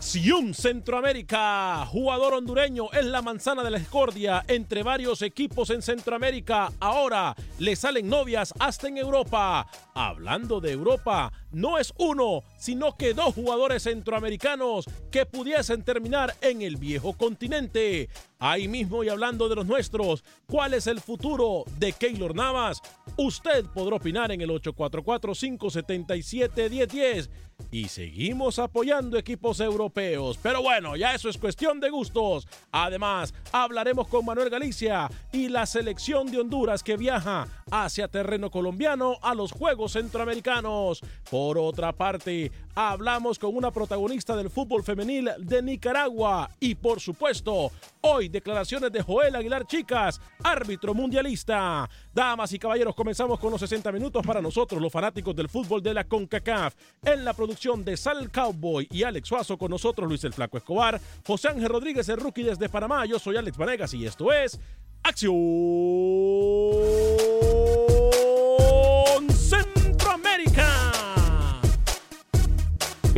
Acción 0.00 0.54
Centroamérica, 0.54 1.84
jugador 1.84 2.32
hondureño 2.32 2.90
es 2.90 3.04
la 3.04 3.20
manzana 3.20 3.62
de 3.62 3.70
la 3.70 3.78
discordia 3.78 4.42
entre 4.48 4.82
varios 4.82 5.20
equipos 5.20 5.68
en 5.68 5.82
Centroamérica. 5.82 6.72
Ahora 6.80 7.36
le 7.58 7.76
salen 7.76 8.08
novias 8.08 8.54
hasta 8.58 8.88
en 8.88 8.96
Europa. 8.96 9.66
Hablando 10.02 10.62
de 10.62 10.72
Europa, 10.72 11.30
no 11.52 11.76
es 11.76 11.92
uno, 11.98 12.42
sino 12.56 12.96
que 12.96 13.12
dos 13.12 13.34
jugadores 13.34 13.82
centroamericanos 13.82 14.86
que 15.10 15.26
pudiesen 15.26 15.82
terminar 15.82 16.34
en 16.40 16.62
el 16.62 16.76
viejo 16.76 17.12
continente. 17.12 18.08
Ahí 18.38 18.66
mismo 18.66 19.04
y 19.04 19.10
hablando 19.10 19.46
de 19.50 19.56
los 19.56 19.66
nuestros, 19.66 20.24
¿cuál 20.46 20.72
es 20.72 20.86
el 20.86 21.02
futuro 21.02 21.64
de 21.78 21.92
Keylor 21.92 22.34
Navas? 22.34 22.80
Usted 23.18 23.66
podrá 23.66 23.96
opinar 23.96 24.32
en 24.32 24.40
el 24.40 24.48
844-577-1010 24.48 27.28
y 27.70 27.88
seguimos 27.88 28.58
apoyando 28.58 29.18
equipos 29.18 29.60
europeos. 29.60 30.38
Pero 30.42 30.62
bueno, 30.62 30.96
ya 30.96 31.14
eso 31.14 31.28
es 31.28 31.36
cuestión 31.36 31.78
de 31.78 31.90
gustos. 31.90 32.48
Además, 32.72 33.34
hablaremos 33.52 34.08
con 34.08 34.24
Manuel 34.24 34.48
Galicia 34.48 35.10
y 35.30 35.48
la 35.48 35.66
selección 35.66 36.30
de 36.30 36.38
Honduras 36.38 36.82
que 36.82 36.96
viaja 36.96 37.46
hacia 37.70 38.08
terreno 38.08 38.50
colombiano 38.50 39.16
a 39.22 39.34
los 39.34 39.52
Juegos 39.52 39.92
Centroamericanos. 39.92 41.00
Por 41.30 41.58
otra 41.58 41.92
parte, 41.92 42.50
hablamos 42.74 43.38
con 43.38 43.56
una 43.56 43.70
protagonista 43.70 44.36
del 44.36 44.50
fútbol 44.50 44.82
femenil 44.82 45.30
de 45.38 45.62
Nicaragua 45.62 46.50
y 46.60 46.74
por 46.74 47.00
supuesto, 47.00 47.70
hoy 48.00 48.28
declaraciones 48.28 48.92
de 48.92 49.02
Joel 49.02 49.36
Aguilar 49.36 49.66
Chicas, 49.66 50.20
árbitro 50.42 50.94
mundialista. 50.94 51.88
Damas 52.12 52.52
y 52.52 52.58
caballeros, 52.58 52.94
comenzamos 52.94 53.38
con 53.38 53.52
los 53.52 53.60
60 53.60 53.92
minutos 53.92 54.26
para 54.26 54.42
nosotros, 54.42 54.80
los 54.80 54.92
fanáticos 54.92 55.34
del 55.36 55.48
fútbol 55.48 55.82
de 55.82 55.94
la 55.94 56.04
CONCACAF. 56.04 56.74
En 57.04 57.24
la 57.24 57.34
producción 57.34 57.84
de 57.84 57.96
Sal 57.96 58.30
Cowboy 58.30 58.88
y 58.90 59.04
Alex 59.04 59.28
Suazo 59.28 59.56
con 59.56 59.70
nosotros, 59.70 60.08
Luis 60.08 60.24
el 60.24 60.32
Flaco 60.32 60.58
Escobar, 60.58 61.00
José 61.26 61.48
Ángel 61.48 61.68
Rodríguez, 61.68 62.08
el 62.08 62.18
rookie 62.18 62.42
desde 62.42 62.68
Panamá. 62.68 63.06
Yo 63.06 63.18
soy 63.18 63.36
Alex 63.36 63.56
Vanegas 63.56 63.94
y 63.94 64.06
esto 64.06 64.32
es 64.32 64.58
Acción 65.02 65.32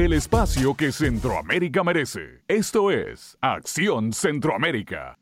El 0.02 0.14
espacio 0.14 0.74
que 0.74 0.90
Centroamérica 0.90 1.84
merece. 1.84 2.42
Esto 2.48 2.90
es 2.90 3.38
Acción 3.40 4.12
Centroamérica. 4.12 5.16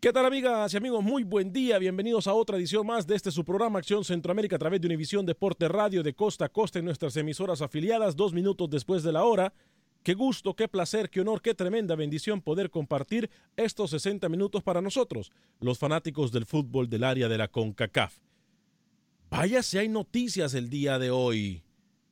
¿Qué 0.00 0.12
tal 0.12 0.26
amigas 0.26 0.74
y 0.74 0.76
amigos? 0.76 1.04
Muy 1.04 1.22
buen 1.22 1.52
día, 1.52 1.78
bienvenidos 1.78 2.26
a 2.26 2.34
otra 2.34 2.56
edición 2.56 2.84
más 2.84 3.06
de 3.06 3.14
este 3.14 3.30
su 3.30 3.44
programa 3.44 3.78
Acción 3.78 4.02
Centroamérica 4.02 4.56
a 4.56 4.58
través 4.58 4.80
de 4.80 4.88
Univisión 4.88 5.24
Deporte 5.24 5.68
Radio 5.68 6.02
de 6.02 6.14
costa 6.14 6.46
a 6.46 6.48
costa 6.48 6.80
en 6.80 6.84
nuestras 6.84 7.16
emisoras 7.16 7.62
afiliadas, 7.62 8.16
dos 8.16 8.32
minutos 8.32 8.68
después 8.68 9.04
de 9.04 9.12
la 9.12 9.22
hora. 9.22 9.54
Qué 10.02 10.14
gusto, 10.14 10.56
qué 10.56 10.66
placer, 10.66 11.08
qué 11.08 11.20
honor, 11.20 11.40
qué 11.40 11.54
tremenda 11.54 11.94
bendición 11.94 12.42
poder 12.42 12.70
compartir 12.70 13.30
estos 13.56 13.90
60 13.90 14.28
minutos 14.28 14.64
para 14.64 14.82
nosotros, 14.82 15.30
los 15.60 15.78
fanáticos 15.78 16.32
del 16.32 16.44
fútbol 16.44 16.88
del 16.88 17.04
área 17.04 17.28
de 17.28 17.38
la 17.38 17.46
CONCACAF. 17.46 18.18
Vaya 19.30 19.62
si 19.62 19.78
hay 19.78 19.88
noticias 19.88 20.54
el 20.54 20.70
día 20.70 20.98
de 20.98 21.12
hoy 21.12 21.62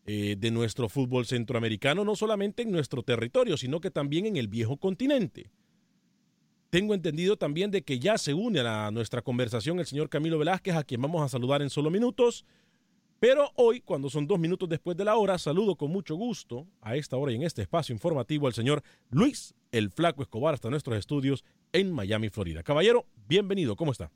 eh, 0.07 0.37
de 0.39 0.51
nuestro 0.51 0.89
fútbol 0.89 1.27
centroamericano, 1.27 2.05
no 2.05 2.15
solamente 2.15 2.63
en 2.63 2.71
nuestro 2.71 3.03
territorio, 3.03 3.57
sino 3.57 3.81
que 3.81 3.91
también 3.91 4.27
en 4.27 4.37
el 4.37 4.49
viejo 4.49 4.77
continente. 4.77 5.51
Tengo 6.71 6.93
entendido 6.93 7.37
también 7.37 7.71
de 7.71 7.83
que 7.83 7.99
ya 7.99 8.19
se 8.19 8.35
une 8.35 8.61
a 8.61 8.91
nuestra 8.91 9.23
conversación 9.23 9.79
el 9.79 9.87
señor 9.87 10.09
Camilo 10.09 10.39
Velázquez, 10.39 10.75
a 10.75 10.85
quien 10.85 11.01
vamos 11.01 11.23
a 11.23 11.29
saludar 11.29 11.63
en 11.63 11.71
solo 11.71 11.91
minutos. 11.91 12.45
Pero 13.21 13.51
hoy, 13.55 13.81
cuando 13.81 14.11
son 14.11 14.27
dos 14.27 14.39
minutos 14.39 14.69
después 14.69 14.97
de 14.97 15.05
la 15.05 15.17
hora, 15.17 15.39
saludo 15.39 15.77
con 15.77 15.91
mucho 15.91 16.17
gusto 16.17 16.67
a 16.83 16.97
esta 16.97 17.17
hora 17.17 17.33
y 17.33 17.37
en 17.37 17.43
este 17.43 17.63
espacio 17.63 17.95
informativo 17.95 18.47
al 18.47 18.55
señor 18.55 18.83
Luis 19.09 19.55
el 19.73 19.91
Flaco 19.91 20.23
Escobar 20.23 20.53
hasta 20.53 20.69
nuestros 20.69 20.99
estudios 20.99 21.45
en 21.73 21.93
Miami, 21.93 22.29
Florida. 22.29 22.63
Caballero, 22.63 23.07
bienvenido, 23.27 23.77
¿cómo 23.77 23.93
está? 23.93 24.11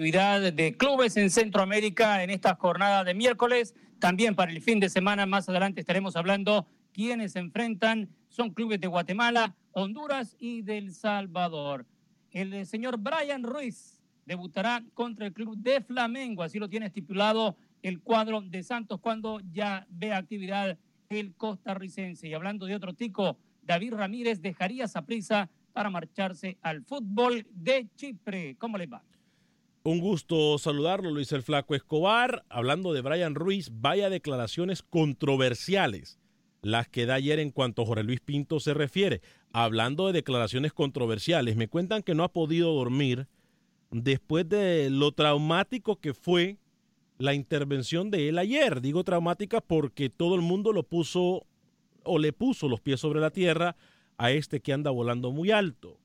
Actividad 0.00 0.54
de 0.54 0.78
clubes 0.78 1.18
en 1.18 1.28
Centroamérica 1.28 2.24
en 2.24 2.30
esta 2.30 2.54
jornada 2.54 3.04
de 3.04 3.12
miércoles. 3.12 3.74
También 3.98 4.34
para 4.34 4.50
el 4.50 4.62
fin 4.62 4.80
de 4.80 4.88
semana, 4.88 5.26
más 5.26 5.46
adelante 5.50 5.80
estaremos 5.80 6.16
hablando 6.16 6.66
quienes 6.90 7.32
se 7.32 7.38
enfrentan. 7.38 8.08
Son 8.30 8.48
clubes 8.48 8.80
de 8.80 8.86
Guatemala, 8.86 9.54
Honduras 9.72 10.36
y 10.38 10.62
del 10.62 10.94
Salvador. 10.94 11.84
El 12.30 12.64
señor 12.64 12.96
Brian 12.96 13.42
Ruiz 13.42 14.00
debutará 14.24 14.82
contra 14.94 15.26
el 15.26 15.34
club 15.34 15.54
de 15.58 15.82
Flamengo, 15.82 16.44
así 16.44 16.58
lo 16.58 16.70
tiene 16.70 16.86
estipulado 16.86 17.58
el 17.82 18.00
cuadro 18.00 18.40
de 18.40 18.62
Santos 18.62 19.00
cuando 19.00 19.42
ya 19.52 19.86
ve 19.90 20.14
actividad 20.14 20.78
el 21.10 21.34
costarricense. 21.34 22.26
Y 22.26 22.32
hablando 22.32 22.64
de 22.64 22.74
otro 22.74 22.94
tico, 22.94 23.36
David 23.60 23.92
Ramírez 23.92 24.40
dejaría 24.40 24.86
esa 24.86 25.04
prisa 25.04 25.50
para 25.74 25.90
marcharse 25.90 26.56
al 26.62 26.84
fútbol 26.84 27.46
de 27.50 27.86
Chipre. 27.96 28.56
¿Cómo 28.56 28.78
les 28.78 28.90
va? 28.90 29.02
Un 29.82 29.98
gusto 30.00 30.58
saludarlo, 30.58 31.10
Luis 31.10 31.32
el 31.32 31.42
Flaco 31.42 31.74
Escobar. 31.74 32.44
Hablando 32.50 32.92
de 32.92 33.00
Brian 33.00 33.34
Ruiz, 33.34 33.70
vaya 33.72 34.10
declaraciones 34.10 34.82
controversiales 34.82 36.18
las 36.60 36.86
que 36.86 37.06
da 37.06 37.14
ayer 37.14 37.38
en 37.38 37.50
cuanto 37.50 37.80
a 37.80 37.86
Jorge 37.86 38.04
Luis 38.04 38.20
Pinto 38.20 38.60
se 38.60 38.74
refiere. 38.74 39.22
Hablando 39.54 40.06
de 40.06 40.12
declaraciones 40.12 40.74
controversiales, 40.74 41.56
me 41.56 41.68
cuentan 41.68 42.02
que 42.02 42.14
no 42.14 42.24
ha 42.24 42.32
podido 42.32 42.74
dormir 42.74 43.26
después 43.90 44.46
de 44.46 44.90
lo 44.90 45.12
traumático 45.12 45.96
que 45.96 46.12
fue 46.12 46.58
la 47.16 47.32
intervención 47.32 48.10
de 48.10 48.28
él 48.28 48.36
ayer. 48.36 48.82
Digo 48.82 49.02
traumática 49.02 49.62
porque 49.62 50.10
todo 50.10 50.34
el 50.34 50.42
mundo 50.42 50.74
lo 50.74 50.82
puso 50.82 51.46
o 52.04 52.18
le 52.18 52.34
puso 52.34 52.68
los 52.68 52.82
pies 52.82 53.00
sobre 53.00 53.20
la 53.20 53.30
tierra 53.30 53.76
a 54.18 54.30
este 54.30 54.60
que 54.60 54.74
anda 54.74 54.90
volando 54.90 55.32
muy 55.32 55.50
alto. 55.50 55.98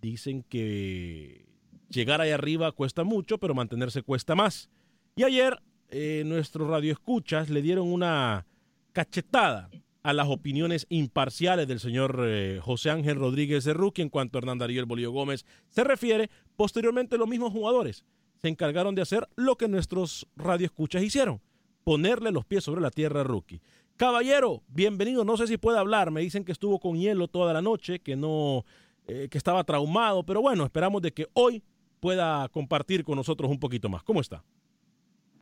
Dicen 0.00 0.42
que 0.42 1.51
llegar 1.92 2.20
ahí 2.20 2.30
arriba 2.30 2.72
cuesta 2.72 3.04
mucho, 3.04 3.38
pero 3.38 3.54
mantenerse 3.54 4.02
cuesta 4.02 4.34
más. 4.34 4.68
Y 5.14 5.24
ayer 5.24 5.62
eh, 5.90 6.22
nuestros 6.26 6.68
radioescuchas 6.68 7.50
le 7.50 7.62
dieron 7.62 7.92
una 7.92 8.46
cachetada 8.92 9.70
a 10.02 10.12
las 10.12 10.28
opiniones 10.28 10.86
imparciales 10.88 11.68
del 11.68 11.78
señor 11.78 12.24
eh, 12.26 12.58
José 12.62 12.90
Ángel 12.90 13.16
Rodríguez 13.16 13.64
de 13.64 13.72
Ruki 13.72 14.02
en 14.02 14.08
cuanto 14.08 14.36
a 14.36 14.40
Hernán 14.40 14.58
Darío 14.58 14.84
Bolío 14.86 15.12
Gómez 15.12 15.44
se 15.68 15.84
refiere. 15.84 16.30
Posteriormente, 16.56 17.18
los 17.18 17.28
mismos 17.28 17.52
jugadores 17.52 18.04
se 18.40 18.48
encargaron 18.48 18.94
de 18.94 19.02
hacer 19.02 19.28
lo 19.36 19.56
que 19.56 19.68
nuestros 19.68 20.26
radioescuchas 20.36 21.02
hicieron, 21.02 21.40
ponerle 21.84 22.32
los 22.32 22.44
pies 22.44 22.64
sobre 22.64 22.80
la 22.80 22.90
tierra 22.90 23.20
a 23.20 23.24
Rookie. 23.24 23.60
Caballero, 23.96 24.62
bienvenido. 24.66 25.24
No 25.24 25.36
sé 25.36 25.46
si 25.46 25.58
puede 25.58 25.78
hablar. 25.78 26.10
Me 26.10 26.22
dicen 26.22 26.44
que 26.44 26.50
estuvo 26.50 26.80
con 26.80 26.98
hielo 26.98 27.28
toda 27.28 27.52
la 27.52 27.62
noche, 27.62 28.00
que 28.00 28.16
no, 28.16 28.64
eh, 29.06 29.28
que 29.30 29.38
estaba 29.38 29.62
traumado, 29.62 30.24
pero 30.24 30.40
bueno, 30.40 30.64
esperamos 30.64 31.02
de 31.02 31.12
que 31.12 31.28
hoy 31.34 31.62
pueda 32.02 32.48
compartir 32.48 33.04
con 33.04 33.14
nosotros 33.14 33.48
un 33.48 33.60
poquito 33.60 33.88
más. 33.88 34.02
¿Cómo 34.02 34.20
está? 34.20 34.42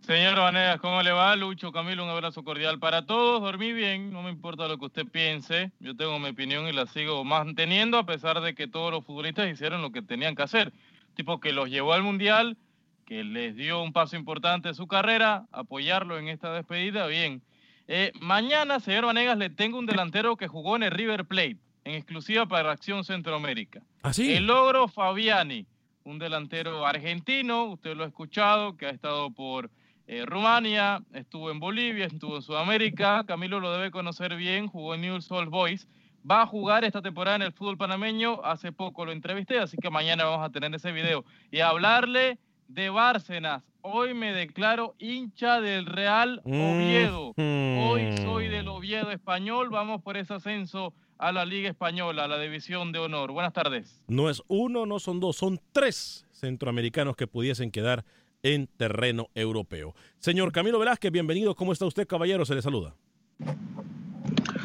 Señor 0.03 0.37
Vanegas, 0.39 0.79
¿cómo 0.79 1.03
le 1.03 1.11
va? 1.11 1.35
Lucho, 1.35 1.73
Camilo, 1.73 2.05
un 2.05 2.11
abrazo 2.11 2.45
cordial 2.45 2.79
para 2.79 3.07
todos. 3.07 3.41
Dormí 3.41 3.73
bien, 3.73 4.13
no 4.13 4.23
me 4.23 4.29
importa 4.29 4.69
lo 4.69 4.77
que 4.77 4.85
usted 4.85 5.07
piense. 5.07 5.73
Yo 5.81 5.97
tengo 5.97 6.19
mi 6.19 6.29
opinión 6.29 6.69
y 6.69 6.73
la 6.73 6.85
sigo 6.85 7.25
manteniendo 7.25 7.97
a 7.97 8.05
pesar 8.05 8.43
de 8.43 8.55
que 8.55 8.67
todos 8.67 8.93
los 8.93 9.07
futbolistas 9.07 9.51
hicieron 9.51 9.81
lo 9.81 9.91
que 9.91 10.03
tenían 10.03 10.35
que 10.35 10.43
hacer. 10.43 10.71
Tipo 11.15 11.41
que 11.41 11.53
los 11.53 11.71
llevó 11.71 11.95
al 11.95 12.03
Mundial, 12.03 12.59
que 13.07 13.25
les 13.25 13.57
dio 13.57 13.83
un 13.83 13.95
paso 13.95 14.17
importante 14.17 14.69
en 14.69 14.75
su 14.75 14.87
carrera, 14.87 15.47
apoyarlo 15.53 16.19
en 16.19 16.29
esta 16.29 16.53
despedida, 16.53 17.07
bien. 17.07 17.41
Eh, 17.89 18.13
mañana, 18.21 18.81
señor 18.81 19.07
Vanegas, 19.07 19.39
le 19.39 19.49
tengo 19.49 19.79
un 19.79 19.87
delantero 19.87 20.37
que 20.37 20.47
jugó 20.47 20.77
en 20.77 20.83
el 20.83 20.91
River 20.91 21.25
Plate, 21.25 21.57
en 21.85 21.95
exclusiva 21.95 22.45
para 22.45 22.71
Acción 22.71 23.03
Centroamérica. 23.03 23.81
¿Ah, 24.03 24.13
sí? 24.13 24.35
El 24.35 24.47
logro 24.47 24.89
Fabiani, 24.89 25.67
un 26.11 26.19
delantero 26.19 26.87
argentino, 26.87 27.65
usted 27.67 27.95
lo 27.95 28.05
ha 28.05 28.09
escuchado, 28.09 28.77
que 28.77 28.87
ha 28.87 28.91
estado 28.91 29.31
por 29.31 29.71
eh, 30.07 30.27
Rumania, 30.27 31.03
estuvo 31.13 31.51
en 31.51 31.61
Bolivia, 31.61 32.07
estuvo 32.07 32.37
en 32.37 32.43
Sudamérica, 32.43 33.25
Camilo 33.27 33.61
lo 33.61 33.73
debe 33.73 33.93
conocer 33.93 34.35
bien, 34.35 34.67
jugó 34.67 34.95
en 34.95 35.03
New 35.03 35.21
Soul 35.21 35.49
Boys, 35.49 35.87
va 36.29 36.43
a 36.43 36.47
jugar 36.47 36.85
esta 36.85 37.01
temporada 37.01 37.37
en 37.37 37.43
el 37.43 37.53
fútbol 37.53 37.79
panameño, 37.79 38.41
hace 38.45 38.73
poco 38.73 39.05
lo 39.05 39.13
entrevisté, 39.13 39.59
así 39.61 39.77
que 39.77 39.89
mañana 39.89 40.25
vamos 40.25 40.45
a 40.45 40.51
tener 40.51 40.75
ese 40.75 40.91
video 40.91 41.25
y 41.51 41.61
a 41.61 41.69
hablarle 41.69 42.39
de 42.67 42.91
Bárcenas. 42.91 43.63
Hoy 43.83 44.13
me 44.13 44.33
declaro 44.33 44.95
hincha 44.99 45.61
del 45.61 45.87
Real 45.87 46.43
Oviedo. 46.45 47.33
Hoy 47.37 48.17
soy 48.19 48.49
del 48.49 48.69
Oviedo 48.69 49.11
español. 49.11 49.71
Vamos 49.71 50.03
por 50.03 50.19
ese 50.19 50.35
ascenso 50.35 50.93
a 51.21 51.33
la 51.33 51.45
Liga 51.45 51.69
Española, 51.69 52.25
a 52.25 52.29
la 52.29 52.39
División 52.39 52.93
de 52.93 52.99
Honor. 52.99 53.31
Buenas 53.33 53.53
tardes. 53.53 54.03
No 54.09 54.31
es 54.31 54.43
uno, 54.49 54.87
no 54.87 54.99
son 54.99 55.21
dos, 55.21 55.37
son 55.37 55.61
tres 55.73 56.27
centroamericanos 56.33 57.15
que 57.15 57.27
pudiesen 57.27 57.71
quedar 57.71 58.05
en 58.43 58.67
terreno 58.67 59.29
europeo. 59.35 59.95
Señor 60.19 60.51
Camilo 60.51 60.79
Velázquez, 60.79 61.13
bienvenido. 61.13 61.55
¿Cómo 61.55 61.73
está 61.73 61.85
usted, 61.85 62.07
caballero? 62.07 62.47
Se 62.47 62.55
le 62.55 62.63
saluda. 62.63 62.95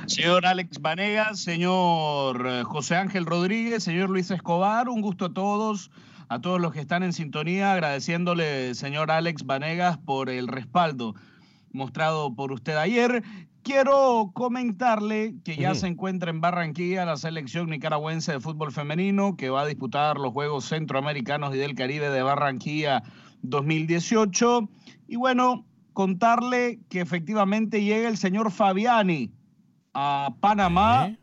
Señor 0.07 0.45
Alex 0.45 0.79
Vanegas, 0.81 1.39
señor 1.39 2.45
eh, 2.47 2.63
José 2.63 2.95
Ángel 2.95 3.25
Rodríguez, 3.25 3.83
señor 3.83 4.09
Luis 4.09 4.31
Escobar, 4.31 4.87
un 4.87 5.01
gusto 5.01 5.25
a 5.25 5.33
todos, 5.33 5.91
a 6.29 6.39
todos 6.39 6.61
los 6.61 6.71
que 6.71 6.79
están 6.79 7.03
en 7.03 7.11
sintonía, 7.11 7.73
agradeciéndole, 7.73 8.75
señor 8.75 9.11
Alex 9.11 9.45
Vanegas, 9.45 9.97
por 9.97 10.29
el 10.29 10.47
respaldo 10.47 11.15
mostrado 11.73 12.33
por 12.33 12.51
usted 12.51 12.77
ayer. 12.77 13.23
Quiero 13.65 14.29
comentarle 14.35 15.37
que 15.43 15.55
ya 15.55 15.73
se 15.73 15.87
encuentra 15.87 16.29
en 16.29 16.39
Barranquilla 16.39 17.03
la 17.03 17.17
selección 17.17 17.67
nicaragüense 17.67 18.33
de 18.33 18.39
fútbol 18.39 18.71
femenino 18.71 19.35
que 19.37 19.49
va 19.49 19.63
a 19.63 19.65
disputar 19.65 20.19
los 20.19 20.33
Juegos 20.33 20.65
Centroamericanos 20.65 21.55
y 21.55 21.57
del 21.57 21.73
Caribe 21.73 22.11
de 22.11 22.21
Barranquilla 22.21 23.01
2018. 23.41 24.69
Y 25.07 25.15
bueno, 25.15 25.65
contarle 25.93 26.79
que 26.89 27.01
efectivamente 27.01 27.83
llega 27.83 28.07
el 28.07 28.17
señor 28.17 28.51
Fabiani 28.51 29.31
a 29.95 30.35
Panamá, 30.39 31.17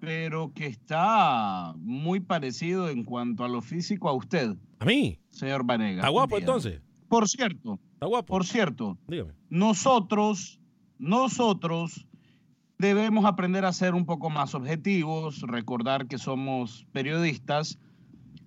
pero 0.00 0.52
que 0.52 0.66
está 0.66 1.74
muy 1.76 2.18
parecido 2.18 2.88
en 2.88 3.04
cuanto 3.04 3.44
a 3.44 3.48
lo 3.48 3.62
físico 3.62 4.08
a 4.08 4.14
usted. 4.14 4.56
¿A 4.80 4.84
mí? 4.84 5.20
Señor 5.30 5.64
Vanega. 5.64 6.00
¿Está 6.00 6.08
guapo 6.08 6.38
entonces? 6.38 6.82
Por 7.06 7.28
cierto. 7.28 7.78
¿Está 7.92 8.06
guapo? 8.06 8.26
Por 8.26 8.44
cierto. 8.44 8.98
Dígame. 9.06 9.34
Nosotros, 9.48 10.58
nosotros 11.02 12.06
debemos 12.78 13.24
aprender 13.24 13.64
a 13.64 13.72
ser 13.72 13.94
un 13.94 14.06
poco 14.06 14.30
más 14.30 14.54
objetivos, 14.54 15.40
recordar 15.42 16.06
que 16.06 16.16
somos 16.16 16.86
periodistas 16.92 17.78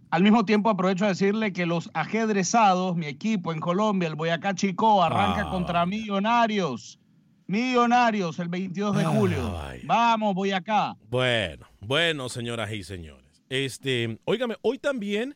al 0.09 0.23
mismo 0.23 0.45
tiempo 0.45 0.69
aprovecho 0.69 1.03
a 1.03 1.09
decirle 1.09 1.51
que 1.51 1.65
los 1.65 1.89
ajedrezados, 1.93 2.95
mi 2.95 3.07
equipo 3.07 3.51
en 3.51 3.59
Colombia, 3.59 4.07
el 4.07 4.15
Boyacá 4.15 4.55
Chico, 4.55 5.03
arranca 5.03 5.41
Ah. 5.47 5.49
contra 5.51 5.85
Millonarios. 5.85 6.99
Millonarios 7.47 8.39
el 8.39 8.47
22 8.47 8.95
de 8.97 9.03
julio. 9.05 9.53
Vamos, 9.83 10.33
Boyacá. 10.33 10.95
Bueno, 11.09 11.67
bueno, 11.81 12.29
señoras 12.29 12.71
y 12.71 12.83
señores. 12.83 13.43
Este, 13.49 14.17
óigame, 14.25 14.55
hoy 14.61 14.79
también 14.79 15.35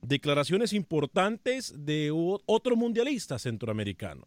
declaraciones 0.00 0.72
importantes 0.72 1.74
de 1.84 2.10
otro 2.46 2.76
mundialista 2.76 3.38
centroamericano, 3.38 4.26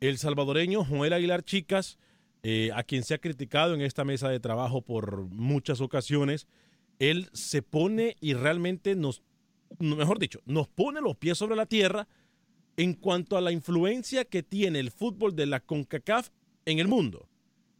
el 0.00 0.18
salvadoreño 0.18 0.84
Joel 0.84 1.12
Aguilar 1.12 1.42
Chicas, 1.42 1.98
eh, 2.42 2.70
a 2.74 2.82
quien 2.84 3.02
se 3.02 3.14
ha 3.14 3.18
criticado 3.18 3.74
en 3.74 3.80
esta 3.80 4.04
mesa 4.04 4.28
de 4.28 4.40
trabajo 4.40 4.82
por 4.82 5.24
muchas 5.26 5.80
ocasiones. 5.80 6.46
Él 6.98 7.28
se 7.32 7.62
pone 7.62 8.16
y 8.20 8.34
realmente 8.34 8.94
nos, 8.94 9.22
mejor 9.78 10.18
dicho, 10.18 10.40
nos 10.44 10.68
pone 10.68 11.00
los 11.00 11.16
pies 11.16 11.38
sobre 11.38 11.56
la 11.56 11.66
tierra 11.66 12.08
en 12.76 12.94
cuanto 12.94 13.36
a 13.36 13.40
la 13.40 13.50
influencia 13.50 14.24
que 14.24 14.42
tiene 14.42 14.78
el 14.78 14.92
fútbol 14.92 15.34
de 15.34 15.46
la 15.46 15.60
CONCACAF 15.60 16.30
en 16.64 16.78
el 16.78 16.86
mundo. 16.86 17.28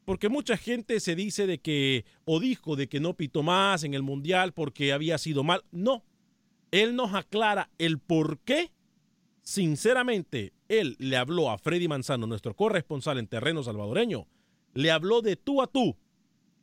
Porque 0.05 0.29
mucha 0.29 0.57
gente 0.57 1.01
se 1.01 1.15
dice 1.15 1.47
de 1.47 1.59
que, 1.59 2.05
o 2.25 2.41
dijo 2.41 2.75
de 2.75 2.89
que 2.89 2.99
no 2.99 3.15
pitó 3.15 3.43
más 3.43 3.85
en 3.85 3.95
el 3.95 4.03
Mundial 4.03 4.53
porque 4.55 4.93
había 4.93 5.19
sido 5.19 5.45
mal. 5.45 5.65
No. 5.71 6.03
Él 6.71 6.97
nos 6.97 7.15
aclara 7.15 7.71
el 7.79 7.99
por 7.99 8.39
qué. 8.41 8.73
Sinceramente, 9.43 10.53
él 10.69 10.97
le 10.99 11.17
habló 11.17 11.51
a 11.51 11.59
Freddy 11.59 11.89
Manzano, 11.89 12.27
nuestro 12.27 12.55
corresponsal 12.55 13.19
en 13.19 13.27
terreno 13.27 13.63
salvadoreño. 13.63 14.27
Le 14.75 14.91
habló 14.91 15.23
de 15.23 15.37
tú 15.37 15.63
a 15.63 15.67
tú. 15.67 15.97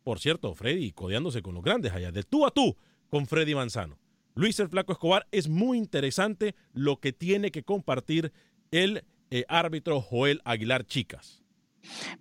Por 0.04 0.20
cierto, 0.20 0.54
Freddy 0.54 0.92
codeándose 0.92 1.42
con 1.42 1.56
los 1.56 1.64
grandes 1.64 1.92
allá, 1.94 2.12
de 2.12 2.24
tú 2.24 2.46
a 2.46 2.52
tú 2.52 2.76
con 3.10 3.26
Freddy 3.26 3.56
Manzano. 3.56 3.98
Luis 4.36 4.60
el 4.60 4.70
Flaco 4.70 4.92
Escobar, 4.92 5.28
es 5.32 5.50
muy 5.50 5.78
interesante 5.78 6.56
lo 6.74 7.00
que 7.00 7.14
tiene 7.14 7.52
que 7.52 7.64
compartir 7.64 8.32
el 8.72 9.04
eh, 9.32 9.46
árbitro 9.48 10.02
Joel 10.02 10.42
Aguilar 10.44 10.86
Chicas. 10.86 11.42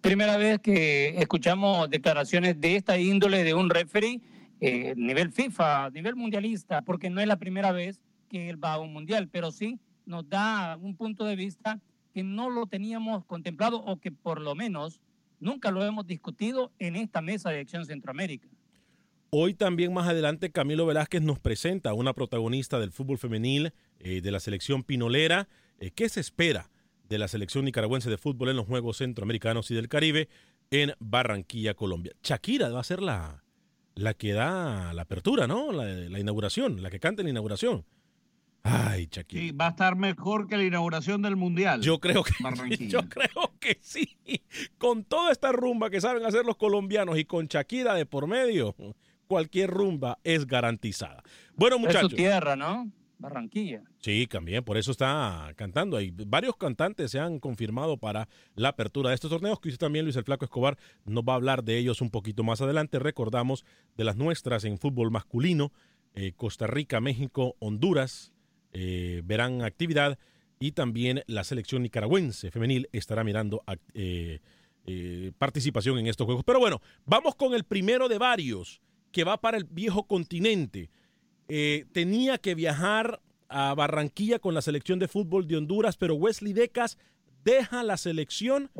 Primera 0.00 0.36
vez 0.36 0.60
que 0.60 1.18
escuchamos 1.18 1.90
declaraciones 1.90 2.60
de 2.60 2.76
esta 2.76 2.98
índole 2.98 3.44
de 3.44 3.54
un 3.54 3.68
referee, 3.68 4.20
eh, 4.60 4.94
nivel 4.96 5.32
FIFA, 5.32 5.90
nivel 5.90 6.16
mundialista, 6.16 6.82
porque 6.82 7.10
no 7.10 7.20
es 7.20 7.26
la 7.26 7.38
primera 7.38 7.72
vez 7.72 8.00
que 8.28 8.48
él 8.48 8.62
va 8.62 8.74
a 8.74 8.78
un 8.78 8.92
mundial, 8.92 9.28
pero 9.28 9.50
sí 9.50 9.80
nos 10.06 10.28
da 10.28 10.76
un 10.80 10.96
punto 10.96 11.24
de 11.24 11.36
vista 11.36 11.80
que 12.12 12.22
no 12.22 12.50
lo 12.50 12.66
teníamos 12.66 13.24
contemplado 13.24 13.78
o 13.78 13.98
que 13.98 14.12
por 14.12 14.40
lo 14.40 14.54
menos 14.54 15.00
nunca 15.40 15.70
lo 15.70 15.84
hemos 15.84 16.06
discutido 16.06 16.72
en 16.78 16.96
esta 16.96 17.20
mesa 17.20 17.50
de 17.50 17.60
Acción 17.60 17.84
Centroamérica. 17.86 18.48
Hoy 19.30 19.54
también 19.54 19.92
más 19.92 20.08
adelante 20.08 20.52
Camilo 20.52 20.86
Velázquez 20.86 21.22
nos 21.22 21.40
presenta 21.40 21.90
a 21.90 21.94
una 21.94 22.12
protagonista 22.12 22.78
del 22.78 22.92
fútbol 22.92 23.18
femenil 23.18 23.72
eh, 23.98 24.20
de 24.20 24.30
la 24.30 24.38
selección 24.38 24.84
pinolera. 24.84 25.48
Eh, 25.80 25.90
¿Qué 25.90 26.08
se 26.08 26.20
espera 26.20 26.70
de 27.08 27.18
la 27.18 27.26
selección 27.26 27.64
nicaragüense 27.64 28.08
de 28.08 28.16
fútbol 28.16 28.50
en 28.50 28.56
los 28.56 28.66
Juegos 28.66 28.98
Centroamericanos 28.98 29.70
y 29.72 29.74
del 29.74 29.88
Caribe 29.88 30.28
en 30.70 30.92
Barranquilla, 31.00 31.74
Colombia? 31.74 32.12
Shakira 32.22 32.68
va 32.68 32.78
a 32.78 32.84
ser 32.84 33.02
la, 33.02 33.42
la 33.96 34.14
que 34.14 34.32
da 34.34 34.94
la 34.94 35.02
apertura, 35.02 35.48
¿no? 35.48 35.72
La, 35.72 35.84
la 35.84 36.20
inauguración, 36.20 36.80
la 36.80 36.90
que 36.90 37.00
canta 37.00 37.22
en 37.22 37.26
la 37.26 37.30
inauguración. 37.30 37.84
Ay, 38.66 39.08
Shakira. 39.10 39.42
Sí, 39.42 39.50
va 39.52 39.66
a 39.66 39.70
estar 39.70 39.94
mejor 39.94 40.46
que 40.48 40.56
la 40.56 40.64
inauguración 40.64 41.20
del 41.20 41.36
Mundial. 41.36 41.82
Yo 41.82 42.00
creo 42.00 42.22
que 42.24 42.32
Barranquilla. 42.40 42.88
yo 42.88 43.08
creo 43.08 43.52
que 43.60 43.78
sí. 43.82 44.16
Con 44.78 45.04
toda 45.04 45.30
esta 45.32 45.52
rumba 45.52 45.90
que 45.90 46.00
saben 46.00 46.24
hacer 46.24 46.46
los 46.46 46.56
colombianos 46.56 47.18
y 47.18 47.26
con 47.26 47.46
Shakira 47.46 47.92
de 47.94 48.06
por 48.06 48.26
medio, 48.26 48.74
cualquier 49.26 49.70
rumba 49.70 50.18
es 50.24 50.46
garantizada. 50.46 51.22
Bueno, 51.54 51.76
Es 51.76 51.82
muchachos. 51.82 52.10
su 52.10 52.16
tierra, 52.16 52.56
¿no? 52.56 52.90
Barranquilla. 53.18 53.82
Sí, 54.00 54.26
también, 54.26 54.64
por 54.64 54.76
eso 54.78 54.90
está 54.90 55.52
cantando. 55.56 55.98
Hay 55.98 56.10
varios 56.10 56.56
cantantes 56.56 57.10
se 57.10 57.20
han 57.20 57.38
confirmado 57.38 57.96
para 57.98 58.28
la 58.54 58.70
apertura 58.70 59.10
de 59.10 59.14
estos 59.14 59.30
torneos, 59.30 59.60
que 59.60 59.68
usted 59.68 59.78
también, 59.78 60.04
Luis 60.04 60.16
el 60.16 60.24
Flaco 60.24 60.44
Escobar, 60.46 60.76
nos 61.04 61.22
va 61.22 61.34
a 61.34 61.36
hablar 61.36 61.64
de 61.64 61.78
ellos 61.78 62.00
un 62.00 62.10
poquito 62.10 62.42
más 62.42 62.60
adelante. 62.60 62.98
Recordamos 62.98 63.64
de 63.96 64.04
las 64.04 64.16
nuestras 64.16 64.64
en 64.64 64.78
fútbol 64.78 65.10
masculino, 65.10 65.70
eh, 66.14 66.32
Costa 66.36 66.66
Rica, 66.66 67.00
México, 67.00 67.56
Honduras, 67.60 68.32
eh, 68.74 69.22
verán 69.24 69.62
actividad 69.62 70.18
y 70.60 70.72
también 70.72 71.22
la 71.26 71.44
selección 71.44 71.82
nicaragüense 71.82 72.50
femenil 72.50 72.88
estará 72.92 73.24
mirando 73.24 73.62
eh, 73.94 74.40
participación 75.38 75.98
en 75.98 76.06
estos 76.06 76.26
juegos. 76.26 76.44
Pero 76.44 76.58
bueno, 76.58 76.82
vamos 77.06 77.34
con 77.34 77.54
el 77.54 77.64
primero 77.64 78.08
de 78.08 78.18
varios 78.18 78.82
que 79.10 79.24
va 79.24 79.40
para 79.40 79.56
el 79.56 79.64
viejo 79.64 80.06
continente. 80.06 80.90
tenía 81.92 82.36
que 82.36 82.54
viajar 82.54 83.22
a 83.48 83.74
Barranquilla 83.74 84.38
con 84.38 84.52
la 84.52 84.60
selección 84.60 84.98
de 84.98 85.08
fútbol 85.08 85.46
de 85.46 85.56
Honduras, 85.56 85.96
pero 85.96 86.14
Wesley 86.14 86.52
Decas 86.52 86.98
deja 87.44 87.82
la 87.82 87.96
selección 87.96 88.70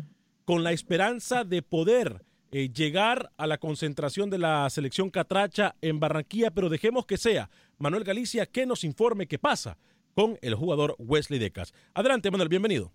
con 0.45 0.63
la 0.63 0.73
esperanza 0.73 1.45
de 1.45 1.63
poder 1.63 2.25
eh, 2.57 2.71
llegar 2.73 3.33
a 3.37 3.49
la 3.49 3.59
concentración 3.59 4.31
de 4.31 4.39
la 4.39 4.71
selección 4.71 5.11
catracha 5.11 5.75
en 5.81 5.99
Barranquilla, 5.99 6.53
pero 6.53 6.69
dejemos 6.69 7.05
que 7.05 7.17
sea 7.17 7.51
Manuel 7.79 8.05
Galicia 8.05 8.47
que 8.47 8.65
nos 8.65 8.85
informe 8.85 9.27
qué 9.27 9.41
pasa 9.41 9.77
con 10.15 10.39
el 10.41 10.55
jugador 10.55 10.95
Wesley 11.01 11.41
Decas. 11.41 11.75
Adelante, 11.95 12.31
Manuel, 12.31 12.49
bienvenido. 12.49 12.93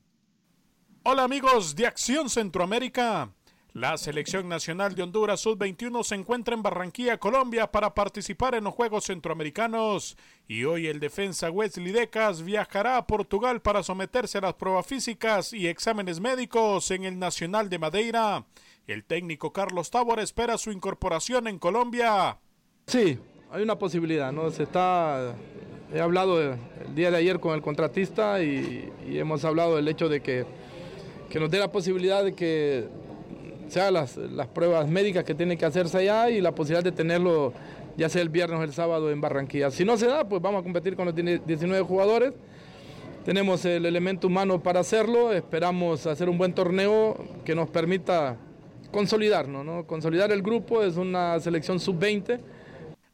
Hola 1.04 1.25
amigos 1.25 1.75
de 1.75 1.88
Acción 1.88 2.30
Centroamérica. 2.30 3.34
La 3.74 3.98
selección 3.98 4.48
nacional 4.48 4.96
de 4.96 5.04
Honduras 5.04 5.42
Sub-21 5.42 6.04
se 6.06 6.16
encuentra 6.16 6.56
en 6.56 6.63
Barranquilla, 6.63 7.20
Colombia, 7.20 7.70
para 7.70 7.94
participar 7.94 8.56
en 8.56 8.63
los 8.63 8.74
Juegos 8.74 9.06
Centroamericanos. 9.06 10.16
Y 10.48 10.63
hoy 10.63 10.88
el 10.88 11.01
defensa 11.01 11.51
Wesley 11.51 11.92
Decas 11.92 12.44
viajará 12.44 12.96
a 12.96 13.06
Portugal 13.06 13.62
para 13.62 13.84
someterse 13.84 14.38
a 14.38 14.42
las 14.42 14.54
pruebas 14.54 14.88
físicas 14.88 15.51
y 15.51 15.68
exámenes 15.68 16.22
médicos 16.22 16.89
en 16.92 17.04
el 17.04 17.20
Nacional 17.20 17.70
de 17.70 17.78
Madeira. 17.78 18.46
El 18.89 19.03
técnico 19.03 19.53
Carlos 19.53 19.91
Tabor 19.91 20.19
espera 20.19 20.58
su 20.58 20.72
incorporación 20.72 21.48
en 21.48 21.60
Colombia. 21.60 22.39
Sí, 22.88 23.19
hay 23.51 23.62
una 23.62 23.77
posibilidad, 23.77 24.31
¿no? 24.31 24.50
Se 24.50 24.63
está. 24.63 25.36
He 25.93 26.00
hablado 26.00 26.41
el 26.41 26.58
día 26.96 27.12
de 27.12 27.17
ayer 27.17 27.39
con 27.39 27.53
el 27.53 27.62
contratista 27.62 28.41
y, 28.41 28.91
hemos 29.08 29.46
hablado 29.46 29.75
del 29.75 29.88
hecho 29.88 30.10
de 30.10 30.22
que, 30.22 30.43
que 31.29 31.39
nos 31.39 31.51
dé 31.51 31.60
la 31.60 31.72
posibilidad 31.72 32.24
de 32.24 32.34
que 32.34 32.88
se 33.67 33.91
las, 33.91 34.17
las 34.17 34.48
pruebas 34.48 34.88
médicas 34.88 35.24
que 35.24 35.36
tienen 35.36 35.60
que 35.60 35.65
hacerse 35.65 36.00
allá 36.00 36.31
y 36.31 36.41
la 36.41 36.55
posibilidad 36.55 36.84
de 36.84 36.91
tenerlo 36.91 37.53
ya 37.96 38.10
sea 38.10 38.24
el 38.24 38.29
viernes 38.29 38.60
o 38.60 38.63
el 38.63 38.74
sábado 38.74 39.12
en 39.12 39.22
Barranquilla. 39.22 39.69
Si 39.69 39.86
no 39.86 39.98
se 39.98 40.08
da, 40.08 40.27
pues 40.27 40.41
vamos 40.41 40.62
a 40.62 40.63
competir 40.63 40.96
con 40.96 41.05
los 41.05 41.13
19 41.13 41.84
jugadores. 41.84 42.34
Tenemos 43.24 43.63
el 43.65 43.86
elemento 43.86 44.25
humano 44.25 44.63
para 44.63 44.79
hacerlo, 44.79 45.31
esperamos 45.31 46.08
hacer 46.08 46.27
un 46.27 46.39
buen 46.39 46.55
torneo 46.55 47.24
que 47.46 47.53
nos 47.53 47.69
permita 47.69 48.38
consolidarnos, 48.91 49.65
¿no? 49.65 49.86
Consolidar 49.86 50.31
el 50.31 50.41
grupo, 50.41 50.84
es 50.84 50.98
una 50.98 51.39
selección 51.39 51.79
sub-20. 51.79 52.39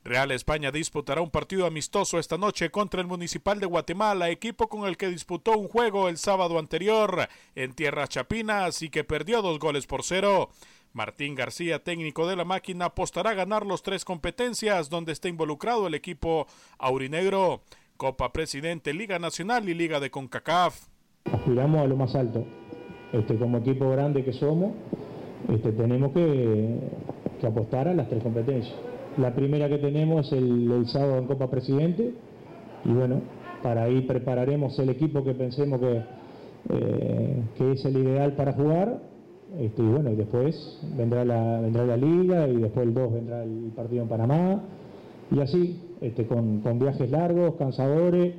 Real 0.05 0.29
España 0.31 0.71
disputará 0.71 1.21
un 1.21 1.31
partido 1.31 1.65
amistoso 1.65 2.19
esta 2.19 2.37
noche 2.37 2.69
contra 2.69 3.01
el 3.01 3.07
Municipal 3.07 3.59
de 3.59 3.65
Guatemala, 3.65 4.29
equipo 4.29 4.69
con 4.69 4.87
el 4.87 4.97
que 4.97 5.09
disputó 5.09 5.57
un 5.57 5.67
juego 5.67 6.09
el 6.09 6.17
sábado 6.17 6.59
anterior 6.59 7.27
en 7.55 7.73
Tierras 7.73 8.09
Chapinas 8.09 8.83
y 8.83 8.89
que 8.89 9.03
perdió 9.03 9.41
dos 9.41 9.57
goles 9.57 9.87
por 9.87 10.03
cero. 10.03 10.49
Martín 10.93 11.33
García, 11.33 11.83
técnico 11.83 12.27
de 12.27 12.35
la 12.35 12.45
máquina, 12.45 12.85
apostará 12.85 13.31
a 13.31 13.33
ganar 13.33 13.65
los 13.65 13.81
tres 13.81 14.05
competencias 14.05 14.91
donde 14.91 15.11
está 15.11 15.27
involucrado 15.27 15.87
el 15.87 15.95
equipo 15.95 16.45
aurinegro, 16.77 17.63
Copa 17.97 18.31
Presidente, 18.31 18.93
Liga 18.93 19.17
Nacional 19.17 19.67
y 19.67 19.73
Liga 19.73 19.99
de 19.99 20.11
CONCACAF. 20.11 20.87
Aspiramos 21.33 21.81
a 21.81 21.87
lo 21.87 21.95
más 21.95 22.13
alto, 22.13 22.45
este, 23.11 23.39
como 23.39 23.57
equipo 23.57 23.89
grande 23.89 24.23
que 24.23 24.33
somos 24.33 24.73
este, 25.49 25.71
tenemos 25.71 26.11
que, 26.11 26.79
apostar 27.45 27.87
a 27.87 27.93
las 27.93 28.09
tres 28.09 28.23
competencias. 28.23 28.73
La 29.17 29.35
primera 29.35 29.69
que 29.69 29.77
tenemos 29.77 30.25
es 30.27 30.33
el, 30.33 30.87
sábado 30.87 31.19
en 31.19 31.27
Copa 31.27 31.47
Presidente 31.47 32.13
y 32.83 32.89
bueno, 32.89 33.21
para 33.61 33.83
ahí 33.83 34.01
prepararemos 34.01 34.77
el 34.79 34.89
equipo 34.89 35.23
que 35.23 35.35
pensemos 35.35 35.79
que, 35.79 36.01
eh, 36.69 37.43
que 37.55 37.71
es 37.73 37.85
el 37.85 37.97
ideal 37.97 38.33
para 38.33 38.53
jugar 38.53 38.99
este, 39.59 39.81
y 39.81 39.85
bueno, 39.85 40.11
y 40.11 40.15
después 40.15 40.79
vendrá 40.97 41.23
la, 41.23 41.61
vendrá 41.61 41.85
la 41.85 41.97
liga 41.97 42.47
y 42.47 42.57
después 42.57 42.87
el 42.87 42.93
2 42.93 43.13
vendrá 43.13 43.43
el 43.43 43.71
partido 43.75 44.03
en 44.03 44.09
Panamá 44.09 44.63
y 45.31 45.39
así, 45.39 45.79
este, 46.01 46.25
con, 46.25 46.61
viajes 46.79 47.09
largos, 47.09 47.55
cansadores, 47.55 48.35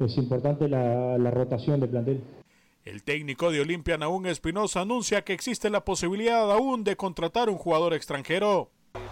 es 0.00 0.18
importante 0.18 0.68
la, 0.68 1.16
la 1.16 1.30
rotación 1.30 1.80
de 1.80 1.88
plantel. 1.88 2.20
El 2.88 3.04
técnico 3.04 3.52
de 3.52 3.60
Olimpia, 3.60 3.98
Naún 3.98 4.24
Espinosa, 4.24 4.80
anuncia 4.80 5.20
que 5.20 5.34
existe 5.34 5.68
la 5.68 5.84
posibilidad 5.84 6.50
aún 6.50 6.84
de 6.84 6.96
contratar 6.96 7.50
un 7.50 7.58
jugador 7.60 7.92
extranjero. 7.92 8.72
En 8.96 9.04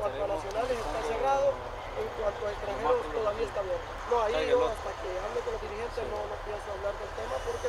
cuanto 0.00 0.24
a 0.24 0.26
nacionales 0.26 0.72
está 0.72 1.00
cerrado, 1.04 1.52
en 2.00 2.08
cuanto 2.16 2.40
a 2.40 2.50
extranjeros 2.50 3.04
todavía 3.12 3.44
está 3.44 3.60
abierto. 3.60 3.88
No, 4.08 4.16
ahí 4.24 4.48
yo 4.48 4.64
hasta 4.64 4.92
que 5.04 5.10
hable 5.20 5.40
con 5.44 5.52
los 5.52 5.60
dirigentes 5.68 6.00
no, 6.08 6.16
no 6.16 6.36
pienso 6.48 6.64
hablar 6.72 6.96
del 6.96 7.12
tema 7.12 7.36
porque 7.44 7.68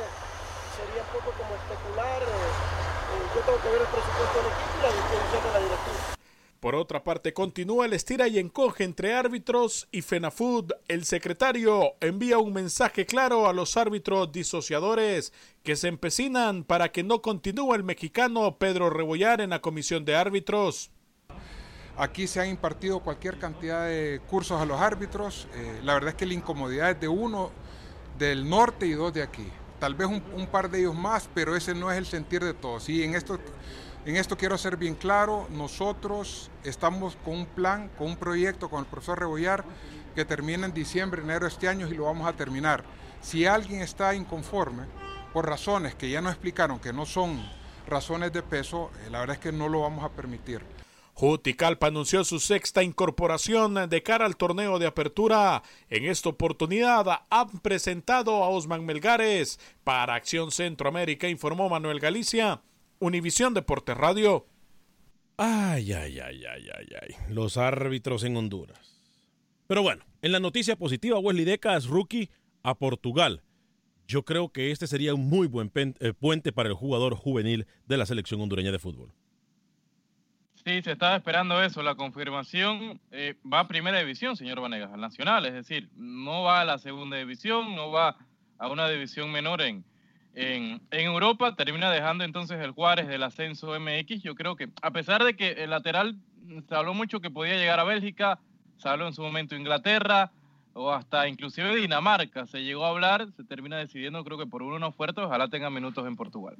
sería 0.72 1.04
un 1.04 1.12
poco 1.20 1.28
como 1.36 1.52
especular. 1.52 2.20
Eh, 2.24 2.32
eh, 2.32 3.24
yo 3.36 3.40
tengo 3.44 3.60
que 3.60 3.70
ver 3.76 3.82
el 3.84 3.90
presupuesto 3.92 4.36
del 4.40 4.48
equipo 4.56 4.72
y 4.72 4.80
la 4.80 4.92
disposición 4.96 5.40
de 5.44 5.50
la 5.52 5.60
directiva. 5.68 5.91
Por 6.62 6.76
otra 6.76 7.02
parte, 7.02 7.34
continúa 7.34 7.86
el 7.86 7.92
estira 7.92 8.28
y 8.28 8.38
encoge 8.38 8.84
entre 8.84 9.14
árbitros 9.14 9.88
y 9.90 10.00
FENAFUD. 10.00 10.70
El 10.86 11.04
secretario 11.04 11.94
envía 11.98 12.38
un 12.38 12.52
mensaje 12.52 13.04
claro 13.04 13.48
a 13.48 13.52
los 13.52 13.76
árbitros 13.76 14.30
disociadores 14.30 15.32
que 15.64 15.74
se 15.74 15.88
empecinan 15.88 16.62
para 16.62 16.92
que 16.92 17.02
no 17.02 17.20
continúe 17.20 17.74
el 17.74 17.82
mexicano 17.82 18.58
Pedro 18.58 18.90
Rebollar 18.90 19.40
en 19.40 19.50
la 19.50 19.60
comisión 19.60 20.04
de 20.04 20.14
árbitros. 20.14 20.92
Aquí 21.96 22.28
se 22.28 22.38
han 22.38 22.50
impartido 22.50 23.00
cualquier 23.00 23.40
cantidad 23.40 23.88
de 23.88 24.20
cursos 24.30 24.60
a 24.60 24.64
los 24.64 24.80
árbitros. 24.80 25.48
Eh, 25.54 25.80
la 25.82 25.94
verdad 25.94 26.10
es 26.10 26.14
que 26.14 26.26
la 26.26 26.34
incomodidad 26.34 26.92
es 26.92 27.00
de 27.00 27.08
uno 27.08 27.50
del 28.20 28.48
norte 28.48 28.86
y 28.86 28.92
dos 28.92 29.12
de 29.12 29.22
aquí. 29.24 29.48
Tal 29.80 29.96
vez 29.96 30.06
un, 30.06 30.46
par 30.46 30.70
de 30.70 30.78
ellos 30.78 30.94
más, 30.94 31.28
pero 31.34 31.56
ese 31.56 31.74
no 31.74 31.90
es 31.90 31.98
el 31.98 32.06
sentir 32.06 32.44
de 32.44 32.54
todos. 32.54 32.88
Y 32.88 33.02
en 33.02 33.16
esto 33.16 33.40
en 34.04 34.16
esto 34.16 34.36
quiero 34.36 34.58
ser 34.58 34.76
bien 34.76 34.94
claro, 34.94 35.46
nosotros 35.50 36.50
estamos 36.64 37.16
con 37.24 37.34
un 37.34 37.46
plan, 37.46 37.88
con 37.96 38.08
un 38.08 38.16
proyecto 38.16 38.68
con 38.68 38.80
el 38.80 38.86
profesor 38.86 39.20
Rebollar 39.20 39.64
que 40.14 40.24
termina 40.24 40.66
en 40.66 40.74
diciembre, 40.74 41.22
enero 41.22 41.46
de 41.46 41.52
este 41.52 41.68
año 41.68 41.88
y 41.88 41.94
lo 41.94 42.04
vamos 42.04 42.26
a 42.26 42.32
terminar. 42.32 42.84
Si 43.20 43.46
alguien 43.46 43.80
está 43.80 44.14
inconforme 44.14 44.84
por 45.32 45.48
razones 45.48 45.94
que 45.94 46.10
ya 46.10 46.20
nos 46.20 46.32
explicaron 46.32 46.80
que 46.80 46.92
no 46.92 47.06
son 47.06 47.40
razones 47.86 48.32
de 48.32 48.42
peso, 48.42 48.90
eh, 49.04 49.10
la 49.10 49.20
verdad 49.20 49.36
es 49.36 49.40
que 49.40 49.52
no 49.52 49.68
lo 49.68 49.80
vamos 49.80 50.04
a 50.04 50.10
permitir. 50.10 50.62
Juticalpa 51.14 51.88
anunció 51.88 52.24
su 52.24 52.40
sexta 52.40 52.82
incorporación 52.82 53.88
de 53.88 54.02
cara 54.02 54.24
al 54.24 54.36
torneo 54.36 54.78
de 54.78 54.86
apertura. 54.86 55.62
En 55.90 56.06
esta 56.06 56.30
oportunidad 56.30 57.06
han 57.28 57.60
presentado 57.60 58.42
a 58.42 58.48
Osman 58.48 58.84
Melgares. 58.84 59.60
Para 59.84 60.14
Acción 60.14 60.50
Centroamérica 60.50 61.28
informó 61.28 61.68
Manuel 61.68 62.00
Galicia. 62.00 62.62
Univisión 63.02 63.52
Deportes 63.52 63.96
Radio. 63.96 64.46
Ay, 65.36 65.92
ay, 65.92 66.20
ay, 66.20 66.44
ay, 66.44 66.68
ay, 66.72 66.86
ay. 67.02 67.34
Los 67.34 67.56
árbitros 67.56 68.22
en 68.22 68.36
Honduras. 68.36 69.02
Pero 69.66 69.82
bueno, 69.82 70.04
en 70.22 70.30
la 70.30 70.38
noticia 70.38 70.76
positiva, 70.76 71.18
Wesley 71.18 71.44
Decas, 71.44 71.86
rookie 71.86 72.30
a 72.62 72.76
Portugal. 72.76 73.42
Yo 74.06 74.24
creo 74.24 74.50
que 74.52 74.70
este 74.70 74.86
sería 74.86 75.14
un 75.14 75.28
muy 75.28 75.48
buen 75.48 75.72
eh, 75.74 76.12
puente 76.12 76.52
para 76.52 76.68
el 76.68 76.76
jugador 76.76 77.16
juvenil 77.16 77.66
de 77.86 77.96
la 77.96 78.06
selección 78.06 78.40
hondureña 78.40 78.70
de 78.70 78.78
fútbol. 78.78 79.12
Sí, 80.64 80.80
se 80.82 80.92
estaba 80.92 81.16
esperando 81.16 81.60
eso. 81.60 81.82
La 81.82 81.96
confirmación 81.96 83.00
eh, 83.10 83.34
va 83.52 83.60
a 83.60 83.66
primera 83.66 83.98
división, 83.98 84.36
señor 84.36 84.60
Vanegas, 84.60 84.92
al 84.92 85.00
nacional. 85.00 85.44
Es 85.46 85.54
decir, 85.54 85.90
no 85.96 86.44
va 86.44 86.60
a 86.60 86.64
la 86.64 86.78
segunda 86.78 87.16
división, 87.16 87.74
no 87.74 87.90
va 87.90 88.16
a 88.58 88.68
una 88.68 88.88
división 88.88 89.32
menor 89.32 89.60
en, 89.60 89.84
en, 90.34 90.80
Europa, 90.90 91.54
termina 91.54 91.90
dejando 91.90 92.24
entonces 92.24 92.58
el 92.60 92.72
Juárez 92.72 93.06
del 93.08 93.22
ascenso 93.22 93.78
MX. 93.78 94.22
Yo 94.22 94.34
creo 94.34 94.56
que, 94.56 94.70
a 94.80 94.90
pesar 94.90 95.22
de 95.24 95.36
que 95.36 95.52
el 95.52 95.68
lateral 95.70 96.16
se 96.68 96.74
habló 96.74 96.94
mucho 96.94 97.20
que 97.20 97.30
podía 97.30 97.56
llegar 97.56 97.78
a 97.80 97.84
Bélgica, 97.84 98.40
se 98.76 98.88
habló 98.88 99.06
en 99.06 99.12
su 99.12 99.20
momento 99.22 99.54
Inglaterra 99.54 100.32
o 100.74 100.90
hasta 100.90 101.28
inclusive 101.28 101.76
Dinamarca, 101.76 102.46
se 102.46 102.64
llegó 102.64 102.86
a 102.86 102.90
hablar, 102.90 103.28
se 103.36 103.44
termina 103.44 103.76
decidiendo 103.76 104.24
creo 104.24 104.38
que 104.38 104.46
por 104.46 104.62
uno 104.62 104.78
no 104.78 104.90
fuerte, 104.90 105.20
ojalá 105.20 105.48
tenga 105.48 105.68
minutos 105.68 106.06
en 106.06 106.16
Portugal. 106.16 106.56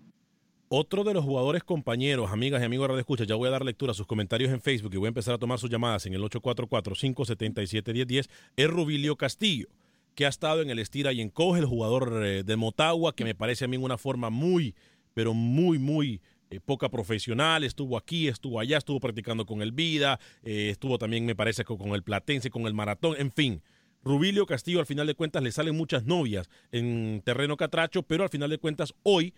Otro 0.69 1.03
de 1.05 1.15
los 1.15 1.25
jugadores 1.25 1.65
compañeros, 1.65 2.31
amigas 2.31 2.61
y 2.63 2.65
amigos 2.65 2.85
de 2.85 2.89
Radio 2.89 3.01
Escucha, 3.01 3.25
ya 3.25 3.37
voy 3.37 3.49
a 3.49 3.53
dar 3.53 3.65
lectura 3.65 3.93
a 3.93 3.95
sus 3.95 4.07
comentarios 4.07 4.51
en 4.51 4.61
Facebook 4.61 4.93
y 4.95 4.99
voy 4.99 5.07
a 5.07 5.09
empezar 5.09 5.33
a 5.35 5.39
tomar 5.39 5.59
sus 5.59 5.71
llamadas 5.71 6.05
en 6.07 6.13
el 6.15 6.23
844-577-1010, 6.23 8.29
es 8.57 8.71
Rubilio 8.71 9.17
Castillo 9.17 9.69
que 10.15 10.27
ha 10.27 10.29
estado 10.29 10.63
en 10.63 10.71
el 10.71 10.79
estira 10.79 11.13
y 11.13 11.21
encoge, 11.21 11.61
el 11.61 11.67
jugador 11.67 12.23
eh, 12.25 12.43
de 12.43 12.57
Motagua, 12.57 13.15
que 13.15 13.25
me 13.25 13.35
parece 13.35 13.65
a 13.65 13.69
mí 13.69 13.77
una 13.77 13.99
forma 13.99 14.31
muy, 14.31 14.75
pero 15.15 15.35
muy, 15.35 15.79
muy 15.79 16.21
eh, 16.51 16.61
poca 16.61 16.89
profesional. 16.91 17.65
Estuvo 17.65 17.97
aquí, 17.97 18.29
estuvo 18.29 18.61
allá, 18.61 18.79
estuvo 18.79 19.01
practicando 19.01 19.47
con 19.47 19.63
el 19.63 19.73
Vida, 19.73 20.21
eh, 20.43 20.69
estuvo 20.71 20.99
también, 20.99 21.25
me 21.25 21.35
parece, 21.35 21.65
con, 21.65 21.81
el 21.95 22.03
Platense, 22.03 22.51
con 22.51 22.67
el 22.67 22.75
Maratón, 22.75 23.17
en 23.19 23.33
fin. 23.33 23.63
Rubilio 24.05 24.47
Castillo 24.47 24.81
al 24.81 24.87
final 24.87 25.07
de 25.07 25.15
cuentas 25.15 25.43
le 25.45 25.53
salen 25.53 25.77
muchas 25.77 26.05
novias 26.05 26.51
en 26.73 27.23
terreno 27.25 27.57
catracho, 27.57 28.03
pero 28.03 28.25
al 28.25 28.31
final 28.31 28.51
de 28.51 28.59
cuentas 28.59 28.95
hoy 29.05 29.33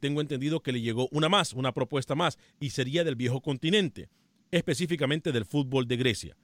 tengo 0.00 0.20
entendido 0.20 0.60
que 0.60 0.70
le 0.70 0.82
llegó 0.82 1.08
una 1.12 1.30
más, 1.30 1.54
una 1.54 1.72
propuesta 1.72 2.14
más, 2.14 2.38
y 2.60 2.70
sería 2.70 3.04
del 3.04 3.16
viejo 3.16 3.40
continente, 3.40 4.10
específicamente 4.50 5.32
del 5.32 5.46
fútbol 5.46 5.88
de 5.88 5.96
Grecia. 5.96 6.36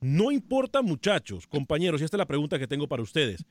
No 0.00 0.32
importa 0.32 0.80
muchachos, 0.80 1.46
compañeros, 1.46 2.00
y 2.00 2.04
esta 2.04 2.16
es 2.16 2.18
la 2.18 2.26
pregunta 2.26 2.58
que 2.58 2.66
tengo 2.66 2.88
para 2.88 3.02
ustedes. 3.02 3.44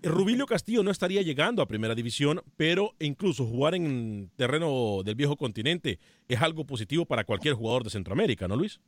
Rubilio 0.00 0.46
Castillo 0.46 0.84
no 0.84 0.92
estaría 0.92 1.22
llegando 1.22 1.60
a 1.60 1.66
primera 1.66 1.94
división, 1.94 2.40
pero 2.56 2.94
incluso 3.00 3.46
jugar 3.46 3.74
en 3.74 4.30
terreno 4.36 5.02
del 5.04 5.16
viejo 5.16 5.36
continente 5.36 5.98
es 6.28 6.40
algo 6.40 6.64
positivo 6.64 7.04
para 7.04 7.24
cualquier 7.24 7.54
jugador 7.54 7.82
de 7.82 7.90
Centroamérica, 7.90 8.46
¿no, 8.46 8.56
Luis? 8.56 8.80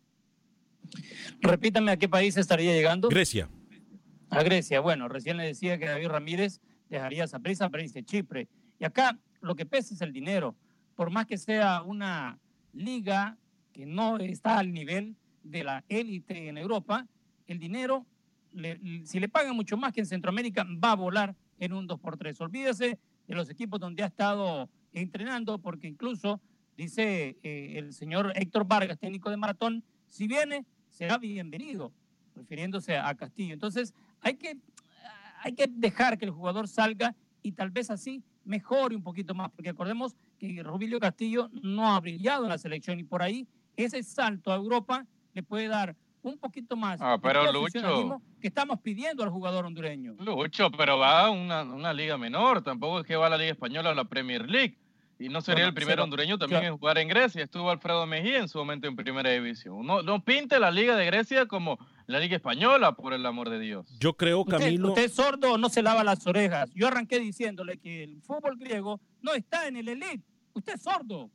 Repítame 1.40 1.90
a 1.90 1.96
qué 1.96 2.08
país 2.08 2.36
estaría 2.36 2.72
llegando. 2.72 3.08
Grecia. 3.08 3.48
A 4.30 4.42
Grecia. 4.44 4.80
Bueno, 4.80 5.08
recién 5.08 5.36
le 5.36 5.44
decía 5.44 5.78
que 5.78 5.86
David 5.86 6.08
Ramírez 6.08 6.60
dejaría 6.88 7.24
esa 7.24 7.40
prisa 7.40 7.70
irse 7.76 8.00
a 8.00 8.04
Chipre. 8.04 8.48
Y 8.78 8.84
acá 8.84 9.18
lo 9.40 9.56
que 9.56 9.66
pesa 9.66 9.94
es 9.94 10.00
el 10.00 10.12
dinero. 10.12 10.56
Por 10.94 11.10
más 11.10 11.26
que 11.26 11.38
sea 11.38 11.82
una 11.82 12.38
liga 12.72 13.36
que 13.72 13.84
no 13.84 14.18
está 14.18 14.58
al 14.58 14.72
nivel 14.72 15.16
de 15.44 15.62
la 15.62 15.84
élite 15.88 16.48
en 16.48 16.58
Europa, 16.58 17.06
el 17.46 17.58
dinero, 17.58 18.04
si 19.04 19.20
le 19.20 19.28
pagan 19.28 19.54
mucho 19.54 19.76
más 19.76 19.92
que 19.92 20.00
en 20.00 20.06
Centroamérica, 20.06 20.66
va 20.82 20.92
a 20.92 20.96
volar 20.96 21.36
en 21.58 21.72
un 21.72 21.88
2x3. 21.88 22.40
Olvídese 22.40 22.98
de 23.26 23.34
los 23.34 23.48
equipos 23.50 23.78
donde 23.78 24.02
ha 24.02 24.06
estado 24.06 24.68
entrenando, 24.92 25.58
porque 25.58 25.86
incluso, 25.86 26.40
dice 26.76 27.36
eh, 27.42 27.74
el 27.76 27.92
señor 27.92 28.32
Héctor 28.34 28.66
Vargas, 28.66 28.98
técnico 28.98 29.30
de 29.30 29.36
maratón, 29.36 29.84
si 30.08 30.26
viene, 30.26 30.64
será 30.88 31.18
bienvenido, 31.18 31.92
refiriéndose 32.34 32.96
a 32.96 33.14
Castillo. 33.14 33.52
Entonces, 33.52 33.94
hay 34.20 34.34
que, 34.34 34.56
hay 35.42 35.52
que 35.52 35.66
dejar 35.68 36.18
que 36.18 36.24
el 36.24 36.30
jugador 36.30 36.68
salga 36.68 37.14
y 37.42 37.52
tal 37.52 37.70
vez 37.70 37.90
así 37.90 38.22
mejore 38.44 38.94
un 38.94 39.02
poquito 39.02 39.34
más, 39.34 39.50
porque 39.50 39.70
acordemos 39.70 40.16
que 40.38 40.62
Rubilio 40.62 41.00
Castillo 41.00 41.50
no 41.62 41.94
ha 41.94 42.00
brillado 42.00 42.44
en 42.44 42.50
la 42.50 42.58
selección 42.58 42.98
y 43.00 43.04
por 43.04 43.22
ahí 43.22 43.46
ese 43.76 44.02
salto 44.02 44.52
a 44.52 44.56
Europa 44.56 45.06
le 45.34 45.42
puede 45.42 45.68
dar 45.68 45.94
un 46.22 46.38
poquito 46.38 46.74
más 46.74 46.98
ah, 47.02 47.18
pero 47.22 47.52
Lucho, 47.52 48.22
que 48.40 48.48
estamos 48.48 48.80
pidiendo 48.80 49.22
al 49.22 49.30
jugador 49.30 49.66
hondureño. 49.66 50.14
Lucho, 50.20 50.70
pero 50.70 50.98
va 50.98 51.26
a 51.26 51.30
una, 51.30 51.62
una, 51.62 51.92
liga 51.92 52.16
menor, 52.16 52.62
tampoco 52.62 53.00
es 53.00 53.06
que 53.06 53.14
va 53.14 53.26
a 53.26 53.30
la 53.30 53.36
Liga 53.36 53.52
Española 53.52 53.90
o 53.90 53.94
la 53.94 54.04
Premier 54.04 54.48
League. 54.48 54.78
Y 55.18 55.28
no 55.28 55.40
sería 55.40 55.64
el 55.64 55.74
primer 55.74 56.00
hondureño 56.00 56.38
también 56.38 56.64
en 56.64 56.76
jugar 56.76 56.98
en 56.98 57.06
Grecia. 57.06 57.44
Estuvo 57.44 57.70
Alfredo 57.70 58.04
Mejía 58.04 58.38
en 58.38 58.48
su 58.48 58.58
momento 58.58 58.88
en 58.88 58.96
primera 58.96 59.30
división. 59.30 59.86
No, 59.86 60.02
no 60.02 60.24
pinte 60.24 60.58
la 60.58 60.72
Liga 60.72 60.96
de 60.96 61.06
Grecia 61.06 61.46
como 61.46 61.78
la 62.06 62.18
Liga 62.18 62.34
Española, 62.34 62.92
por 62.92 63.14
el 63.14 63.24
amor 63.24 63.48
de 63.48 63.60
Dios. 63.60 63.86
Yo 64.00 64.16
creo, 64.16 64.44
Camilo. 64.44 64.88
Usted, 64.88 65.04
usted 65.04 65.04
es 65.04 65.14
sordo 65.14 65.52
o 65.52 65.58
no 65.58 65.68
se 65.68 65.82
lava 65.82 66.02
las 66.02 66.26
orejas. 66.26 66.68
Yo 66.74 66.88
arranqué 66.88 67.20
diciéndole 67.20 67.78
que 67.78 68.02
el 68.02 68.22
fútbol 68.22 68.58
griego 68.58 69.00
no 69.22 69.34
está 69.34 69.68
en 69.68 69.76
el 69.76 69.88
elite. 69.88 70.24
Usted 70.52 70.74
es 70.74 70.82
sordo. 70.82 71.30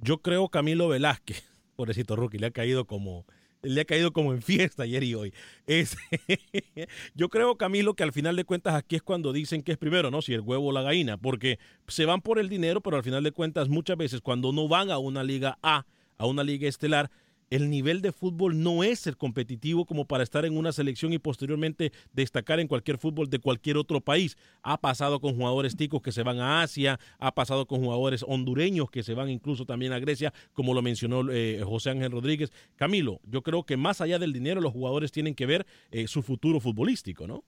Yo 0.00 0.20
creo, 0.20 0.48
Camilo 0.48 0.88
Velázquez, 0.88 1.42
pobrecito 1.78 2.16
rookie, 2.16 2.38
le 2.38 2.48
ha 2.48 2.50
caído 2.50 2.86
como, 2.86 3.24
le 3.62 3.80
ha 3.80 3.84
caído 3.84 4.12
como 4.12 4.32
en 4.32 4.42
fiesta 4.42 4.82
ayer 4.82 5.04
y 5.04 5.14
hoy. 5.14 5.32
Es, 5.68 5.96
yo 7.14 7.28
creo, 7.28 7.56
Camilo, 7.56 7.94
que 7.94 8.02
al 8.02 8.12
final 8.12 8.34
de 8.34 8.44
cuentas 8.44 8.74
aquí 8.74 8.96
es 8.96 9.02
cuando 9.02 9.32
dicen 9.32 9.62
que 9.62 9.70
es 9.70 9.78
primero, 9.78 10.10
¿no? 10.10 10.20
Si 10.20 10.34
el 10.34 10.40
huevo 10.40 10.66
o 10.66 10.72
la 10.72 10.82
gallina, 10.82 11.18
porque 11.18 11.60
se 11.86 12.04
van 12.04 12.20
por 12.20 12.40
el 12.40 12.48
dinero, 12.48 12.80
pero 12.80 12.96
al 12.96 13.04
final 13.04 13.22
de 13.22 13.30
cuentas 13.30 13.68
muchas 13.68 13.96
veces 13.96 14.20
cuando 14.20 14.50
no 14.52 14.66
van 14.66 14.90
a 14.90 14.98
una 14.98 15.22
liga 15.22 15.56
A, 15.62 15.86
a 16.18 16.26
una 16.26 16.42
liga 16.42 16.68
estelar, 16.68 17.12
el 17.50 17.70
nivel 17.70 18.02
de 18.02 18.12
fútbol 18.12 18.62
no 18.62 18.82
es 18.82 19.06
el 19.06 19.16
competitivo 19.16 19.86
como 19.86 20.06
para 20.06 20.22
estar 20.22 20.44
en 20.44 20.56
una 20.56 20.72
selección 20.72 21.12
y 21.12 21.18
posteriormente 21.18 21.92
destacar 22.12 22.60
en 22.60 22.68
cualquier 22.68 22.98
fútbol 22.98 23.30
de 23.30 23.38
cualquier 23.38 23.76
otro 23.76 24.00
país. 24.00 24.36
Ha 24.62 24.80
pasado 24.80 25.20
con 25.20 25.36
jugadores 25.36 25.76
ticos 25.76 26.02
que 26.02 26.12
se 26.12 26.22
van 26.22 26.38
a 26.40 26.62
Asia, 26.62 26.98
ha 27.18 27.34
pasado 27.34 27.66
con 27.66 27.80
jugadores 27.80 28.24
hondureños 28.26 28.90
que 28.90 29.02
se 29.02 29.14
van 29.14 29.30
incluso 29.30 29.64
también 29.64 29.92
a 29.92 29.98
Grecia, 29.98 30.32
como 30.52 30.74
lo 30.74 30.82
mencionó 30.82 31.30
eh, 31.30 31.62
José 31.64 31.90
Ángel 31.90 32.12
Rodríguez. 32.12 32.52
Camilo, 32.76 33.20
yo 33.24 33.42
creo 33.42 33.64
que 33.64 33.76
más 33.76 34.00
allá 34.00 34.18
del 34.18 34.32
dinero, 34.32 34.60
los 34.60 34.72
jugadores 34.72 35.12
tienen 35.12 35.34
que 35.34 35.46
ver 35.46 35.66
eh, 35.90 36.06
su 36.06 36.22
futuro 36.22 36.60
futbolístico, 36.60 37.26
¿no? 37.26 37.44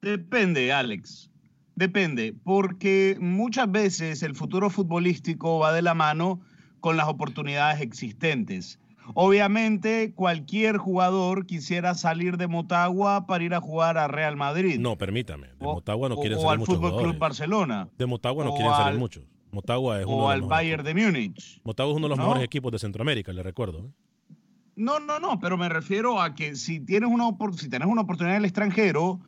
Depende, 0.00 0.72
Alex. 0.72 1.30
Depende, 1.74 2.34
porque 2.44 3.16
muchas 3.20 3.70
veces 3.70 4.22
el 4.22 4.34
futuro 4.34 4.70
futbolístico 4.70 5.60
va 5.60 5.72
de 5.72 5.82
la 5.82 5.94
mano 5.94 6.40
con 6.80 6.96
las 6.96 7.08
oportunidades 7.08 7.80
existentes. 7.80 8.80
Obviamente, 9.14 10.12
cualquier 10.14 10.76
jugador 10.76 11.46
quisiera 11.46 11.94
salir 11.94 12.36
de 12.36 12.46
Motagua 12.46 13.26
para 13.26 13.44
ir 13.44 13.54
a 13.54 13.60
jugar 13.60 13.98
a 13.98 14.08
Real 14.08 14.36
Madrid. 14.36 14.78
No, 14.78 14.96
permítame. 14.96 15.48
De 15.48 15.54
Motagua 15.66 16.08
no 16.08 16.16
quieren 16.16 16.38
o 16.38 16.40
salir 16.42 16.52
al 16.52 16.58
muchos 16.58 16.74
Fútbol 16.76 16.90
jugadores. 16.90 17.12
Club 17.12 17.20
Barcelona. 17.20 17.88
De 17.98 18.06
Motagua 18.06 18.44
no 18.44 18.50
O 18.52 18.54
quieren 18.54 18.72
salir 18.72 18.92
al- 18.92 18.98
muchos. 18.98 19.24
Motagua 19.50 19.98
es 20.00 20.06
uno 20.06 20.16
O 20.16 20.28
de 20.28 20.34
al 20.34 20.40
los 20.40 20.48
Bayern 20.48 20.84
de 20.84 20.94
Múnich. 20.94 21.60
Motagua 21.64 21.92
es 21.92 21.96
uno 21.96 22.06
de 22.06 22.10
los 22.10 22.18
¿No? 22.18 22.24
mejores 22.24 22.44
equipos 22.44 22.70
de 22.72 22.78
Centroamérica, 22.78 23.32
le 23.32 23.42
recuerdo. 23.42 23.78
¿eh? 23.86 24.34
No, 24.76 25.00
no, 25.00 25.18
no, 25.18 25.40
pero 25.40 25.56
me 25.56 25.68
refiero 25.68 26.20
a 26.20 26.34
que 26.34 26.54
si 26.54 26.80
tienes 26.80 27.08
una, 27.10 27.24
si 27.56 27.68
tienes 27.68 27.88
una 27.88 28.02
oportunidad 28.02 28.36
en 28.36 28.42
el 28.42 28.44
extranjero, 28.44 29.20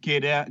quiere, 0.00 0.44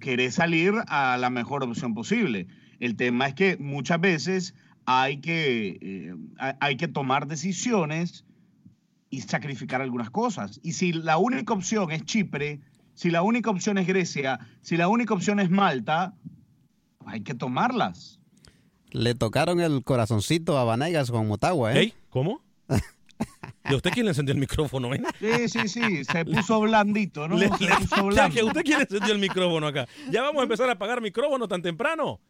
querés 0.00 0.34
salir 0.36 0.72
a 0.86 1.16
la 1.18 1.30
mejor 1.30 1.64
opción 1.64 1.94
posible. 1.94 2.46
El 2.78 2.96
tema 2.96 3.26
es 3.26 3.34
que 3.34 3.56
muchas 3.58 4.00
veces 4.00 4.54
hay 4.86 5.20
que, 5.20 5.78
eh, 5.80 6.14
hay- 6.60 6.76
que 6.76 6.88
tomar 6.88 7.26
decisiones 7.26 8.24
y 9.10 9.20
sacrificar 9.22 9.80
algunas 9.82 10.10
cosas. 10.10 10.60
Y 10.62 10.72
si 10.72 10.92
la 10.92 11.18
única 11.18 11.52
opción 11.52 11.90
es 11.92 12.04
Chipre, 12.04 12.60
si 12.94 13.10
la 13.10 13.22
única 13.22 13.50
opción 13.50 13.78
es 13.78 13.86
Grecia, 13.86 14.38
si 14.62 14.76
la 14.76 14.88
única 14.88 15.14
opción 15.14 15.40
es 15.40 15.50
Malta, 15.50 16.14
hay 17.06 17.22
que 17.22 17.34
tomarlas. 17.34 18.18
Le 18.90 19.14
tocaron 19.14 19.60
el 19.60 19.82
corazoncito 19.84 20.58
a 20.58 20.64
Vanegas 20.64 21.10
con 21.10 21.26
Motagua, 21.28 21.74
¿eh? 21.74 21.94
¿Cómo? 22.08 22.42
¿Y 23.68 23.74
a 23.74 23.76
usted 23.76 23.90
quién 23.92 24.06
le 24.06 24.10
encendió 24.12 24.32
el 24.34 24.40
micrófono, 24.40 24.92
eh? 24.94 25.02
Sí, 25.20 25.48
sí, 25.48 25.68
sí, 25.68 26.04
se 26.04 26.24
puso 26.24 26.60
blandito, 26.60 27.28
¿no? 27.28 27.36
Le- 27.36 27.48
Se 27.56 27.64
le- 27.64 27.76
puso 27.76 28.10
ya 28.10 28.28
que 28.30 28.42
usted 28.42 28.62
quiere 28.62 28.82
encendió 28.82 29.12
el 29.12 29.20
micrófono 29.20 29.66
acá. 29.66 29.86
Ya 30.10 30.22
vamos 30.22 30.40
a 30.40 30.42
empezar 30.44 30.68
a 30.68 30.72
apagar 30.72 31.00
micrófono 31.00 31.46
tan 31.46 31.62
temprano. 31.62 32.20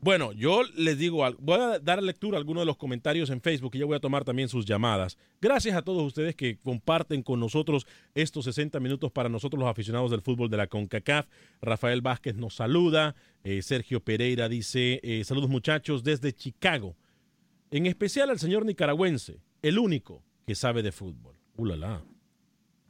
Bueno, 0.00 0.32
yo 0.32 0.62
les 0.76 0.98
digo, 0.98 1.24
voy 1.40 1.60
a 1.60 1.78
dar 1.78 2.02
lectura 2.02 2.36
a 2.36 2.38
algunos 2.38 2.62
de 2.62 2.66
los 2.66 2.76
comentarios 2.76 3.30
en 3.30 3.40
Facebook 3.40 3.72
y 3.74 3.78
ya 3.78 3.86
voy 3.86 3.96
a 3.96 4.00
tomar 4.00 4.24
también 4.24 4.48
sus 4.48 4.64
llamadas. 4.64 5.18
Gracias 5.40 5.76
a 5.76 5.82
todos 5.82 6.02
ustedes 6.02 6.36
que 6.36 6.58
comparten 6.58 7.22
con 7.22 7.40
nosotros 7.40 7.86
estos 8.14 8.44
60 8.44 8.78
minutos 8.80 9.10
para 9.10 9.28
nosotros 9.28 9.60
los 9.60 9.68
aficionados 9.68 10.10
del 10.10 10.22
fútbol 10.22 10.48
de 10.48 10.56
la 10.56 10.66
CONCACAF. 10.68 11.26
Rafael 11.60 12.00
Vázquez 12.00 12.36
nos 12.36 12.54
saluda, 12.54 13.14
eh, 13.42 13.62
Sergio 13.62 14.00
Pereira 14.00 14.48
dice, 14.48 15.00
eh, 15.02 15.24
saludos 15.24 15.50
muchachos 15.50 16.04
desde 16.04 16.32
Chicago. 16.32 16.96
En 17.70 17.86
especial 17.86 18.30
al 18.30 18.38
señor 18.38 18.64
nicaragüense, 18.64 19.40
el 19.62 19.78
único 19.78 20.22
que 20.46 20.54
sabe 20.54 20.82
de 20.82 20.92
fútbol. 20.92 21.36
Ulala. 21.56 22.04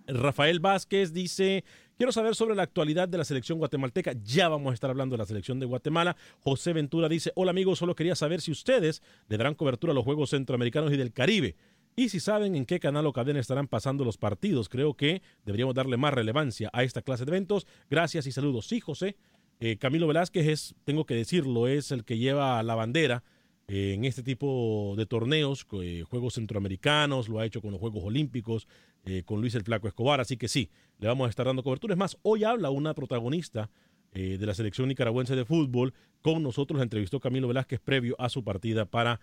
Rafael 0.06 0.60
Vázquez 0.60 1.12
dice, 1.12 1.64
quiero 1.98 2.12
saber 2.12 2.34
sobre 2.36 2.54
la 2.54 2.62
actualidad 2.62 3.08
de 3.08 3.18
la 3.18 3.24
selección 3.24 3.58
guatemalteca. 3.58 4.14
Ya 4.22 4.48
vamos 4.48 4.70
a 4.70 4.74
estar 4.74 4.88
hablando 4.88 5.14
de 5.14 5.18
la 5.18 5.26
selección 5.26 5.58
de 5.58 5.66
Guatemala. 5.66 6.16
José 6.40 6.72
Ventura 6.72 7.08
dice, 7.08 7.32
hola 7.34 7.50
amigos, 7.50 7.80
solo 7.80 7.94
quería 7.94 8.14
saber 8.14 8.40
si 8.40 8.52
ustedes 8.52 9.02
le 9.28 9.36
darán 9.36 9.54
cobertura 9.54 9.90
a 9.90 9.94
los 9.94 10.04
Juegos 10.04 10.30
Centroamericanos 10.30 10.92
y 10.92 10.96
del 10.96 11.12
Caribe. 11.12 11.56
Y 11.96 12.10
si 12.10 12.20
saben 12.20 12.54
en 12.54 12.64
qué 12.64 12.78
canal 12.78 13.04
o 13.06 13.12
cadena 13.12 13.40
estarán 13.40 13.66
pasando 13.66 14.04
los 14.04 14.16
partidos, 14.16 14.68
creo 14.68 14.94
que 14.94 15.20
deberíamos 15.44 15.74
darle 15.74 15.96
más 15.96 16.14
relevancia 16.14 16.70
a 16.72 16.84
esta 16.84 17.02
clase 17.02 17.24
de 17.24 17.32
eventos. 17.32 17.66
Gracias 17.90 18.26
y 18.28 18.32
saludos. 18.32 18.68
Sí, 18.68 18.78
José. 18.80 19.16
Eh, 19.58 19.76
Camilo 19.76 20.06
Velázquez 20.06 20.46
es, 20.46 20.74
tengo 20.84 21.04
que 21.04 21.14
decirlo, 21.14 21.66
es 21.66 21.90
el 21.90 22.04
que 22.04 22.16
lleva 22.16 22.62
la 22.62 22.76
bandera 22.76 23.24
en 23.68 24.06
este 24.06 24.22
tipo 24.22 24.94
de 24.96 25.04
torneos, 25.04 25.66
eh, 25.82 26.02
Juegos 26.08 26.34
Centroamericanos, 26.34 27.28
lo 27.28 27.38
ha 27.38 27.44
hecho 27.44 27.60
con 27.60 27.70
los 27.70 27.78
Juegos 27.78 28.02
Olímpicos, 28.02 28.66
eh, 29.04 29.24
con 29.24 29.42
Luis 29.42 29.54
el 29.54 29.62
Flaco 29.62 29.86
Escobar, 29.86 30.20
así 30.20 30.38
que 30.38 30.48
sí, 30.48 30.70
le 30.98 31.06
vamos 31.06 31.26
a 31.26 31.30
estar 31.30 31.44
dando 31.44 31.62
cobertura. 31.62 31.92
Es 31.92 31.98
más, 31.98 32.16
hoy 32.22 32.44
habla 32.44 32.70
una 32.70 32.94
protagonista 32.94 33.70
eh, 34.12 34.38
de 34.38 34.46
la 34.46 34.54
selección 34.54 34.88
nicaragüense 34.88 35.36
de 35.36 35.44
fútbol, 35.44 35.92
con 36.22 36.42
nosotros 36.42 36.78
la 36.78 36.84
entrevistó 36.84 37.20
Camilo 37.20 37.46
Velázquez 37.46 37.80
previo 37.80 38.16
a 38.18 38.30
su 38.30 38.42
partida 38.42 38.86
para 38.86 39.20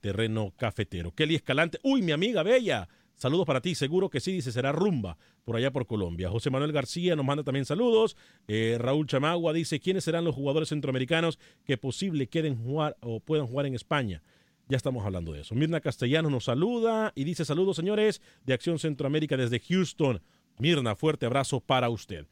terreno 0.00 0.54
cafetero. 0.56 1.12
Kelly 1.12 1.34
Escalante, 1.34 1.78
uy, 1.82 2.00
mi 2.00 2.12
amiga 2.12 2.42
Bella, 2.42 2.88
saludos 3.18 3.46
para 3.46 3.60
ti, 3.60 3.74
seguro 3.74 4.08
que 4.08 4.20
sí, 4.20 4.32
dice, 4.32 4.50
será 4.50 4.72
rumba 4.72 5.18
por 5.44 5.56
allá 5.56 5.70
por 5.70 5.86
Colombia. 5.86 6.30
José 6.30 6.48
Manuel 6.48 6.72
García 6.72 7.14
nos 7.14 7.26
manda 7.26 7.44
también 7.44 7.66
saludos. 7.66 8.16
Eh, 8.46 8.76
Raúl 8.80 9.06
Chamagua 9.06 9.52
dice, 9.52 9.80
¿quiénes 9.80 10.04
serán 10.04 10.24
los 10.24 10.34
jugadores 10.34 10.70
centroamericanos 10.70 11.38
que 11.66 11.76
posible 11.76 12.28
queden 12.28 12.56
jugar 12.56 12.96
o 13.00 13.20
puedan 13.20 13.46
jugar 13.46 13.66
en 13.66 13.74
España? 13.74 14.22
Ya 14.68 14.76
estamos 14.76 15.04
hablando 15.04 15.32
de 15.32 15.42
eso. 15.42 15.54
Mirna 15.54 15.80
Castellano 15.80 16.30
nos 16.30 16.44
saluda 16.44 17.12
y 17.14 17.24
dice 17.24 17.44
saludos 17.44 17.76
señores 17.76 18.22
de 18.44 18.54
Acción 18.54 18.78
Centroamérica 18.78 19.36
desde 19.36 19.60
Houston. 19.60 20.22
Mirna, 20.58 20.94
fuerte 20.94 21.26
abrazo 21.26 21.60
para 21.60 21.88
usted. 21.88 22.26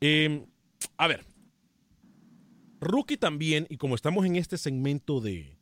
Eh, 0.00 0.46
a 0.96 1.06
ver, 1.08 1.24
Rookie 2.80 3.16
también, 3.16 3.66
y 3.68 3.76
como 3.76 3.94
estamos 3.94 4.24
en 4.24 4.36
este 4.36 4.56
segmento 4.56 5.20
de, 5.20 5.59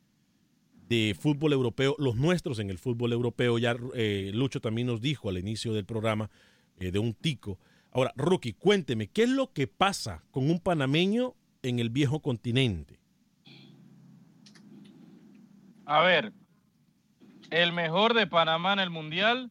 de 0.89 1.15
fútbol 1.19 1.53
europeo, 1.53 1.95
los 1.99 2.17
nuestros 2.17 2.59
en 2.59 2.71
el 2.71 2.79
fútbol 2.79 3.13
europeo, 3.13 3.59
ya 3.59 3.77
eh, 3.95 4.31
Lucho 4.35 4.61
también 4.61 4.87
nos 4.87 5.01
dijo 5.01 5.29
al 5.29 5.39
inicio 5.39 5.73
del 5.75 5.85
programa 5.85 6.31
eh, 6.79 6.91
de 6.91 6.99
un 6.99 7.15
tico, 7.15 7.59
Ahora, 7.91 8.13
Rookie, 8.17 8.53
cuénteme, 8.53 9.09
¿qué 9.09 9.23
es 9.23 9.31
lo 9.31 9.51
que 9.53 9.67
pasa 9.67 10.23
con 10.31 10.51
un 10.51 10.61
panameño 10.61 11.35
en 11.63 11.79
el 11.79 11.89
viejo 11.89 12.21
continente? 12.21 13.01
A 15.87 16.03
ver, 16.03 16.33
el 17.51 17.73
mejor 17.73 18.13
de 18.15 18.27
Panamá 18.27 18.75
en 18.75 18.81
el 18.81 18.91
Mundial 18.91 19.51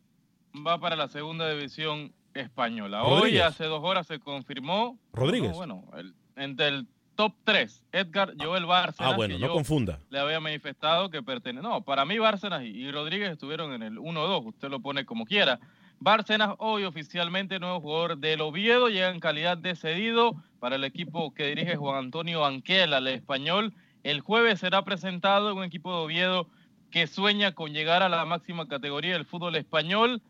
va 0.66 0.80
para 0.80 0.96
la 0.96 1.08
segunda 1.08 1.50
división 1.52 2.14
española. 2.36 3.04
Hoy, 3.04 3.40
hace 3.40 3.66
dos 3.66 3.82
horas, 3.84 4.06
se 4.06 4.20
confirmó. 4.20 5.00
Rodríguez. 5.14 5.50
no, 5.52 5.56
bueno, 5.58 5.84
el- 5.98 6.14
entre 6.36 6.68
el 6.68 6.88
top 7.18 7.34
3, 7.44 7.84
Edgar 7.92 8.34
Joel 8.40 8.66
Bárcenas. 8.66 9.12
Ah, 9.12 9.16
bueno, 9.18 9.38
no 9.38 9.48
yo 9.48 9.52
confunda. 9.52 10.00
Le 10.10 10.20
había 10.20 10.40
manifestado 10.40 11.10
que 11.10 11.22
pertenece. 11.22 11.62
No, 11.62 11.82
para 11.82 12.06
mí 12.06 12.18
Bárcenas 12.18 12.64
y, 12.64 12.68
y 12.68 12.92
Rodríguez 12.92 13.32
estuvieron 13.32 13.74
en 13.74 13.84
el 13.84 13.98
1-2. 13.98 14.46
Usted 14.46 14.70
lo 14.70 14.80
pone 14.80 15.06
como 15.06 15.26
quiera. 15.26 15.60
Bárcenas 16.00 16.54
hoy 16.60 16.84
oficialmente 16.84 17.60
nuevo 17.60 17.82
jugador 17.82 18.18
del 18.18 18.42
Oviedo, 18.42 18.88
llega 18.88 19.10
en 19.10 19.20
calidad 19.20 19.58
de 19.58 19.76
cedido 19.76 20.36
para 20.60 20.76
el 20.76 20.84
equipo 20.84 21.34
que 21.34 21.48
dirige 21.48 21.76
Juan 21.76 21.98
Antonio 21.98 22.46
Anquela, 22.46 23.00
el 23.00 23.08
español. 23.08 23.74
El 24.04 24.22
jueves 24.22 24.60
será 24.60 24.86
presentado 24.86 25.52
en 25.52 25.58
un 25.58 25.64
equipo 25.64 25.92
de 25.92 26.06
Oviedo 26.06 26.48
que 26.92 27.08
sueña 27.08 27.54
con 27.54 27.74
llegar 27.74 28.04
a 28.04 28.10
la 28.10 28.26
máxima 28.26 28.68
categoría 28.68 29.14
del 29.14 29.26
fútbol 29.26 29.56
español. 29.56 30.22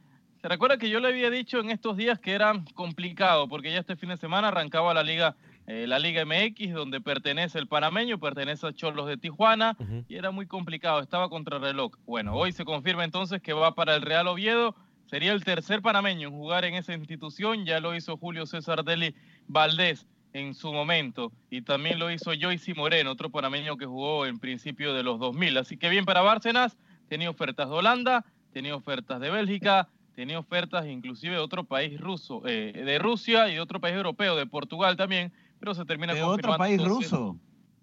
Se 0.42 0.48
recuerda 0.48 0.78
que 0.78 0.90
yo 0.90 1.02
le 1.02 1.10
había 1.10 1.30
dicho 1.30 1.60
en 1.60 1.70
estos 1.70 1.98
días 1.98 2.18
que 2.18 2.32
era 2.32 2.54
complicado, 2.74 3.50
porque 3.50 3.72
ya 3.72 3.80
este 3.80 3.98
fin 3.98 4.10
de 4.10 4.18
semana 4.18 4.48
arrancaba 4.48 4.94
la 4.94 5.04
liga, 5.04 5.36
eh, 5.68 5.86
la 5.86 6.00
Liga 6.00 6.24
MX, 6.26 6.74
donde 6.74 7.02
pertenece 7.02 7.60
el 7.60 7.68
panameño, 7.68 8.20
pertenece 8.20 8.66
a 8.66 8.74
Cholos 8.74 9.06
de 9.06 9.18
Tijuana, 9.18 9.76
y 10.08 10.16
era 10.16 10.32
muy 10.32 10.48
complicado, 10.48 11.02
estaba 11.02 11.30
contra 11.30 11.60
reloj. 11.60 11.92
Bueno, 12.06 12.34
hoy 12.36 12.54
se 12.54 12.64
confirma 12.64 13.04
entonces 13.04 13.42
que 13.42 13.52
va 13.52 13.76
para 13.76 13.96
el 13.96 14.02
Real 14.02 14.28
Oviedo, 14.28 14.76
sería 15.08 15.34
el 15.34 15.44
tercer 15.44 15.82
panameño 15.82 16.30
en 16.30 16.34
jugar 16.34 16.64
en 16.64 16.76
esa 16.76 16.94
institución, 16.94 17.66
ya 17.66 17.82
lo 17.82 17.94
hizo 17.94 18.16
Julio 18.16 18.46
César 18.46 18.86
Deli 18.86 19.14
Valdés 19.48 20.08
en 20.32 20.54
su 20.54 20.72
momento, 20.72 21.34
y 21.50 21.62
también 21.64 22.00
lo 22.00 22.10
hizo 22.12 22.32
Joyce 22.40 22.74
Moreno, 22.74 23.12
otro 23.12 23.30
panameño 23.30 23.76
que 23.76 23.86
jugó 23.86 24.26
en 24.26 24.40
principio 24.40 24.94
de 24.94 25.04
los 25.04 25.20
2000. 25.20 25.58
Así 25.58 25.76
que 25.76 25.90
bien 25.90 26.06
para 26.06 26.22
Bárcenas, 26.22 26.78
tenía 27.10 27.30
ofertas 27.30 27.70
de 27.70 27.76
Holanda, 27.76 28.26
tenía 28.54 28.74
ofertas 28.74 29.20
de 29.20 29.30
Bélgica, 29.30 29.90
tenía 30.16 30.40
ofertas 30.40 30.88
inclusive 30.88 31.36
de 31.36 31.42
otro 31.42 31.66
país 31.66 32.00
ruso, 32.00 32.42
eh, 32.48 32.72
de 32.74 33.00
Rusia 33.00 33.50
y 33.50 33.56
de 33.56 33.60
otro 33.60 33.82
país 33.82 33.96
europeo, 33.96 34.36
de 34.36 34.48
Portugal 34.48 34.96
también, 34.96 35.34
pero 35.60 35.74
se 35.74 35.86
termina 35.86 36.14
¿De 36.14 36.24
otro 36.24 36.58
país 36.58 36.84
ruso? 36.84 37.38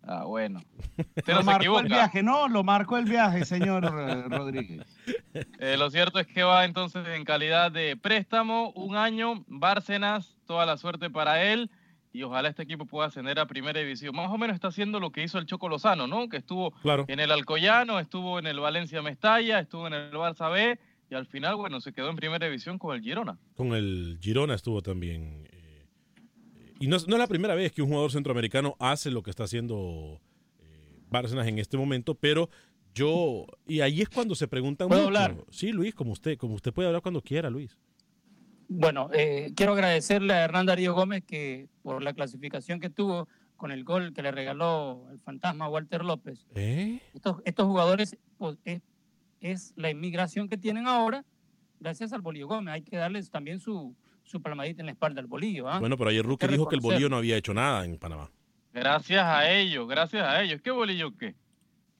Ah, 0.06 0.24
bueno. 0.24 0.60
Usted 1.16 1.32
Lo 1.32 1.38
no 1.40 1.44
marcó 1.44 1.80
el 1.80 1.86
viaje, 1.88 2.22
no, 2.22 2.48
lo 2.48 2.62
marcó 2.62 2.98
el 2.98 3.06
viaje, 3.06 3.44
señor 3.44 3.84
Rodríguez. 4.30 4.82
Eh, 5.58 5.76
lo 5.78 5.90
cierto 5.90 6.18
es 6.18 6.26
que 6.26 6.42
va 6.42 6.64
entonces 6.64 7.06
en 7.08 7.24
calidad 7.24 7.72
de 7.72 7.96
préstamo, 7.96 8.70
un 8.72 8.96
año, 8.96 9.44
Bárcenas, 9.46 10.36
toda 10.46 10.66
la 10.66 10.76
suerte 10.76 11.08
para 11.10 11.42
él 11.44 11.70
y 12.12 12.22
ojalá 12.22 12.48
este 12.50 12.62
equipo 12.62 12.86
pueda 12.86 13.08
ascender 13.08 13.40
a 13.40 13.46
primera 13.46 13.80
división. 13.80 14.14
Más 14.14 14.30
o 14.30 14.38
menos 14.38 14.54
está 14.54 14.68
haciendo 14.68 15.00
lo 15.00 15.10
que 15.10 15.24
hizo 15.24 15.38
el 15.38 15.46
Choco 15.46 15.68
Lozano, 15.68 16.06
¿no? 16.06 16.28
Que 16.28 16.36
estuvo 16.36 16.70
Claro. 16.82 17.06
en 17.08 17.18
el 17.18 17.32
Alcoyano, 17.32 17.98
estuvo 17.98 18.38
en 18.38 18.46
el 18.46 18.60
Valencia 18.60 19.02
Mestalla, 19.02 19.58
estuvo 19.58 19.86
en 19.88 19.94
el 19.94 20.12
Barça 20.12 20.52
B 20.52 20.78
y 21.10 21.14
al 21.14 21.26
final, 21.26 21.56
bueno, 21.56 21.80
se 21.80 21.92
quedó 21.92 22.08
en 22.10 22.16
primera 22.16 22.46
división 22.46 22.78
con 22.78 22.94
el 22.94 23.02
Girona. 23.02 23.36
Con 23.56 23.72
el 23.74 24.18
Girona 24.20 24.54
estuvo 24.54 24.80
también. 24.80 25.48
Eh, 26.74 26.78
y 26.80 26.86
no, 26.88 26.96
es- 26.96 27.06
no 27.08 27.14
es 27.16 27.18
la 27.20 27.26
primera 27.26 27.54
vez 27.54 27.72
que 27.72 27.82
un 27.82 27.88
jugador 27.88 28.10
centroamericano 28.12 28.76
hace 28.78 29.10
lo 29.10 29.22
que 29.22 29.30
está 29.30 29.44
haciendo 29.44 30.20
eh, 30.60 30.98
Bárcenas 31.10 31.46
en 31.46 31.58
este 31.58 31.76
momento, 31.76 32.14
pero 32.14 32.48
yo. 32.94 33.46
Y 33.66 33.80
ahí 33.80 34.02
es 34.02 34.08
cuando 34.08 34.34
se 34.34 34.46
preguntan. 34.48 34.88
¿Puedo 34.88 35.02
mucho. 35.08 35.18
hablar? 35.18 35.44
Sí, 35.50 35.72
Luis, 35.72 35.94
como 35.94 36.12
usted, 36.12 36.36
como 36.38 36.54
usted 36.54 36.72
puede 36.72 36.88
hablar 36.88 37.02
cuando 37.02 37.20
quiera, 37.22 37.50
Luis. 37.50 37.76
Bueno, 38.68 39.10
eh, 39.12 39.52
quiero 39.54 39.72
agradecerle 39.74 40.32
a 40.32 40.44
Hernán 40.44 40.66
Darío 40.66 40.94
Gómez 40.94 41.22
que 41.26 41.68
por 41.82 42.02
la 42.02 42.14
clasificación 42.14 42.80
que 42.80 42.88
tuvo 42.90 43.28
con 43.56 43.70
el 43.70 43.84
gol 43.84 44.12
que 44.14 44.22
le 44.22 44.32
regaló 44.32 45.06
el 45.12 45.20
fantasma 45.20 45.68
Walter 45.68 46.04
López. 46.04 46.46
¿Eh? 46.54 47.00
Estos, 47.14 47.36
estos 47.44 47.66
jugadores 47.66 48.16
pues, 48.38 48.56
es, 48.64 48.82
es 49.40 49.74
la 49.76 49.90
inmigración 49.90 50.48
que 50.48 50.56
tienen 50.56 50.86
ahora 50.86 51.24
gracias 51.78 52.12
al 52.14 52.22
Bolillo 52.22 52.48
Gómez. 52.48 52.74
Hay 52.74 52.82
que 52.82 52.96
darles 52.96 53.30
también 53.30 53.60
su, 53.60 53.94
su 54.24 54.42
palmadita 54.42 54.82
en 54.82 54.86
la 54.86 54.92
espalda 54.92 55.20
al 55.20 55.26
Bolillo. 55.26 55.68
¿ah? 55.68 55.78
Bueno, 55.78 55.96
pero 55.96 56.10
ayer 56.10 56.24
que 56.38 56.48
dijo 56.48 56.68
que 56.68 56.74
el. 56.76 56.80
Bolillo 56.80 57.08
no 57.08 57.16
había 57.16 57.36
hecho 57.36 57.54
nada 57.54 57.84
en 57.84 57.98
Panamá. 57.98 58.30
Gracias 58.72 59.22
a 59.22 59.50
ellos, 59.50 59.86
gracias 59.88 60.26
a 60.26 60.42
ellos. 60.42 60.60
¿Qué 60.62 60.70
bolillo 60.72 61.16
qué? 61.16 61.34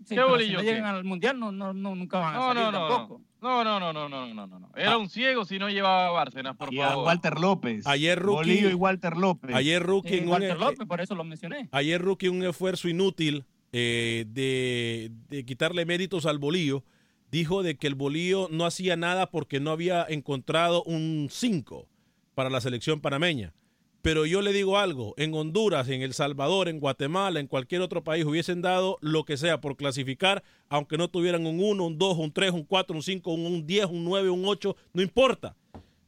Sí, 0.04 0.08
¿Qué 0.08 0.14
pero 0.16 0.26
si 0.26 0.30
bolillo 0.32 0.54
no 0.54 0.60
qué? 0.60 0.66
llegan 0.66 0.84
al 0.96 1.04
Mundial 1.04 1.38
no, 1.38 1.52
no, 1.52 1.72
no, 1.72 1.94
nunca 1.94 2.18
van 2.18 2.34
a 2.34 2.38
No, 2.38 2.46
salir 2.48 2.62
no, 2.64 2.72
no, 2.72 2.88
tampoco. 2.88 3.22
no, 3.40 3.64
no, 3.64 3.78
no, 3.80 3.92
no, 3.92 4.08
no, 4.08 4.34
no, 4.34 4.46
no, 4.46 4.58
no. 4.58 4.70
Era 4.74 4.98
un 4.98 5.08
ciego 5.08 5.44
si 5.44 5.58
no 5.58 5.70
llevaba 5.70 6.08
a 6.08 6.10
Bárcenas, 6.10 6.56
por 6.56 6.74
Y 6.74 6.80
a. 6.80 6.96
Walter 6.96 7.38
López. 7.38 7.87
Ayer 7.87 8.18
Rookie. 8.18 8.37
Bolillo 8.37 8.70
y 8.70 8.74
Walter 8.74 9.16
López. 9.16 9.54
Ayer 9.54 9.82
Rookie 9.82 10.08
Sí, 10.08 10.16
en 10.18 10.24
un- 10.24 10.30
Walter 10.30 10.58
López, 10.58 10.87
por 10.88 11.00
eso 11.00 11.14
lo 11.14 11.22
mencioné. 11.24 11.68
Ayer 11.70 12.02
Rookie 12.02 12.28
un 12.28 12.42
esfuerzo 12.44 12.88
inútil 12.88 13.44
eh, 13.72 14.24
de, 14.28 15.10
de 15.28 15.44
quitarle 15.44 15.87
méritos 15.87 16.26
al 16.26 16.38
Bolillo. 16.38 16.82
Dijo 17.30 17.62
de 17.62 17.76
que 17.76 17.87
el 17.87 17.94
Bolillo 17.94 18.48
no 18.50 18.66
hacía 18.66 18.96
nada 18.96 19.30
porque 19.30 19.58
no 19.60 19.70
había 19.70 20.04
encontrado 20.08 20.82
un 20.84 21.28
5 21.30 21.88
para 22.35 22.51
la 22.51 22.61
selección 22.61 23.01
panameña. 23.01 23.55
Pero 24.03 24.27
yo 24.27 24.42
le 24.42 24.53
digo 24.53 24.77
algo, 24.77 25.14
en 25.16 25.33
Honduras, 25.33 25.88
en 25.88 26.03
El 26.03 26.12
Salvador, 26.12 26.68
en 26.68 26.79
Guatemala, 26.79 27.40
en 27.40 27.47
cualquier 27.47 27.81
otro 27.81 28.05
país 28.05 28.27
hubiesen 28.27 28.61
dado 28.61 28.99
lo 29.01 29.25
que 29.25 29.38
sea 29.38 29.62
por 29.62 29.77
clasificar, 29.77 30.44
aunque 30.68 30.99
no 30.99 31.09
tuvieran 31.09 31.47
un 31.47 31.59
1, 31.59 31.87
un 31.87 31.99
2, 31.99 32.18
un 32.18 32.31
3, 32.31 32.53
un 32.53 32.64
4, 32.64 32.94
un 32.94 33.03
5, 33.03 33.33
un, 33.33 33.47
un 33.47 33.66
10, 33.66 33.87
un 33.87 34.05
9, 34.05 34.29
un 34.29 34.44
8, 34.44 34.77
no 34.92 35.01
importa. 35.01 35.57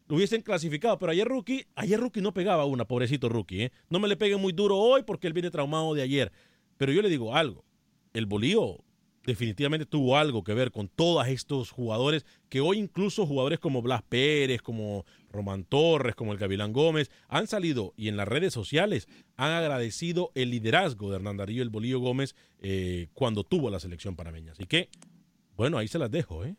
Lo 0.08 0.16
hubiesen 0.16 0.42
clasificado, 0.42 0.98
pero 0.98 1.12
ayer 1.12 1.26
Rookie, 1.26 1.64
ayer 1.74 1.98
Rookie 1.98 2.20
no 2.20 2.34
pegaba 2.34 2.66
una, 2.66 2.84
pobrecito 2.84 3.30
Rookie, 3.30 3.62
¿eh? 3.62 3.72
No 3.88 3.98
me 3.98 4.08
le 4.08 4.16
pegue 4.18 4.36
muy 4.36 4.52
duro 4.52 4.76
hoy 4.76 5.02
porque 5.02 5.26
él 5.26 5.32
viene 5.32 5.50
traumado 5.50 5.94
de 5.94 6.02
ayer. 6.02 6.32
Pero 6.76 6.92
yo 6.92 7.00
le 7.00 7.08
digo 7.08 7.34
algo, 7.34 7.64
el 8.12 8.26
Bolío 8.26 8.84
definitivamente 9.24 9.86
tuvo 9.86 10.16
algo 10.16 10.44
que 10.44 10.54
ver 10.54 10.70
con 10.70 10.88
todos 10.88 11.26
estos 11.26 11.70
jugadores 11.70 12.24
que 12.48 12.60
hoy 12.60 12.78
incluso 12.78 13.26
jugadores 13.26 13.58
como 13.58 13.82
Blas 13.82 14.02
Pérez, 14.02 14.62
como 14.62 15.04
Román 15.36 15.64
Torres, 15.64 16.14
como 16.16 16.32
el 16.32 16.38
Gavilán 16.38 16.72
Gómez, 16.72 17.10
han 17.28 17.46
salido 17.46 17.92
y 17.96 18.08
en 18.08 18.16
las 18.16 18.26
redes 18.26 18.52
sociales 18.52 19.06
han 19.36 19.52
agradecido 19.52 20.32
el 20.34 20.50
liderazgo 20.50 21.10
de 21.10 21.16
Hernán 21.16 21.36
Darío 21.36 21.62
el 21.62 21.70
Bolillo 21.70 22.00
Gómez 22.00 22.34
eh, 22.60 23.08
cuando 23.14 23.44
tuvo 23.44 23.70
la 23.70 23.78
selección 23.78 24.16
panameña. 24.16 24.52
Así 24.52 24.66
que, 24.66 24.88
bueno, 25.56 25.78
ahí 25.78 25.86
se 25.88 25.98
las 25.98 26.10
dejo, 26.10 26.44
¿eh? 26.44 26.56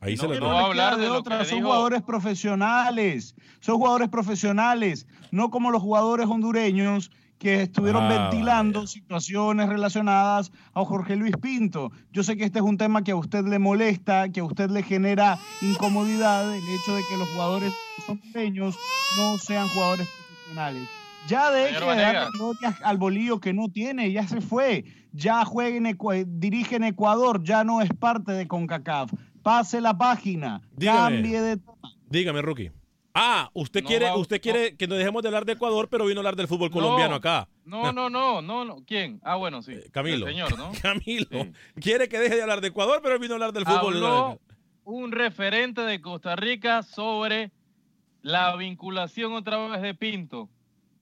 Ahí 0.00 0.16
se 0.16 0.26
No, 0.28 0.32
las 0.32 0.40
no 0.40 0.46
dejo. 0.48 0.68
le 0.68 0.74
queda 0.74 0.96
de 0.96 1.08
otra, 1.10 1.44
son 1.44 1.62
jugadores 1.62 2.02
profesionales, 2.02 3.34
son 3.60 3.76
jugadores 3.78 4.08
profesionales, 4.08 5.06
no 5.32 5.50
como 5.50 5.70
los 5.70 5.82
jugadores 5.82 6.26
hondureños 6.28 7.10
que 7.38 7.62
estuvieron 7.62 8.04
Ah, 8.04 8.28
ventilando 8.30 8.86
situaciones 8.86 9.68
relacionadas 9.68 10.50
a 10.74 10.84
Jorge 10.84 11.16
Luis 11.16 11.36
Pinto. 11.40 11.92
Yo 12.12 12.22
sé 12.24 12.36
que 12.36 12.44
este 12.44 12.58
es 12.58 12.64
un 12.64 12.76
tema 12.78 13.04
que 13.04 13.12
a 13.12 13.16
usted 13.16 13.44
le 13.46 13.58
molesta, 13.58 14.28
que 14.30 14.40
a 14.40 14.44
usted 14.44 14.70
le 14.70 14.82
genera 14.82 15.38
incomodidad, 15.62 16.52
el 16.52 16.62
hecho 16.62 16.94
de 16.96 17.02
que 17.08 17.16
los 17.16 17.28
jugadores 17.30 17.72
hondureños 18.08 18.76
no 19.18 19.38
sean 19.38 19.68
jugadores 19.68 20.08
profesionales. 20.08 20.82
Ya 21.28 21.50
de 21.50 21.72
Vanegas. 21.78 22.30
gloria 22.32 22.76
al 22.84 22.96
bolillo 22.96 23.38
que 23.38 23.52
no 23.52 23.68
tiene, 23.68 24.10
ya 24.12 24.26
se 24.26 24.40
fue, 24.40 24.84
ya 25.12 25.44
juega 25.44 25.76
en 25.76 25.84
Ecua- 25.86 26.24
dirige 26.26 26.76
en 26.76 26.84
Ecuador, 26.84 27.42
ya 27.44 27.64
no 27.64 27.82
es 27.82 27.90
parte 27.90 28.32
de 28.32 28.48
CONCACAF. 28.48 29.12
Pase 29.42 29.80
la 29.80 29.96
página, 29.98 30.62
Dígame. 30.76 31.16
cambie 31.16 31.40
de 31.40 31.56
tema. 31.58 31.74
Dígame, 32.08 32.40
Rookie. 32.42 32.70
Ah, 33.20 33.50
usted 33.52 33.82
No 33.82 33.88
quiere, 33.88 34.04
va- 34.06 34.16
usted 34.16 34.40
quiere 34.40 34.76
que 34.76 34.86
nos 34.86 34.96
dejemos 34.98 35.22
de 35.22 35.28
hablar 35.28 35.44
de 35.44 35.52
Ecuador, 35.54 35.88
pero 35.90 36.06
vino 36.06 36.18
a 36.18 36.20
hablar 36.20 36.36
del 36.36 36.46
fútbol 36.46 36.70
colombiano 36.70 37.16
acá. 37.16 37.48
No, 37.64 37.92
no, 37.92 38.08
no, 38.08 38.40
no, 38.40 38.64
no. 38.64 38.84
¿Quién? 38.86 39.20
Ah, 39.24 39.34
bueno, 39.36 39.60
sí. 39.62 39.74
Camilo. 39.92 40.26
El 40.28 40.32
señor, 40.34 40.56
¿no? 40.56 40.70
Camilo. 40.82 41.28
Quiere 41.80 42.08
que 42.08 42.18
deje 42.18 42.36
de 42.36 42.42
hablar 42.42 42.60
de 42.60 42.68
Ecuador, 42.68 43.00
pero 43.02 43.18
vino 43.18 43.34
a 43.34 43.36
hablar 43.36 43.52
del 43.52 43.64
fútbol. 43.64 43.94
Habló 43.96 44.40
un 44.84 45.12
referente 45.12 45.80
de 45.82 46.00
Costa 46.00 46.34
Rica 46.36 46.82
sobre 46.82 47.50
la 48.22 48.54
vinculación 48.56 49.32
otra 49.34 49.58
vez 49.68 49.82
de 49.82 49.94
Pinto. 49.94 50.48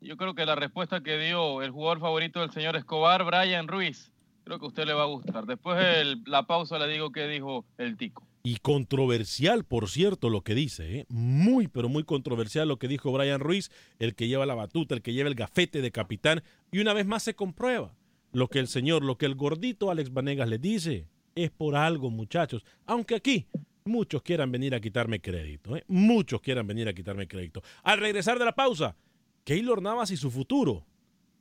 Yo 0.01 0.17
creo 0.17 0.35
que 0.35 0.45
la 0.45 0.55
respuesta 0.55 1.03
que 1.03 1.19
dio 1.19 1.63
el 1.63 1.71
jugador 1.71 2.01
favorito 2.01 2.41
del 2.41 2.51
señor 2.51 2.77
Escobar, 2.77 3.25
Brian 3.25 3.69
Ruiz, 3.69 4.13
creo 4.45 4.59
que 4.59 4.65
a 4.65 4.69
usted 4.69 4.87
le 4.87 4.93
va 4.93 5.03
a 5.03 5.07
gustar. 5.07 5.47
Después 5.47 5.79
de 5.79 6.17
la 6.27 6.47
pausa 6.47 6.79
le 6.79 6.89
digo 6.89 7.13
qué 7.13 7.29
dijo 7.29 7.65
el 7.79 7.97
tico. 7.97 8.26
Y 8.47 8.59
controversial, 8.59 9.65
por 9.65 9.91
cierto, 9.91 10.31
lo 10.31 10.45
que 10.45 10.55
dice. 10.55 11.01
¿eh? 11.01 11.07
Muy, 11.09 11.67
pero 11.67 11.89
muy 11.89 12.05
controversial 12.05 12.69
lo 12.69 12.79
que 12.79 12.87
dijo 12.87 13.11
Brian 13.11 13.41
Ruiz, 13.41 13.73
el 13.99 14.15
que 14.15 14.29
lleva 14.29 14.47
la 14.47 14.55
batuta, 14.55 14.95
el 14.95 15.03
que 15.03 15.13
lleva 15.13 15.29
el 15.29 15.35
gafete 15.35 15.83
de 15.83 15.91
capitán. 15.91 16.45
Y 16.71 16.79
una 16.79 16.93
vez 16.93 17.07
más 17.07 17.25
se 17.25 17.35
comprueba 17.35 17.97
lo 18.31 18.47
que 18.47 18.61
el 18.61 18.69
señor, 18.69 19.03
lo 19.03 19.19
que 19.19 19.27
el 19.27 19.35
gordito 19.35 19.91
Alex 19.91 20.13
Vanegas 20.13 20.49
le 20.49 20.59
dice. 20.59 21.09
Es 21.35 21.51
por 21.51 21.75
algo, 21.75 22.09
muchachos. 22.09 22.65
Aunque 22.85 23.17
aquí 23.17 23.49
muchos 23.85 24.23
quieran 24.23 24.53
venir 24.53 24.77
a 24.77 24.81
quitarme 24.81 25.21
crédito. 25.21 25.77
¿eh? 25.77 25.83
Muchos 25.89 26.41
quieran 26.41 26.69
venir 26.69 26.87
a 26.87 26.95
quitarme 26.95 27.27
crédito. 27.27 27.65
Al 27.83 27.99
regresar 27.99 28.39
de 28.39 28.45
la 28.45 28.55
pausa, 28.55 28.97
Keylor 29.43 29.83
Navas 29.83 30.13
y 30.13 30.17
su 30.17 30.31
futuro. 30.31 30.87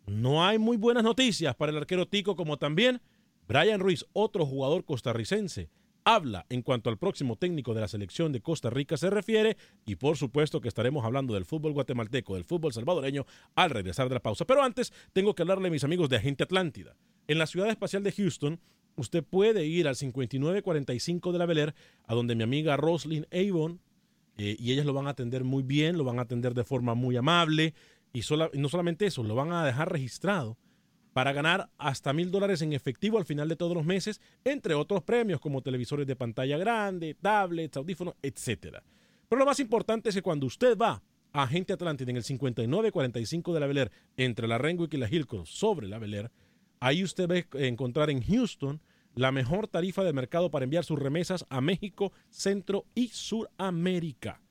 No 0.08 0.44
hay 0.44 0.58
muy 0.58 0.78
buenas 0.78 1.04
noticias 1.04 1.54
para 1.56 1.72
el 1.72 1.78
arquero 1.78 2.08
Tico 2.08 2.36
como 2.36 2.58
también 2.58 3.00
Brian 3.48 3.80
Ruiz, 3.80 4.08
otro 4.14 4.44
jugador 4.48 4.86
costarricense, 4.86 5.70
habla 6.06 6.46
en 6.50 6.62
cuanto 6.62 6.90
al 6.90 6.98
próximo 6.98 7.36
técnico 7.36 7.74
de 7.74 7.82
la 7.82 7.88
selección 7.88 8.32
de 8.32 8.42
Costa 8.42 8.70
Rica 8.70 8.96
se 8.96 9.10
refiere 9.10 9.58
y 9.86 9.96
por 9.96 10.16
supuesto 10.16 10.62
que 10.62 10.68
estaremos 10.68 11.04
hablando 11.04 11.34
del 11.34 11.46
fútbol 11.46 11.74
guatemalteco, 11.74 12.36
del 12.36 12.46
fútbol 12.46 12.72
salvadoreño 12.72 13.26
al 13.56 13.72
regresar 13.72 14.08
de 14.08 14.14
la 14.14 14.22
pausa. 14.22 14.46
Pero 14.46 14.64
antes 14.64 14.94
tengo 15.12 15.34
que 15.36 15.42
hablarle 15.42 15.68
a 15.68 15.72
mis 15.72 15.84
amigos 15.84 16.08
de 16.10 16.18
Agente 16.18 16.44
Atlántida. 16.44 16.96
En 17.28 17.40
la 17.40 17.48
ciudad 17.48 17.70
espacial 17.70 18.04
de 18.04 18.12
Houston, 18.12 18.60
usted 18.96 19.24
puede 19.24 19.66
ir 19.66 19.88
al 19.88 19.96
5945 19.96 21.32
de 21.32 21.40
la 21.40 21.46
Bel 21.48 21.58
Air, 21.58 21.76
a 22.06 22.14
donde 22.14 22.36
mi 22.36 22.44
amiga 22.44 22.78
Roslyn 22.78 23.28
Avon, 23.32 23.82
eh, 24.38 24.56
y 24.60 24.72
ellas 24.72 24.86
lo 24.86 24.94
van 24.94 25.08
a 25.08 25.12
atender 25.12 25.44
muy 25.44 25.64
bien, 25.64 25.98
lo 25.98 26.04
van 26.04 26.20
a 26.20 26.24
atender 26.24 26.54
de 26.54 26.64
forma 26.64 26.94
muy 26.94 27.18
amable, 27.18 27.74
y, 28.14 28.20
y 28.20 28.60
no 28.60 28.70
solamente 28.70 29.08
eso, 29.08 29.24
lo 29.24 29.34
van 29.34 29.52
a 29.52 29.66
dejar 29.66 29.92
registrado 29.92 30.58
para 31.16 31.32
ganar 31.32 31.70
hasta 31.78 32.12
mil 32.12 32.30
dólares 32.30 32.62
en 32.62 32.74
efectivo 32.74 33.18
al 33.18 33.24
final 33.24 33.48
de 33.48 33.56
todos 33.56 33.74
los 33.74 33.86
meses, 33.86 34.20
entre 34.44 34.74
otros 34.74 35.02
premios 35.02 35.40
como 35.40 35.62
televisores 35.62 36.06
de 36.06 36.18
pantalla 36.18 36.58
grande, 36.58 37.14
tablets, 37.14 37.78
audífonos, 37.78 38.16
etc. 38.22 38.80
Pero 39.30 39.40
lo 39.40 39.46
más 39.46 39.62
importante 39.62 40.10
es 40.10 40.16
que 40.16 40.22
cuando 40.22 40.46
usted 40.46 40.78
va 40.78 41.02
a 41.32 41.44
Agente 41.44 41.72
Atlántida 41.72 42.12
en 42.12 42.18
el 42.18 42.24
5945 42.26 43.54
de 43.54 43.60
la 43.62 43.66
Bel 43.66 43.78
Air, 43.78 43.92
entre 44.18 44.46
la 44.46 44.58
Renwick 44.58 44.94
y 44.94 44.98
la 44.98 45.08
Hillcross, 45.08 45.48
sobre 45.48 45.88
la 45.88 46.00
Bel 46.00 46.16
Air, 46.16 46.32
ahí 46.82 47.02
usted 47.02 47.30
va 47.30 47.36
a 47.36 47.64
encontrar 47.64 48.10
en 48.10 48.22
Houston 48.22 48.82
la 49.14 49.32
mejor 49.32 49.70
tarifa 49.70 50.04
de 50.04 50.12
mercado 50.12 50.52
para 50.52 50.66
enviar 50.66 50.84
sus 50.84 51.00
remesas 51.00 51.46
a 51.48 51.62
México, 51.62 52.12
Centro 52.30 52.88
y 52.94 53.08
Suramérica. 53.08 54.42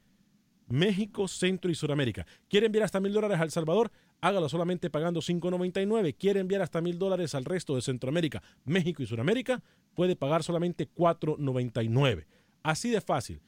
México, 0.68 1.28
Centro 1.28 1.70
y 1.70 1.74
Suramérica. 1.74 2.26
¿Quiere 2.48 2.66
enviar 2.66 2.84
hasta 2.84 3.00
mil 3.00 3.12
dólares 3.12 3.38
a 3.38 3.44
El 3.44 3.50
Salvador? 3.50 3.92
Hágalo 4.24 4.48
solamente 4.48 4.88
pagando 4.88 5.20
$5.99. 5.20 6.16
Quiere 6.16 6.40
enviar 6.40 6.62
hasta 6.62 6.80
mil 6.80 6.98
dólares 6.98 7.34
al 7.34 7.44
resto 7.44 7.74
de 7.74 7.82
Centroamérica, 7.82 8.42
México 8.64 9.02
y 9.02 9.06
Sudamérica, 9.06 9.62
puede 9.94 10.16
pagar 10.16 10.42
solamente 10.42 10.88
$4.99. 10.88 12.24
Así 12.62 12.88
de 12.88 13.02
fácil. 13.02 13.42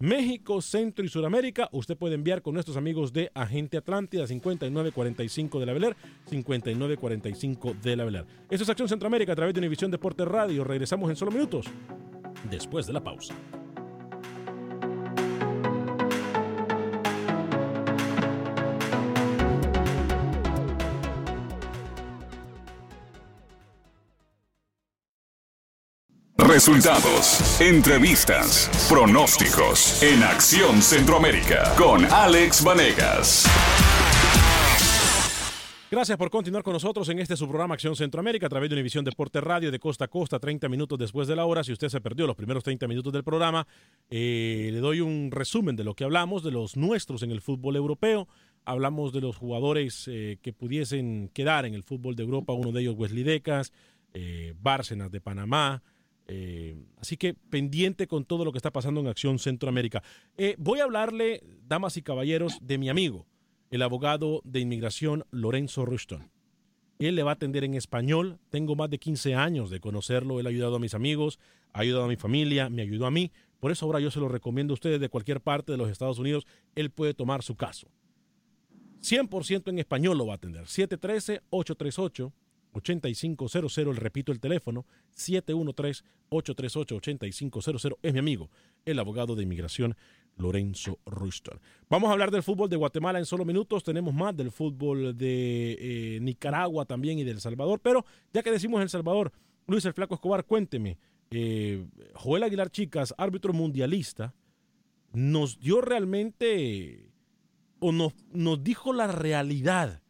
México, 0.00 0.62
Centro 0.62 1.04
y 1.04 1.08
Sudamérica, 1.08 1.68
usted 1.72 1.96
puede 1.96 2.14
enviar 2.14 2.42
con 2.42 2.54
nuestros 2.54 2.76
amigos 2.76 3.12
de 3.12 3.30
Agente 3.34 3.76
Atlántida 3.76 4.26
5945 4.26 5.60
de 5.60 5.66
la 5.66 5.72
Beler, 5.74 5.96
5945 6.24 7.74
de 7.82 7.96
la 7.96 8.04
Beler. 8.04 8.26
Esto 8.50 8.64
es 8.64 8.70
Acción 8.70 8.88
Centroamérica 8.88 9.32
a 9.32 9.36
través 9.36 9.54
de 9.54 9.60
Univisión 9.60 9.90
Deporte 9.90 10.24
Radio. 10.24 10.64
Regresamos 10.64 11.10
en 11.10 11.16
solo 11.16 11.30
minutos 11.30 11.66
después 12.50 12.86
de 12.86 12.94
la 12.94 13.04
pausa. 13.04 13.34
Resultados, 26.60 27.58
entrevistas, 27.58 28.68
pronósticos 28.86 30.02
en 30.02 30.22
Acción 30.22 30.82
Centroamérica 30.82 31.74
con 31.74 32.04
Alex 32.04 32.62
Vanegas. 32.62 33.46
Gracias 35.90 36.18
por 36.18 36.28
continuar 36.28 36.62
con 36.62 36.74
nosotros 36.74 37.08
en 37.08 37.18
este 37.18 37.34
su 37.38 37.48
programa 37.48 37.72
Acción 37.72 37.96
Centroamérica 37.96 38.44
a 38.44 38.50
través 38.50 38.68
de 38.68 38.74
Univisión 38.74 39.06
Deporte 39.06 39.40
Radio 39.40 39.70
de 39.70 39.78
costa 39.78 40.04
a 40.04 40.08
costa, 40.08 40.38
30 40.38 40.68
minutos 40.68 40.98
después 40.98 41.26
de 41.26 41.34
la 41.34 41.46
hora. 41.46 41.64
Si 41.64 41.72
usted 41.72 41.88
se 41.88 42.02
perdió 42.02 42.26
los 42.26 42.36
primeros 42.36 42.62
30 42.62 42.86
minutos 42.86 43.10
del 43.10 43.24
programa, 43.24 43.66
eh, 44.10 44.68
le 44.70 44.80
doy 44.80 45.00
un 45.00 45.30
resumen 45.30 45.76
de 45.76 45.84
lo 45.84 45.94
que 45.94 46.04
hablamos, 46.04 46.42
de 46.42 46.50
los 46.50 46.76
nuestros 46.76 47.22
en 47.22 47.30
el 47.30 47.40
fútbol 47.40 47.76
europeo. 47.76 48.28
Hablamos 48.66 49.14
de 49.14 49.22
los 49.22 49.34
jugadores 49.34 50.06
eh, 50.08 50.36
que 50.42 50.52
pudiesen 50.52 51.30
quedar 51.32 51.64
en 51.64 51.72
el 51.72 51.84
fútbol 51.84 52.16
de 52.16 52.22
Europa, 52.22 52.52
uno 52.52 52.70
de 52.70 52.82
ellos 52.82 52.96
Wesley 52.98 53.22
Decas, 53.22 53.72
eh, 54.12 54.52
Bárcenas 54.60 55.10
de 55.10 55.22
Panamá, 55.22 55.82
eh, 56.32 56.76
así 57.00 57.16
que 57.16 57.34
pendiente 57.34 58.06
con 58.06 58.24
todo 58.24 58.44
lo 58.44 58.52
que 58.52 58.58
está 58.58 58.70
pasando 58.70 59.00
en 59.00 59.08
Acción 59.08 59.40
Centroamérica. 59.40 60.00
Eh, 60.38 60.54
voy 60.58 60.78
a 60.78 60.84
hablarle, 60.84 61.42
damas 61.66 61.96
y 61.96 62.02
caballeros, 62.02 62.58
de 62.62 62.78
mi 62.78 62.88
amigo, 62.88 63.26
el 63.70 63.82
abogado 63.82 64.40
de 64.44 64.60
inmigración 64.60 65.24
Lorenzo 65.32 65.84
Rushton. 65.84 66.30
Él 67.00 67.16
le 67.16 67.24
va 67.24 67.32
a 67.32 67.34
atender 67.34 67.64
en 67.64 67.74
español. 67.74 68.38
Tengo 68.48 68.76
más 68.76 68.90
de 68.90 68.98
15 68.98 69.34
años 69.34 69.70
de 69.70 69.80
conocerlo. 69.80 70.38
Él 70.38 70.46
ha 70.46 70.50
ayudado 70.50 70.76
a 70.76 70.78
mis 70.78 70.94
amigos, 70.94 71.40
ha 71.72 71.80
ayudado 71.80 72.04
a 72.04 72.08
mi 72.08 72.16
familia, 72.16 72.70
me 72.70 72.82
ayudó 72.82 73.06
a 73.06 73.10
mí. 73.10 73.32
Por 73.58 73.72
eso 73.72 73.86
ahora 73.86 73.98
yo 73.98 74.12
se 74.12 74.20
lo 74.20 74.28
recomiendo 74.28 74.72
a 74.72 74.74
ustedes 74.74 75.00
de 75.00 75.08
cualquier 75.08 75.40
parte 75.40 75.72
de 75.72 75.78
los 75.78 75.90
Estados 75.90 76.20
Unidos. 76.20 76.46
Él 76.76 76.90
puede 76.90 77.12
tomar 77.12 77.42
su 77.42 77.56
caso. 77.56 77.88
100% 79.02 79.68
en 79.68 79.80
español 79.80 80.16
lo 80.16 80.26
va 80.26 80.34
a 80.34 80.36
atender. 80.36 80.66
713-838. 80.66 82.32
8500, 82.72 83.96
repito 83.96 84.32
el 84.32 84.40
teléfono, 84.40 84.84
713-838-8500, 85.16 87.96
es 88.02 88.12
mi 88.12 88.18
amigo, 88.18 88.50
el 88.84 88.98
abogado 88.98 89.36
de 89.36 89.42
inmigración 89.42 89.96
Lorenzo 90.36 90.98
Ruster. 91.06 91.60
Vamos 91.88 92.08
a 92.08 92.12
hablar 92.12 92.30
del 92.30 92.42
fútbol 92.42 92.68
de 92.68 92.76
Guatemala 92.76 93.18
en 93.18 93.26
solo 93.26 93.44
minutos, 93.44 93.84
tenemos 93.84 94.14
más 94.14 94.36
del 94.36 94.50
fútbol 94.50 95.16
de 95.16 95.76
eh, 95.78 96.18
Nicaragua 96.20 96.84
también 96.84 97.18
y 97.18 97.24
de 97.24 97.32
El 97.32 97.40
Salvador, 97.40 97.80
pero 97.82 98.04
ya 98.32 98.42
que 98.42 98.50
decimos 98.50 98.82
El 98.82 98.88
Salvador, 98.88 99.32
Luis 99.66 99.84
el 99.84 99.92
Flaco 99.92 100.14
Escobar, 100.14 100.44
cuénteme, 100.44 100.98
eh, 101.30 101.86
Joel 102.14 102.42
Aguilar 102.42 102.70
Chicas, 102.70 103.14
árbitro 103.16 103.52
mundialista, 103.52 104.34
nos 105.12 105.60
dio 105.60 105.80
realmente 105.80 107.10
o 107.80 107.92
nos, 107.92 108.14
nos 108.32 108.62
dijo 108.62 108.92
la 108.92 109.06
realidad 109.06 110.02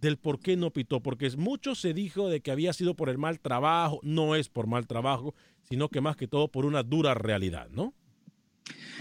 del 0.00 0.18
por 0.18 0.40
qué 0.40 0.56
no 0.56 0.70
pitó, 0.70 1.00
porque 1.00 1.30
mucho 1.36 1.74
se 1.74 1.94
dijo 1.94 2.28
de 2.28 2.40
que 2.40 2.50
había 2.50 2.72
sido 2.72 2.94
por 2.94 3.08
el 3.08 3.18
mal 3.18 3.40
trabajo, 3.40 4.00
no 4.02 4.34
es 4.34 4.48
por 4.48 4.66
mal 4.66 4.86
trabajo, 4.86 5.34
sino 5.62 5.88
que 5.88 6.00
más 6.00 6.16
que 6.16 6.28
todo 6.28 6.48
por 6.48 6.66
una 6.66 6.82
dura 6.82 7.14
realidad, 7.14 7.68
¿no? 7.70 7.94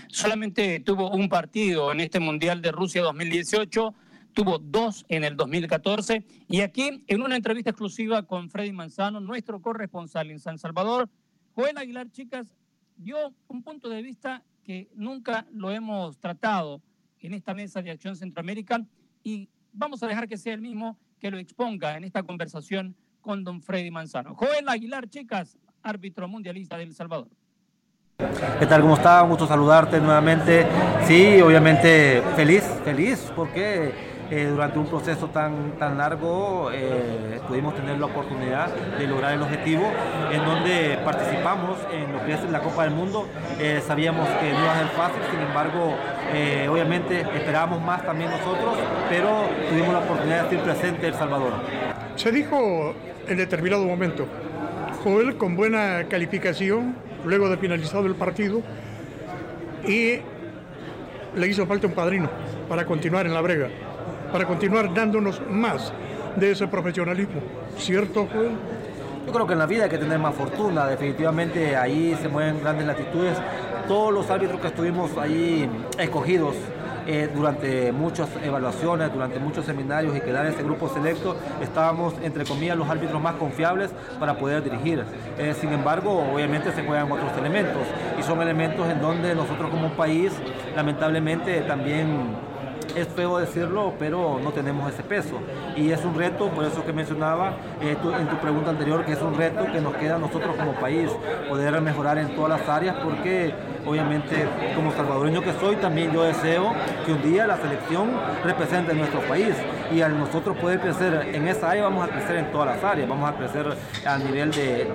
Solamente 0.08 0.80
tuvo 0.80 1.12
un 1.12 1.30
partido 1.30 1.92
en 1.92 2.00
este 2.00 2.20
Mundial 2.20 2.62
de 2.62 2.72
Rusia 2.72 3.02
2018, 3.02 3.94
tuvo 4.34 4.60
dos 4.60 5.06
en 5.10 5.24
el 5.24 5.36
2014 5.36 6.26
y 6.48 6.62
aquí 6.62 7.04
en 7.08 7.22
una 7.22 7.36
entrevista 7.36 7.72
exclusiva 7.72 8.24
con 8.24 8.50
Freddy 8.50 8.72
Manzano, 8.72 9.20
nuestro 9.20 9.62
corresponsal 9.62 10.30
en 10.30 10.40
San 10.40 10.60
Salvador, 10.60 11.10
Joel 11.54 11.78
Aguilar, 11.78 12.12
chicas, 12.12 12.54
dio 12.98 13.34
un 13.48 13.64
punto 13.64 13.90
de 13.90 14.02
vista 14.02 14.44
que 14.64 14.90
nunca 14.96 15.48
lo 15.52 15.72
hemos 15.72 16.20
tratado 16.20 16.82
en 17.20 17.34
esta 17.34 17.54
mesa 17.54 17.82
de 17.82 17.92
acción 17.92 18.16
centroamérica 18.16 18.86
y 19.24 19.50
vamos 19.76 20.02
a 20.04 20.08
dejar 20.08 20.28
que 20.28 20.38
sea 20.38 20.54
el 20.54 20.62
mismo 20.62 20.98
que 21.20 21.30
lo 21.32 21.38
exponga 21.38 21.98
en 21.98 22.04
esta 22.04 22.24
conversación 22.24 22.96
con 23.22 23.44
don 23.44 23.62
Freddy 23.62 23.92
Manzano. 23.92 24.36
Joel 24.36 24.68
Aguilar, 24.70 25.08
chicas, 25.10 25.58
árbitro 25.82 26.28
mundialista 26.28 26.78
de 26.78 26.84
El 26.84 26.94
Salvador. 26.94 27.28
¿Qué 28.60 28.66
tal? 28.66 28.82
¿Cómo 28.82 28.96
está? 28.96 29.24
Un 29.24 29.30
gusto 29.30 29.48
saludarte 29.48 30.00
nuevamente. 30.00 30.66
Sí, 31.06 31.42
obviamente 31.42 32.22
feliz, 32.36 32.64
feliz, 32.84 33.32
porque 33.36 34.15
eh, 34.32 34.48
durante 34.50 34.80
un 34.80 34.88
proceso 34.88 35.28
tan, 35.28 35.74
tan 35.78 36.00
largo 36.00 36.72
eh, 36.74 37.40
pudimos 37.48 37.76
tener 37.76 38.00
la 38.00 38.08
oportunidad 38.08 38.74
de 38.98 39.06
lograr 39.06 39.34
el 39.34 39.42
objetivo 39.44 39.84
en 40.32 40.44
donde 40.44 40.98
participamos 41.06 41.78
en 41.92 42.12
lo 42.12 42.26
que 42.26 42.34
es 42.34 42.44
la 42.50 42.60
Copa 42.60 42.86
del 42.86 42.94
Mundo. 42.94 43.28
Eh, 43.60 43.82
sabíamos 43.86 44.28
que 44.28 44.52
no 44.52 44.60
iba 44.60 44.74
a 44.74 44.80
ser 44.80 44.88
fácil, 44.88 45.22
sin 45.30 45.42
embargo, 45.42 45.96
obviamente 46.72 47.22
esperábamos 47.22 47.82
más 47.82 48.04
también 48.04 48.32
nosotros, 48.32 48.76
pero 49.10 49.48
tuvimos 49.70 49.94
la 49.94 50.00
oportunidad 50.00 50.50
de 50.50 50.56
estar 50.56 50.74
presente 50.74 51.08
en 51.08 51.14
El 51.14 51.20
Salvador. 51.20 51.54
Se 52.16 52.32
dijo 52.32 52.96
en 53.28 53.38
determinado 53.38 53.86
momento, 53.86 54.26
Joel 55.04 55.38
con 55.38 55.56
buena 55.56 56.06
calificación, 56.10 56.96
luego 57.26 57.48
de 57.48 57.58
finalizado 57.58 58.08
el 58.08 58.16
partido, 58.16 58.62
y 59.88 60.20
le 61.36 61.48
hizo 61.48 61.68
falta 61.68 61.86
un 61.86 61.94
padrino 61.94 62.28
para 62.68 62.86
continuar 62.86 63.28
en 63.28 63.34
la 63.34 63.42
brega 63.42 63.70
para 64.36 64.48
continuar 64.48 64.94
dándonos 64.94 65.42
más 65.50 65.94
de 66.36 66.52
ese 66.52 66.68
profesionalismo. 66.68 67.40
¿Cierto, 67.78 68.28
Joel? 68.30 68.52
Yo 69.26 69.32
creo 69.32 69.48
que 69.48 69.54
en 69.54 69.60
la 69.60 69.66
vida 69.66 69.86
hay 69.86 69.90
que 69.90 69.98
tener 69.98 70.20
más 70.20 70.36
fortuna, 70.36 70.88
definitivamente 70.88 71.78
ahí 71.78 72.18
se 72.22 72.28
mueven 72.28 72.60
grandes 72.60 72.86
latitudes. 72.86 73.38
Todos 73.88 74.14
los 74.14 74.30
árbitros 74.30 74.60
que 74.60 74.68
estuvimos 74.68 75.18
ahí 75.18 75.70
escogidos 75.98 76.54
eh, 77.08 77.30
durante 77.34 77.94
muchas 77.94 78.28
evaluaciones, 78.44 79.14
durante 79.14 79.40
muchos 79.40 79.66
seminarios 79.66 80.14
y 80.18 80.20
quedar 80.20 80.46
en 80.46 80.52
ese 80.52 80.64
grupo 80.64 80.90
selecto, 80.90 81.38
estábamos 81.62 82.14
entre 82.22 82.44
comillas 82.44 82.76
los 82.76 82.90
árbitros 82.90 83.22
más 83.22 83.36
confiables 83.36 83.92
para 84.20 84.38
poder 84.38 84.62
dirigir. 84.66 85.06
Eh, 85.38 85.56
sin 85.62 85.72
embargo, 85.72 86.12
obviamente 86.34 86.74
se 86.74 86.84
juegan 86.84 87.10
otros 87.10 87.32
elementos 87.38 87.84
y 88.20 88.24
son 88.24 88.42
elementos 88.42 88.86
en 88.90 89.00
donde 89.00 89.34
nosotros 89.34 89.70
como 89.70 89.92
país 89.92 90.34
lamentablemente 90.76 91.62
también 91.62 92.36
es 92.96 93.08
feo 93.10 93.38
decirlo, 93.38 93.94
pero 94.00 94.40
no 94.42 94.52
tenemos 94.52 94.92
ese 94.92 95.04
peso. 95.04 95.40
Y 95.76 95.92
es 95.92 96.04
un 96.04 96.16
reto, 96.16 96.50
por 96.50 96.66
eso 96.66 96.86
que 96.86 96.94
mencionaba 96.94 97.54
eh, 97.82 97.96
en 98.20 98.28
tu 98.28 98.38
pregunta 98.38 98.72
anterior, 98.72 99.04
que 99.06 99.14
es 99.14 99.22
un 99.22 99.36
reto 99.36 99.66
que 99.72 99.82
nos 99.82 99.96
queda 99.96 100.16
a 100.16 100.20
nosotros 100.20 100.56
como 100.56 100.74
país, 100.74 101.10
poder 101.50 101.80
mejorar 101.82 102.18
en 102.18 102.36
todas 102.36 102.60
las 102.60 102.70
áreas, 102.70 102.96
porque 103.04 103.54
obviamente 103.86 104.48
como 104.76 104.92
salvadoreño 104.92 105.42
que 105.42 105.54
soy, 105.54 105.76
también 105.76 106.12
yo 106.12 106.24
deseo 106.24 106.74
que 107.06 107.12
un 107.12 107.22
día 107.22 107.46
la 107.48 107.58
selección 107.58 108.10
represente 108.44 108.94
nuestro 108.94 109.22
país. 109.22 109.56
Y 109.94 110.02
al 110.02 110.18
nosotros 110.18 110.58
poder 110.58 110.80
crecer 110.80 111.30
en 111.34 111.48
esa 111.48 111.70
área, 111.72 111.84
vamos 111.84 112.08
a 112.10 112.12
crecer 112.12 112.38
en 112.38 112.52
todas 112.52 112.76
las 112.76 112.84
áreas. 112.84 113.08
Vamos 113.08 113.30
a 113.30 113.36
crecer 113.36 113.66
a 114.06 114.18
nivel 114.18 114.52
de, 114.52 114.86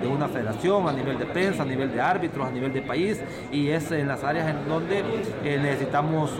de- 0.00 0.06
una 0.06 0.28
federación, 0.28 0.88
a 0.88 0.92
nivel 0.92 1.18
de 1.18 1.24
prensa, 1.26 1.62
a 1.62 1.66
nivel 1.66 1.90
de 1.92 2.00
árbitros, 2.00 2.46
a 2.46 2.50
nivel 2.50 2.72
de 2.72 2.82
país. 2.82 3.20
Y 3.50 3.68
es 3.70 3.90
en 3.92 4.08
las 4.08 4.22
áreas 4.24 4.48
en 4.50 4.68
donde 4.68 4.98
eh, 5.44 5.58
necesitamos 5.62 6.30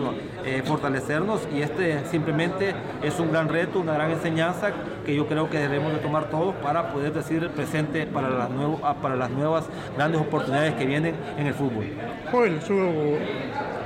eh, 0.45 0.61
fortalecernos. 0.65 1.47
Y 1.53 1.61
este 1.61 2.05
simplemente 2.05 2.75
es 3.01 3.19
un 3.19 3.31
gran 3.31 3.49
reto, 3.49 3.79
una 3.79 3.93
gran 3.93 4.11
enseñanza 4.11 4.71
que 5.05 5.15
yo 5.15 5.27
creo 5.27 5.49
que 5.49 5.57
debemos 5.59 5.91
de 5.93 5.99
tomar 5.99 6.25
todos 6.29 6.53
para 6.55 6.91
poder 6.93 7.13
decir 7.13 7.49
presente 7.49 8.05
para 8.05 8.29
las, 8.29 8.49
nuevo- 8.49 8.79
ah, 8.83 8.95
para 9.01 9.15
las 9.15 9.29
nuevas 9.31 9.65
grandes 9.97 10.21
oportunidades 10.21 10.75
que 10.75 10.85
vienen 10.85 11.15
en 11.37 11.47
el 11.47 11.53
fútbol. 11.53 11.85
Joel, 12.31 12.61
su 12.61 13.17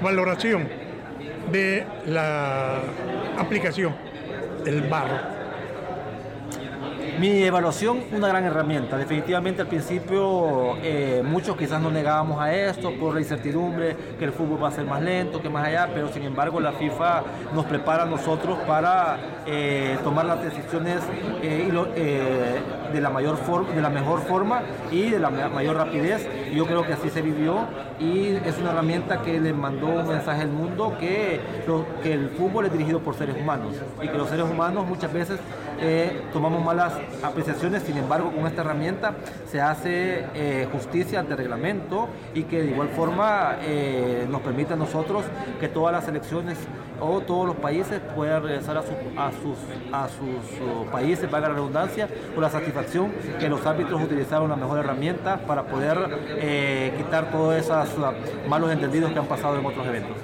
valoración 0.02 0.68
de 1.52 1.86
la 2.06 2.82
aplicación 3.38 3.96
del 4.64 4.82
barro. 4.90 5.37
Mi 7.20 7.44
evaluación, 7.44 8.00
una 8.12 8.28
gran 8.28 8.44
herramienta. 8.46 8.96
Definitivamente 8.98 9.62
al 9.62 9.68
principio 9.68 10.76
eh, 10.84 11.24
muchos 11.26 11.56
quizás 11.58 11.82
nos 11.82 11.92
negábamos 11.92 12.40
a 12.40 12.54
esto 12.54 12.92
por 13.00 13.14
la 13.16 13.20
incertidumbre, 13.22 13.96
que 14.20 14.26
el 14.26 14.32
fútbol 14.32 14.64
va 14.64 14.68
a 14.68 14.72
ser 14.72 14.86
más 14.86 15.02
lento, 15.02 15.42
que 15.42 15.50
más 15.50 15.66
allá, 15.66 15.90
pero 15.94 16.10
sin 16.10 16.24
embargo 16.24 16.60
la 16.60 16.74
FIFA 16.74 17.24
nos 17.56 17.66
prepara 17.66 18.04
a 18.04 18.06
nosotros 18.06 18.60
para 18.68 19.18
eh, 19.48 19.98
tomar 20.04 20.26
las 20.26 20.44
decisiones 20.44 20.98
eh, 21.42 22.62
de, 22.94 23.02
la 23.02 23.10
mayor 23.10 23.38
de 23.74 23.82
la 23.82 23.90
mejor 23.90 24.20
forma 24.22 24.62
y 24.92 25.10
de 25.10 25.20
la 25.20 25.30
ma- 25.32 25.50
mayor 25.50 25.76
rapidez. 25.78 26.28
Yo 26.54 26.66
creo 26.68 26.86
que 26.86 26.94
así 26.94 27.10
se 27.10 27.22
vivió 27.24 27.66
y 28.00 28.36
es 28.46 28.58
una 28.60 28.72
herramienta 28.72 29.22
que 29.24 29.40
le 29.40 29.54
mandó 29.54 29.88
un 29.88 30.08
mensaje 30.08 30.44
al 30.44 30.50
mundo 30.50 30.96
que, 31.00 31.40
que 32.04 32.14
el 32.14 32.30
fútbol 32.30 32.66
es 32.68 32.72
dirigido 32.72 33.00
por 33.00 33.16
seres 33.16 33.36
humanos 33.42 33.76
y 34.02 34.08
que 34.08 34.18
los 34.18 34.30
seres 34.30 34.46
humanos 34.46 34.86
muchas 34.86 35.12
veces 35.12 35.40
tomamos 36.34 36.64
malas 36.64 36.94
apreciaciones, 37.24 37.84
sin 37.84 37.98
embargo 37.98 38.32
con 38.32 38.46
esta 38.48 38.62
herramienta 38.62 39.14
se 39.50 39.62
hace 39.62 40.26
eh, 40.34 40.68
justicia 40.72 41.20
ante 41.20 41.36
reglamento 41.36 42.08
y 42.34 42.44
que 42.44 42.62
de 42.64 42.72
igual 42.72 42.90
forma 42.90 43.58
eh, 43.62 44.26
nos 44.30 44.42
permite 44.42 44.74
a 44.74 44.76
nosotros 44.78 45.26
que 45.60 45.68
todas 45.68 45.94
las 45.94 46.08
elecciones 46.08 46.58
o 47.00 47.22
todos 47.22 47.46
los 47.46 47.56
países 47.58 48.02
puedan 48.16 48.42
regresar 48.44 48.78
a, 48.78 48.82
su- 48.82 48.90
a 49.18 49.32
sus, 49.32 50.60
uh, 50.62 50.86
países, 50.92 51.30
valga 51.30 51.50
la 51.50 51.54
redundancia, 51.56 52.08
con 52.34 52.42
la 52.42 52.50
satisfacción 52.50 53.12
que 53.40 53.48
los 53.50 53.64
árbitros 53.68 54.02
utilizaron 54.02 54.50
la 54.50 54.56
mejor 54.56 54.80
herramienta 54.80 55.38
para 55.46 55.64
poder 55.64 55.98
eh, 56.30 56.94
quitar 56.98 57.30
todos 57.32 57.56
esos 57.56 57.88
malos 58.50 58.72
entendidos 58.72 59.12
que 59.12 59.20
han 59.20 59.28
pasado 59.28 59.60
en 59.60 59.66
otros 59.66 59.86
eventos. 59.86 60.18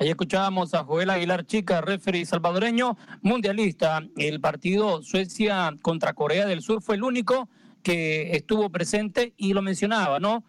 Ahí 0.00 0.10
escuchábamos 0.10 0.74
a 0.74 0.84
Joel 0.84 1.10
Aguilar 1.10 1.44
Chica, 1.44 1.80
referee 1.80 2.24
salvadoreño, 2.24 2.96
mundialista. 3.20 4.00
El 4.16 4.40
partido 4.40 5.02
Suecia 5.02 5.74
contra 5.82 6.12
Corea 6.12 6.46
del 6.46 6.62
Sur 6.62 6.82
fue 6.82 6.94
el 6.94 7.02
único 7.02 7.48
que 7.82 8.36
estuvo 8.36 8.70
presente 8.70 9.34
y 9.36 9.54
lo 9.54 9.62
mencionaba, 9.62 10.20
¿no? 10.20 10.44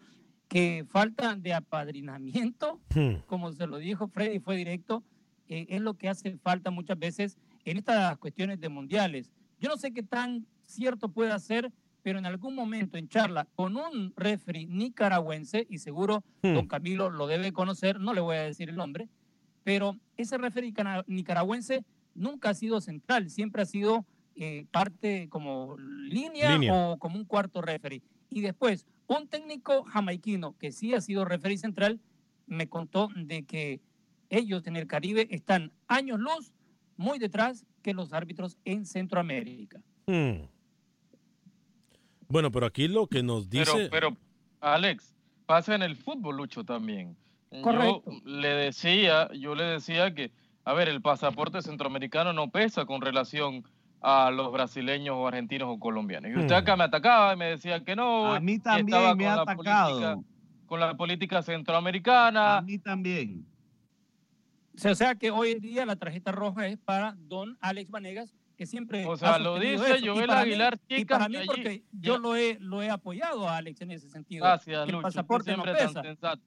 Que 0.46 0.84
falta 0.88 1.34
de 1.34 1.52
apadrinamiento, 1.54 2.80
como 3.26 3.52
se 3.52 3.66
lo 3.66 3.78
dijo 3.78 4.06
Freddy, 4.06 4.38
fue 4.38 4.56
directo, 4.56 5.02
eh, 5.48 5.66
es 5.68 5.80
lo 5.80 5.94
que 5.94 6.08
hace 6.08 6.36
falta 6.38 6.70
muchas 6.70 6.98
veces 6.98 7.36
en 7.64 7.76
estas 7.76 8.16
cuestiones 8.18 8.60
de 8.60 8.68
mundiales. 8.68 9.32
Yo 9.58 9.68
no 9.68 9.76
sé 9.76 9.92
qué 9.92 10.04
tan 10.04 10.46
cierto 10.64 11.08
puede 11.08 11.36
ser, 11.40 11.72
pero 12.02 12.20
en 12.20 12.26
algún 12.26 12.54
momento 12.54 12.98
en 12.98 13.08
charla 13.08 13.48
con 13.56 13.76
un 13.76 14.12
referee 14.16 14.66
nicaragüense, 14.66 15.66
y 15.68 15.78
seguro 15.78 16.22
Hmm. 16.42 16.54
don 16.54 16.66
Camilo 16.68 17.10
lo 17.10 17.26
debe 17.26 17.52
conocer, 17.52 17.98
no 18.00 18.14
le 18.14 18.20
voy 18.20 18.36
a 18.36 18.42
decir 18.42 18.68
el 18.70 18.76
nombre, 18.76 19.08
pero 19.64 19.96
ese 20.16 20.38
referee 20.38 20.72
nicaragüense 21.06 21.84
nunca 22.14 22.50
ha 22.50 22.54
sido 22.54 22.80
central, 22.80 23.30
siempre 23.30 23.62
ha 23.62 23.66
sido 23.66 24.04
eh, 24.36 24.66
parte 24.70 25.28
como 25.28 25.76
línea, 25.78 26.52
Línea. 26.52 26.74
o 26.74 26.98
como 26.98 27.16
un 27.16 27.24
cuarto 27.24 27.60
referee. 27.62 28.02
Y 28.28 28.40
después, 28.40 28.86
un 29.06 29.26
técnico 29.28 29.82
jamaiquino 29.84 30.56
que 30.56 30.72
sí 30.72 30.94
ha 30.94 31.00
sido 31.00 31.24
referee 31.24 31.58
central, 31.58 32.00
me 32.46 32.68
contó 32.68 33.08
de 33.14 33.44
que 33.44 33.80
ellos 34.28 34.66
en 34.66 34.76
el 34.76 34.86
Caribe 34.86 35.28
están 35.30 35.72
años 35.88 36.18
luz 36.18 36.52
muy 36.96 37.18
detrás 37.18 37.66
que 37.82 37.94
los 37.94 38.12
árbitros 38.12 38.56
en 38.64 38.86
Centroamérica. 38.86 39.82
Hmm. 40.06 40.46
Bueno, 42.28 42.52
pero 42.52 42.66
aquí 42.66 42.86
lo 42.86 43.08
que 43.08 43.22
nos 43.22 43.46
Pero, 43.48 43.74
dice... 43.74 43.88
pero, 43.90 44.16
Alex, 44.60 45.14
pasa 45.46 45.74
en 45.74 45.82
el 45.82 45.96
fútbol, 45.96 46.36
Lucho, 46.36 46.64
también. 46.64 47.16
Correcto. 47.62 48.02
Yo 48.06 48.20
le 48.24 48.48
decía, 48.48 49.28
yo 49.34 49.54
le 49.54 49.64
decía 49.64 50.14
que, 50.14 50.30
a 50.64 50.72
ver, 50.72 50.88
el 50.88 51.02
pasaporte 51.02 51.62
centroamericano 51.62 52.32
no 52.32 52.50
pesa 52.50 52.84
con 52.86 53.00
relación 53.00 53.64
a 54.02 54.30
los 54.30 54.50
brasileños 54.52 55.16
o 55.18 55.26
argentinos 55.28 55.68
o 55.70 55.78
colombianos. 55.78 56.30
Y 56.30 56.34
usted 56.38 56.54
Hmm. 56.54 56.58
acá 56.58 56.76
me 56.76 56.84
atacaba 56.84 57.34
y 57.34 57.36
me 57.36 57.46
decía 57.46 57.84
que 57.84 57.96
no. 57.96 58.32
A 58.34 58.40
mí 58.40 58.52
y 58.52 58.58
también 58.60 58.88
estaba 58.98 59.14
me 59.14 59.26
ha 59.26 59.36
la 59.36 59.42
atacado. 59.42 59.90
política- 60.00 60.26
con 60.66 60.80
la 60.80 60.96
política 60.96 61.42
centroamericana. 61.42 62.58
A 62.58 62.62
mí 62.62 62.78
también. 62.78 63.44
O 64.84 64.94
sea, 64.94 65.14
que 65.16 65.30
hoy 65.32 65.50
en 65.52 65.60
día 65.60 65.84
la 65.84 65.96
tarjeta 65.96 66.30
roja 66.32 66.66
es 66.68 66.78
para 66.78 67.14
don 67.18 67.58
Alex 67.60 67.90
Vanegas, 67.90 68.32
que 68.56 68.64
siempre 68.66 69.04
O 69.04 69.16
sea, 69.16 69.34
ha 69.34 69.38
lo 69.40 69.58
dice 69.58 69.96
eso. 69.96 69.96
Y 69.96 70.08
Joel 70.08 70.30
Aguilar, 70.30 70.78
Y 70.88 70.96
chicas, 70.98 71.18
para 71.18 71.28
mí, 71.28 71.36
allí- 71.36 71.46
porque 71.46 71.82
yo 71.92 72.18
lo 72.18 72.36
he, 72.36 72.56
lo 72.60 72.80
he 72.82 72.88
apoyado 72.88 73.48
a 73.48 73.56
Alex 73.56 73.80
en 73.80 73.90
ese 73.90 74.08
sentido. 74.08 74.44
Gracias, 74.44 74.84
que 74.84 74.90
el 74.90 74.92
Lucho. 74.96 75.02
pasaporte 75.02 75.50
no 75.56 75.64
siempre 75.64 75.74
tan 75.82 75.88
pesa. 75.88 76.02
sensato. 76.02 76.42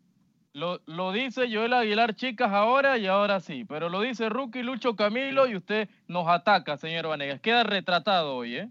Lo, 0.54 0.82
lo 0.86 1.12
dice 1.12 1.48
Joel 1.52 1.74
Aguilar, 1.74 2.16
chicas, 2.16 2.52
ahora 2.52 2.98
y 3.00 3.08
ahora 3.08 3.40
sí. 3.40 3.66
Pero 3.68 3.90
lo 3.90 4.02
dice 4.02 4.30
Rookie 4.30 4.62
Lucho 4.62 4.96
Camilo 4.96 5.48
y 5.48 5.56
usted 5.56 5.90
nos 6.08 6.28
ataca, 6.28 6.78
señor 6.78 7.08
Vanegas. 7.08 7.40
Queda 7.42 7.64
retratado 7.64 8.36
hoy, 8.36 8.58
¿eh? 8.58 8.70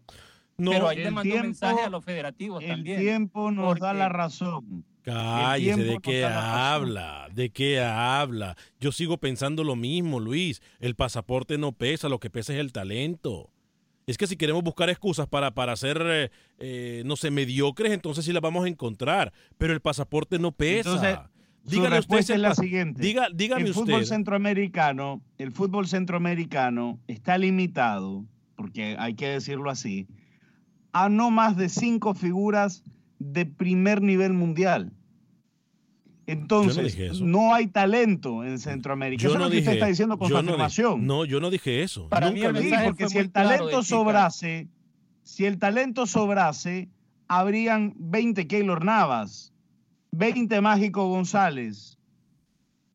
Pero 0.57 0.89
ahí 0.89 0.99
el 0.99 1.05
le 1.05 1.11
mandó 1.11 1.23
tiempo- 1.31 1.47
mensaje 1.47 1.81
a 1.81 1.91
los 1.91 2.05
federativos 2.05 2.63
El 2.63 2.69
también. 2.71 3.01
tiempo 3.01 3.51
nos 3.51 3.81
da 3.81 3.93
la 3.95 4.09
razón. 4.09 4.85
Cállese, 5.03 5.81
El 5.81 5.89
¿de 5.89 5.99
qué 5.99 6.25
habla? 6.25 7.27
¿De 7.33 7.51
qué 7.51 7.81
habla? 7.81 8.57
Yo 8.79 8.93
sigo 8.93 9.17
pensando 9.19 9.65
lo 9.65 9.75
mismo, 9.75 10.21
Luis. 10.21 10.63
El 10.79 10.95
pasaporte 10.95 11.59
no 11.59 11.73
pesa, 11.73 12.09
lo 12.09 12.21
que 12.21 12.31
pesa 12.31 12.53
es 12.53 12.61
el 12.61 12.73
talento. 12.73 13.51
Es 14.07 14.19
que 14.19 14.29
si 14.29 14.37
queremos 14.37 14.63
buscar 14.63 14.91
excusas 14.91 15.27
para, 15.27 15.53
para 15.55 15.75
ser, 15.77 16.01
eh, 16.05 16.31
eh, 16.59 17.03
no 17.07 17.17
sé, 17.17 17.31
mediocres, 17.33 17.93
entonces 17.93 18.25
sí 18.25 18.33
las 18.33 18.43
vamos 18.43 18.65
a 18.65 18.69
encontrar. 18.69 19.33
Pero 19.59 19.73
el 19.73 19.81
pasaporte 19.81 20.39
no 20.39 20.53
pesa. 20.53 20.91
Entonces, 20.91 21.19
su 21.67 21.77
usted 21.79 21.91
respuesta 21.91 22.35
es 22.35 22.41
la 22.41 22.55
siguiente. 22.55 23.01
Diga, 23.03 23.29
dígame 23.35 23.63
el 23.63 23.75
fútbol 23.75 24.03
usted. 24.03 24.15
centroamericano, 24.15 25.23
el 25.39 25.53
fútbol 25.53 25.87
centroamericano 25.87 26.99
está 27.07 27.39
limitado, 27.39 28.25
porque 28.57 28.97
hay 28.99 29.15
que 29.15 29.29
decirlo 29.29 29.71
así, 29.71 30.07
a 30.93 31.09
no 31.09 31.31
más 31.31 31.57
de 31.57 31.69
cinco 31.69 32.15
figuras 32.15 32.83
de 33.19 33.47
primer 33.47 34.03
nivel 34.03 34.33
mundial. 34.33 34.93
Entonces, 36.27 37.21
no 37.21 37.53
hay 37.55 37.67
talento 37.67 38.45
en 38.45 38.59
Centroamérica. 38.61 39.23
Yo 39.23 39.31
Eso 39.31 39.39
no 39.39 39.45
es 39.45 39.49
lo 39.49 39.51
que 39.51 39.57
dije, 39.57 39.69
usted 39.69 39.75
está 39.79 39.87
diciendo 39.87 40.19
con 40.19 40.29
yo 40.29 40.37
su 40.37 40.43
no 40.43 40.43
di- 40.43 40.49
afirmación. 40.51 41.07
no, 41.07 41.25
yo 41.25 41.41
no 41.41 41.51
dije 41.51 41.83
eso. 41.83 42.09
Para 42.09 42.31
mí 42.31 42.41
Nunca 42.41 42.59
el 42.59 42.65
Sí, 42.65 42.71
dije. 42.71 42.85
porque 42.85 43.09
si 43.09 43.19
el 43.19 43.31
talento 43.33 43.83
sobrase, 43.83 44.69
si 45.25 45.47
el 45.47 45.59
talento 45.59 46.07
sobrase, 46.07 46.89
habrían 47.27 47.95
20 47.99 48.47
Keylor 48.47 48.85
Navas, 48.85 49.52
20 50.13 50.61
Mágico 50.61 51.09
González, 51.09 51.99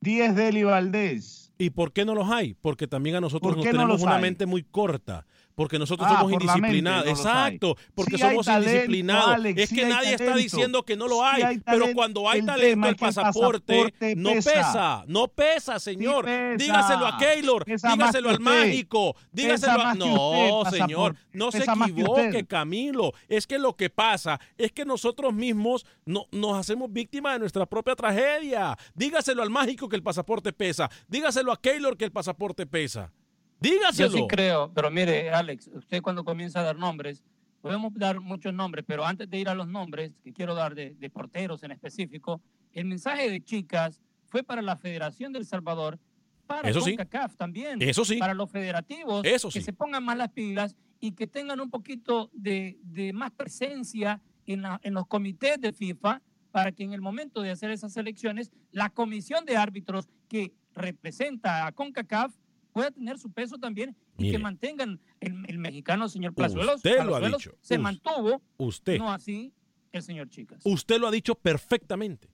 10 0.02 0.36
Deli 0.36 0.64
Valdés. 0.64 1.52
¿Y 1.58 1.72
por 1.72 1.92
qué 1.92 2.06
no 2.06 2.14
los 2.14 2.30
hay? 2.30 2.54
Porque 2.54 2.88
también 2.88 3.16
a 3.16 3.22
nosotros 3.22 3.56
¿Por 3.56 3.58
nos 3.58 3.66
no 3.74 3.80
tenemos 3.80 4.02
una 4.04 4.16
hay? 4.18 4.22
mente 4.22 4.46
muy 4.46 4.64
corta. 4.64 5.26
Porque 5.58 5.80
nosotros 5.80 6.08
Ah, 6.08 6.18
somos 6.20 6.34
por 6.34 6.46
la 6.46 6.54
mente 6.54 6.68
indisciplinados. 6.78 7.06
no. 7.06 7.12
Exacto, 7.12 7.78
porque 7.96 8.12
Sí 8.18 8.22
somos 8.22 8.46
talento, 8.46 8.70
indisciplinados. 8.70 9.28
Alex, 9.34 9.60
es 9.64 9.70
sí 9.70 9.76
que 9.76 9.86
nadie 9.86 10.14
está 10.14 10.36
diciendo 10.36 10.84
que 10.86 10.96
no 10.96 11.08
lo 11.08 11.16
Sí 11.36 11.42
hay. 11.42 11.58
pero 11.66 11.88
cuando 11.96 12.30
hay 12.30 12.42
El 12.42 12.46
talento, 12.46 12.88
el 12.88 12.96
pasaporte, 12.96 13.94
no 14.16 14.34
pesa. 14.34 15.04
No 15.08 15.28
pesa, 15.30 15.80
señor. 15.80 16.26
pesa. 16.26 16.64
Dígaselo 16.64 17.08
a 17.08 17.18
Keylor, 17.18 17.66
Pesa 17.66 17.90
dígaselo 17.92 18.30
al 18.30 18.40
mágico, 18.40 19.16
dígaselo 19.32 19.82
a. 19.82 19.96
No, 19.96 20.60
usted, 20.62 20.78
señor, 20.78 21.16
no 21.34 21.52
se 21.52 21.64
equivoque. 21.64 22.46
Camilo. 22.46 23.14
Es 23.28 23.48
que 23.48 23.58
lo 23.58 23.76
que 23.76 23.90
pasa 23.90 24.40
es 24.60 24.72
que 24.72 24.86
nosotros 24.86 25.34
mismos 25.34 25.88
no, 26.06 26.28
nos 26.32 26.56
hacemos 26.60 26.94
víctimas 26.94 27.34
de 27.34 27.40
nuestra 27.40 27.66
propia 27.66 27.96
tragedia. 27.96 28.78
Dígaselo 28.94 29.42
al 29.42 29.50
mágico 29.50 29.90
que 29.90 29.96
el 29.96 30.04
pasaporte 30.04 30.54
pesa. 30.54 30.88
Dígaselo 31.08 31.52
a 31.52 31.60
Keylor 31.60 31.98
que 31.98 32.06
el 32.06 32.12
pasaporte 32.12 32.68
pesa. 32.68 33.12
Dígaselo. 33.60 34.10
Yo 34.12 34.18
sí 34.18 34.24
creo, 34.28 34.72
pero 34.74 34.92
mire, 34.92 35.30
Alex, 35.32 35.70
usted 35.74 36.02
cuando 36.02 36.24
comienza 36.24 36.60
a 36.60 36.64
dar 36.64 36.76
nombres, 36.78 37.24
podemos 37.62 37.94
dar 37.96 38.20
muchos 38.20 38.54
nombres, 38.54 38.86
pero 38.88 39.06
antes 39.06 39.30
de 39.30 39.40
ir 39.40 39.50
a 39.50 39.56
los 39.56 39.68
nombres 39.68 40.12
que 40.24 40.32
quiero 40.32 40.54
dar 40.56 40.76
de, 40.76 40.94
de 40.96 41.10
porteros 41.10 41.64
en 41.64 41.72
específico, 41.72 42.42
el 42.72 42.86
mensaje 42.86 43.30
de 43.32 43.42
chicas 43.44 44.02
fue 44.28 44.44
para 44.44 44.62
la 44.62 44.76
Federación 44.78 45.34
del 45.34 45.46
Salvador 45.46 45.98
para 46.46 46.70
Eso 46.70 46.80
sí. 46.82 46.92
CONCACAF 46.96 47.36
también. 47.36 47.82
Eso 47.82 48.06
sí. 48.06 48.18
Para 48.18 48.34
los 48.34 48.50
federativos. 48.50 49.26
Eso 49.26 49.50
Que 49.50 49.60
sí. 49.60 49.66
se 49.66 49.74
pongan 49.74 50.04
más 50.06 50.18
las 50.18 50.30
pilas 50.30 50.76
y 51.00 51.12
que 51.12 51.28
tengan 51.28 51.60
un 51.60 51.70
poquito 51.70 52.30
de, 52.34 52.78
de 52.84 53.12
más 53.12 53.32
presencia 53.32 54.22
en, 54.46 54.62
la- 54.62 54.80
en 54.84 54.94
los 54.94 55.08
comités 55.08 55.60
de 55.60 55.74
FIFA 55.74 56.22
para 56.52 56.72
que 56.72 56.84
en 56.84 56.94
el 56.94 57.02
momento 57.02 57.42
de 57.42 57.52
hacer 57.52 57.72
esas 57.72 57.98
elecciones, 57.98 58.52
la 58.72 58.90
comisión 58.90 59.44
de 59.46 59.58
árbitros 59.58 60.08
que 60.30 60.54
representa 60.74 61.68
a 61.68 61.72
CONCACAF 61.74 62.34
pueda 62.78 62.92
tener 62.92 63.18
su 63.20 63.32
peso 63.32 63.58
también 63.58 63.96
y 64.18 64.24
Mire. 64.24 64.38
que 64.38 64.44
mantengan 64.44 65.00
el, 65.20 65.46
el 65.48 65.58
mexicano, 65.58 66.08
señor 66.10 66.34
Plazuelos. 66.34 66.76
Usted 66.78 67.04
lo 67.04 67.16
ha 67.16 67.28
dicho. 67.28 67.56
Se 67.62 67.76
Us- 67.76 67.82
mantuvo, 67.82 68.42
Usted. 68.58 68.98
no 69.00 69.12
así 69.12 69.52
el 69.92 70.04
señor 70.04 70.30
Chicas. 70.30 70.62
Usted 70.64 71.00
lo 71.00 71.08
ha 71.08 71.12
dicho 71.12 71.36
perfectamente. 71.36 72.30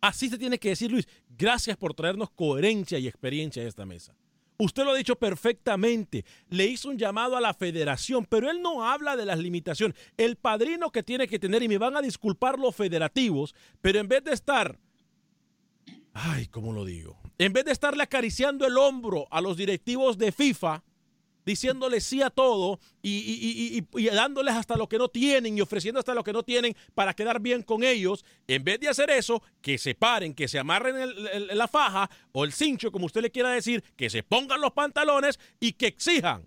Así 0.00 0.28
se 0.28 0.38
tiene 0.38 0.58
que 0.58 0.68
decir, 0.70 0.90
Luis. 0.92 1.08
Gracias 1.36 1.76
por 1.76 1.92
traernos 1.94 2.30
coherencia 2.30 2.98
y 2.98 3.08
experiencia 3.08 3.62
a 3.62 3.66
esta 3.66 3.84
mesa. 3.84 4.14
Usted 4.60 4.84
lo 4.84 4.90
ha 4.92 4.96
dicho 4.96 5.16
perfectamente. 5.16 6.24
Le 6.50 6.66
hizo 6.66 6.88
un 6.88 6.98
llamado 6.98 7.36
a 7.36 7.40
la 7.40 7.54
federación, 7.54 8.24
pero 8.24 8.50
él 8.50 8.60
no 8.62 8.84
habla 8.84 9.16
de 9.16 9.24
las 9.26 9.38
limitaciones. 9.38 9.96
El 10.16 10.36
padrino 10.36 10.90
que 10.90 11.02
tiene 11.02 11.26
que 11.28 11.38
tener, 11.38 11.62
y 11.62 11.68
me 11.68 11.78
van 11.78 11.96
a 11.96 12.02
disculpar 12.02 12.58
los 12.58 12.74
federativos, 12.74 13.54
pero 13.80 13.98
en 14.00 14.08
vez 14.08 14.22
de 14.24 14.32
estar, 14.32 14.78
ay, 16.12 16.46
¿cómo 16.46 16.72
lo 16.72 16.84
digo? 16.84 17.18
En 17.38 17.52
vez 17.52 17.64
de 17.64 17.72
estarle 17.72 18.02
acariciando 18.02 18.66
el 18.66 18.76
hombro 18.76 19.26
a 19.30 19.40
los 19.40 19.56
directivos 19.56 20.18
de 20.18 20.32
FIFA, 20.32 20.82
diciéndole 21.46 22.00
sí 22.00 22.20
a 22.20 22.28
todo 22.28 22.78
y, 23.00 23.80
dándoles 24.12 24.54
hasta 24.54 24.76
lo 24.76 24.86
que 24.88 24.98
no 24.98 25.08
tienen 25.08 25.56
y 25.56 25.60
ofreciendo 25.62 25.98
hasta 25.98 26.12
lo 26.14 26.22
que 26.22 26.32
no 26.32 26.42
tienen 26.42 26.76
para 26.94 27.14
quedar 27.14 27.40
bien 27.40 27.62
con 27.62 27.82
ellos, 27.84 28.24
en 28.46 28.64
vez 28.64 28.80
de 28.80 28.88
hacer 28.88 29.08
eso, 29.10 29.42
que 29.62 29.78
se 29.78 29.94
paren, 29.94 30.34
que 30.34 30.46
se 30.48 30.58
amarren 30.58 30.96
la 31.56 31.68
faja 31.68 32.10
o 32.32 32.44
el 32.44 32.52
cincho, 32.52 32.92
como 32.92 33.06
usted 33.06 33.22
le 33.22 33.30
quiera 33.30 33.50
decir, 33.50 33.82
que 33.96 34.10
se 34.10 34.22
pongan 34.22 34.60
los 34.60 34.72
pantalones 34.72 35.38
y 35.58 35.72
que 35.72 35.86
exijan. 35.86 36.46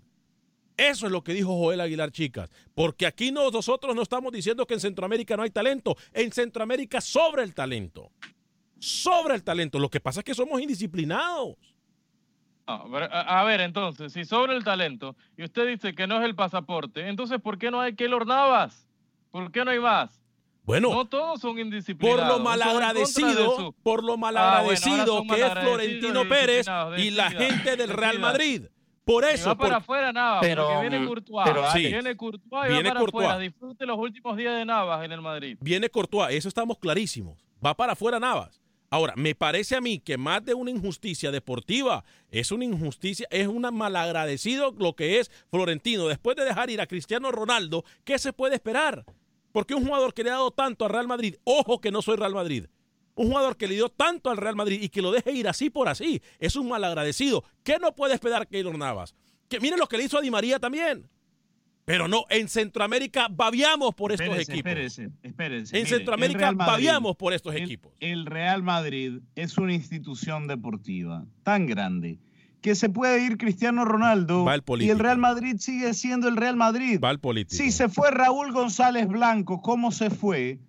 Eso 0.76 1.06
es 1.06 1.12
lo 1.12 1.24
que 1.24 1.34
dijo 1.34 1.56
Joel 1.58 1.80
Aguilar, 1.80 2.12
chicas. 2.12 2.48
Porque 2.74 3.06
aquí 3.06 3.32
no- 3.32 3.50
nosotros 3.50 3.94
no 3.96 4.02
estamos 4.02 4.32
diciendo 4.32 4.66
que 4.66 4.74
en 4.74 4.80
Centroamérica 4.80 5.36
no 5.36 5.42
hay 5.42 5.50
talento. 5.50 5.96
En 6.12 6.32
Centroamérica 6.32 7.00
sobra 7.00 7.42
el 7.42 7.54
talento. 7.54 8.10
Sobra 8.82 9.34
el 9.34 9.44
talento. 9.44 9.78
Lo 9.78 9.88
que 9.88 10.00
pasa 10.00 10.20
es 10.20 10.24
que 10.24 10.34
somos 10.34 10.60
indisciplinados. 10.60 11.54
Ah, 12.66 12.84
pero, 12.90 13.06
a, 13.12 13.40
a 13.40 13.44
ver, 13.44 13.60
entonces, 13.60 14.12
si 14.12 14.24
sobre 14.24 14.56
el 14.56 14.64
talento 14.64 15.16
y 15.36 15.44
usted 15.44 15.66
dice 15.68 15.94
que 15.94 16.06
no 16.06 16.18
es 16.18 16.24
el 16.24 16.34
pasaporte, 16.34 17.08
entonces 17.08 17.40
¿por 17.40 17.58
qué 17.58 17.70
no 17.70 17.80
hay 17.80 17.94
Keylor 17.94 18.26
Navas? 18.26 18.88
¿Por 19.30 19.50
qué 19.50 19.64
no 19.64 19.70
hay 19.72 19.80
más? 19.80 20.20
Bueno, 20.64 20.92
no 20.94 21.04
todos 21.06 21.40
son 21.40 21.58
indisciplinados. 21.58 22.22
por 22.28 22.38
lo 22.38 22.44
malagradecido, 22.44 23.56
su- 23.56 23.72
por 23.82 24.04
lo 24.04 24.12
Ah, 24.12 24.16
bueno, 24.16 24.20
malagradecido 24.20 25.16
son 25.18 25.28
que 25.28 25.44
es 25.44 25.52
Florentino 25.52 26.28
Pérez 26.28 26.66
y 26.98 27.10
la 27.10 27.30
gente 27.30 27.76
del 27.76 27.90
Real. 27.90 28.18
Madrid. 28.20 28.62
Por 29.04 29.24
Y 29.24 29.34
eso, 29.34 29.48
va 29.48 29.54
para 29.56 29.76
afuera 29.78 30.12
Navas, 30.12 30.38
Pero, 30.42 30.64
porque 30.68 30.80
viene 30.88 31.00
mm, 31.00 31.06
Courtois. 31.08 31.44
pero, 31.44 31.70
Sí. 31.72 31.86
Viene 31.88 32.16
Courtois 32.16 32.66
y 32.70 32.72
Viene 32.74 32.88
va 32.90 32.94
para 32.94 33.00
Courtois. 33.00 33.26
afuera. 33.26 33.38
Disfrute 33.40 33.86
los 33.86 33.98
últimos 33.98 34.36
días 34.36 34.54
de 34.56 34.64
Navas 34.64 35.04
en 35.04 35.10
el 35.10 35.20
Madrid. 35.20 35.58
viene 35.60 35.88
Courtois, 35.90 36.30
eso 36.36 36.48
estamos 36.48 36.78
clarísimos. 36.78 37.36
Va 37.64 37.74
para 37.74 37.94
afuera 37.94 38.20
Navas. 38.20 38.61
Ahora, 38.92 39.14
me 39.16 39.34
parece 39.34 39.74
a 39.74 39.80
mí 39.80 40.00
que 40.00 40.18
más 40.18 40.44
de 40.44 40.52
una 40.52 40.70
injusticia 40.70 41.30
deportiva 41.30 42.04
es 42.30 42.52
una 42.52 42.66
injusticia, 42.66 43.26
es 43.30 43.48
un 43.48 43.62
malagradecido 43.72 44.74
lo 44.78 44.94
que 44.94 45.18
es 45.18 45.30
Florentino. 45.50 46.08
Después 46.08 46.36
de 46.36 46.44
dejar 46.44 46.68
ir 46.68 46.78
a 46.78 46.86
Cristiano 46.86 47.32
Ronaldo, 47.32 47.86
¿qué 48.04 48.18
se 48.18 48.34
puede 48.34 48.56
esperar? 48.56 49.06
Porque 49.50 49.74
un 49.74 49.86
jugador 49.86 50.12
que 50.12 50.22
le 50.22 50.28
ha 50.28 50.34
dado 50.34 50.50
tanto 50.50 50.84
al 50.84 50.90
Real 50.90 51.08
Madrid, 51.08 51.36
ojo 51.44 51.80
que 51.80 51.90
no 51.90 52.02
soy 52.02 52.18
Real 52.18 52.34
Madrid, 52.34 52.66
un 53.14 53.28
jugador 53.28 53.56
que 53.56 53.66
le 53.66 53.76
dio 53.76 53.88
tanto 53.88 54.28
al 54.28 54.36
Real 54.36 54.56
Madrid 54.56 54.82
y 54.82 54.90
que 54.90 55.00
lo 55.00 55.10
deje 55.10 55.32
ir 55.32 55.48
así 55.48 55.70
por 55.70 55.88
así, 55.88 56.20
es 56.38 56.54
un 56.54 56.68
malagradecido. 56.68 57.44
¿Qué 57.64 57.78
no 57.78 57.94
puede 57.94 58.12
esperar 58.12 58.46
Keylor 58.46 58.76
Navas? 58.76 59.14
Que 59.48 59.58
miren 59.58 59.78
lo 59.78 59.86
que 59.86 59.96
le 59.96 60.04
hizo 60.04 60.18
a 60.18 60.20
Di 60.20 60.30
María 60.30 60.58
también. 60.58 61.08
Pero 61.84 62.06
no, 62.06 62.24
en 62.30 62.48
Centroamérica 62.48 63.26
babiamos 63.30 63.94
por 63.94 64.12
estos 64.12 64.26
Espérese, 64.28 64.52
equipos. 64.52 64.70
espérese, 64.70 65.10
espérese. 65.22 65.76
En 65.76 65.82
Mire, 65.84 65.96
Centroamérica 65.96 66.52
Madrid- 66.52 66.72
babiamos 66.72 67.16
por 67.16 67.32
estos 67.32 67.54
el- 67.54 67.62
equipos. 67.64 67.92
El 67.98 68.26
Real 68.26 68.62
Madrid 68.62 69.18
es 69.34 69.58
una 69.58 69.72
institución 69.74 70.46
deportiva 70.46 71.24
tan 71.42 71.66
grande 71.66 72.18
que 72.60 72.76
se 72.76 72.88
puede 72.88 73.24
ir 73.24 73.36
Cristiano 73.36 73.84
Ronaldo 73.84 74.44
Va 74.44 74.54
el 74.54 74.62
y 74.80 74.90
el 74.90 75.00
Real 75.00 75.18
Madrid 75.18 75.56
sigue 75.58 75.92
siendo 75.94 76.28
el 76.28 76.36
Real 76.36 76.54
Madrid. 76.56 77.00
Va 77.02 77.10
el 77.10 77.18
político. 77.18 77.60
Si 77.60 77.72
se 77.72 77.88
fue 77.88 78.12
Raúl 78.12 78.52
González 78.52 79.08
Blanco, 79.08 79.60
¿cómo 79.60 79.90
se 79.90 80.10
fue? 80.10 80.60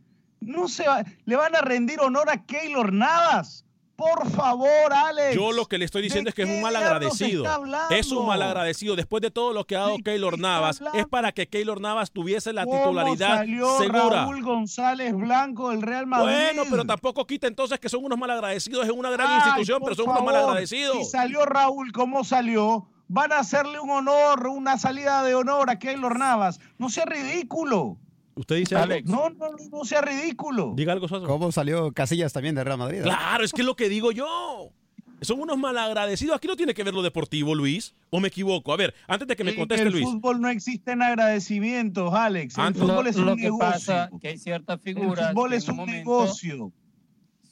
No 0.41 0.67
se 0.67 0.87
va- 0.87 1.05
le 1.25 1.35
van 1.35 1.55
a 1.55 1.61
rendir 1.61 1.99
honor 1.99 2.31
a 2.31 2.43
Keylor 2.43 2.91
Navas. 2.91 3.65
Por 3.95 4.29
favor, 4.31 4.91
Alex. 4.91 5.35
Yo 5.35 5.51
lo 5.51 5.65
que 5.67 5.77
le 5.77 5.85
estoy 5.85 6.01
diciendo 6.01 6.27
¿De 6.27 6.29
es 6.29 6.35
que 6.35 6.43
es 6.43 6.49
un 6.49 6.61
mal 6.61 6.75
agradecido. 6.75 7.45
Es 7.91 8.11
un 8.11 8.25
mal 8.25 8.41
agradecido. 8.41 8.95
Después 8.95 9.21
de 9.21 9.29
todo 9.29 9.53
lo 9.53 9.65
que 9.65 9.75
ha 9.75 9.81
dado 9.81 9.97
Keylor 10.03 10.39
Navas, 10.39 10.81
es 10.93 11.05
para 11.07 11.31
que 11.31 11.47
Keylor 11.47 11.79
Navas 11.79 12.11
tuviese 12.11 12.53
la 12.53 12.65
¿Cómo 12.65 12.77
titularidad 12.77 13.37
salió 13.37 13.77
segura. 13.77 14.09
Raúl 14.09 14.41
González 14.41 15.13
Blanco 15.13 15.69
del 15.69 15.81
Real 15.83 16.07
Madrid? 16.07 16.33
Bueno, 16.33 16.63
pero 16.69 16.85
tampoco 16.85 17.25
quita 17.27 17.47
entonces 17.47 17.79
que 17.79 17.89
son 17.89 18.03
unos 18.03 18.17
malagradecidos. 18.17 18.85
Es 18.85 18.91
una 18.91 19.11
gran 19.11 19.27
Ay, 19.29 19.37
institución, 19.37 19.79
pero 19.83 19.95
son 19.95 20.05
unos 20.05 20.17
favor, 20.17 20.33
malagradecidos. 20.33 20.97
Si 20.97 21.05
salió 21.05 21.45
Raúl, 21.45 21.91
¿cómo 21.91 22.23
salió? 22.23 22.87
Van 23.07 23.31
a 23.31 23.39
hacerle 23.39 23.79
un 23.79 23.91
honor, 23.91 24.47
una 24.47 24.77
salida 24.79 25.21
de 25.23 25.35
honor 25.35 25.69
a 25.69 25.77
Keylor 25.77 26.17
Navas. 26.17 26.59
No 26.79 26.89
sea 26.89 27.05
ridículo. 27.05 27.97
Usted 28.35 28.55
dice 28.57 28.75
algo. 28.75 28.95
No, 29.05 29.29
no, 29.29 29.51
no, 29.51 29.57
no 29.71 29.85
sea 29.85 30.01
ridículo. 30.01 30.73
Diga 30.75 30.93
algo, 30.93 31.07
Suazo. 31.07 31.27
¿Cómo 31.27 31.51
salió 31.51 31.91
Casillas 31.91 32.33
también 32.33 32.55
de 32.55 32.63
Real 32.63 32.77
Madrid? 32.77 32.99
eh? 32.99 33.03
Claro, 33.03 33.43
es 33.43 33.51
que 33.51 33.61
es 33.61 33.65
lo 33.65 33.75
que 33.75 33.89
digo 33.89 34.11
yo. 34.11 34.71
Son 35.21 35.39
unos 35.39 35.57
malagradecidos. 35.57 36.35
Aquí 36.35 36.47
no 36.47 36.55
tiene 36.57 36.73
que 36.73 36.83
ver 36.83 36.93
lo 36.93 37.01
deportivo, 37.01 37.55
Luis. 37.55 37.93
¿O 38.09 38.19
me 38.19 38.27
equivoco? 38.27 38.73
A 38.73 38.77
ver, 38.77 38.93
antes 39.07 39.25
de 39.27 39.35
que 39.37 39.43
me 39.45 39.51
En 39.51 39.57
conteste, 39.57 39.85
el 39.85 39.91
Luis. 39.93 40.03
fútbol 40.05 40.41
no 40.41 40.49
existen 40.49 41.01
agradecimientos, 41.01 42.13
Alex. 42.13 42.57
El 42.57 42.63
Antes- 42.65 42.81
fútbol 42.81 43.03
Lo, 43.05 43.09
es 43.09 43.15
un 43.15 43.25
lo 43.27 43.35
que 43.35 43.43
negocio. 43.43 43.59
pasa 43.71 44.09
que 44.19 44.27
hay 44.29 44.37
ciertas 44.37 44.81
figuras 44.81 45.29
el 45.29 45.33
fútbol 45.35 45.49
que 45.51 45.55
es 45.57 45.63
en 45.65 45.71
un 45.71 45.77
momento 45.77 45.97
negocio. 46.11 46.71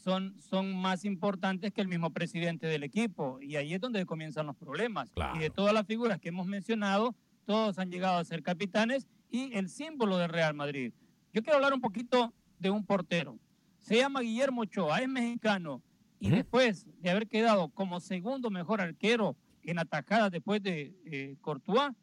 son, 0.04 0.36
son 0.50 0.76
más 0.76 1.06
importantes 1.06 1.72
que 1.72 1.80
el 1.82 1.88
mismo 1.88 2.10
presidente 2.10 2.68
del 2.68 2.84
equipo. 2.84 3.40
Y 3.42 3.56
ahí 3.56 3.74
es 3.74 3.80
donde 3.80 4.06
comienzan 4.06 4.48
los 4.48 4.56
problemas. 4.58 5.10
Y 5.36 5.40
de 5.40 5.50
todas 5.50 5.74
las 5.74 5.86
figuras 5.86 6.20
que 6.20 6.30
hemos 6.30 6.48
mencionado, 6.48 7.16
todos 7.46 7.78
han 7.80 7.90
llegado 7.92 8.18
a 8.18 8.24
ser 8.26 8.42
capitanes 8.44 9.08
y 9.32 9.54
el 9.58 9.70
símbolo 9.70 10.18
del 10.18 10.30
Real 10.30 10.54
Madrid. 10.54 10.94
Yo 11.34 11.42
quiero 11.42 11.56
hablar 11.56 11.74
un 11.74 11.82
poquito 11.82 12.34
de 12.60 12.70
un 12.70 12.86
portero. 12.86 13.40
Se 13.80 13.96
llama 13.96 14.22
Guillermo 14.22 14.62
Ochoa, 14.62 15.00
es 15.00 15.10
mexicano. 15.10 15.82
Y 16.20 16.30
después 16.30 16.86
de 17.02 17.10
haber 17.10 17.28
quedado 17.28 17.70
como 17.70 18.00
segundo 18.00 18.52
mejor 18.52 18.80
arquero 18.80 19.36
en 19.64 19.80
atajadas 19.80 20.30
después 20.30 20.62
de 20.62 20.94
eh, 21.06 21.36
Courtois, 21.42 21.94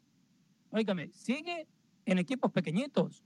óigame, 0.71 1.09
sigue 1.13 1.67
en 2.05 2.17
equipos 2.17 2.51
pequeñitos. 2.51 3.23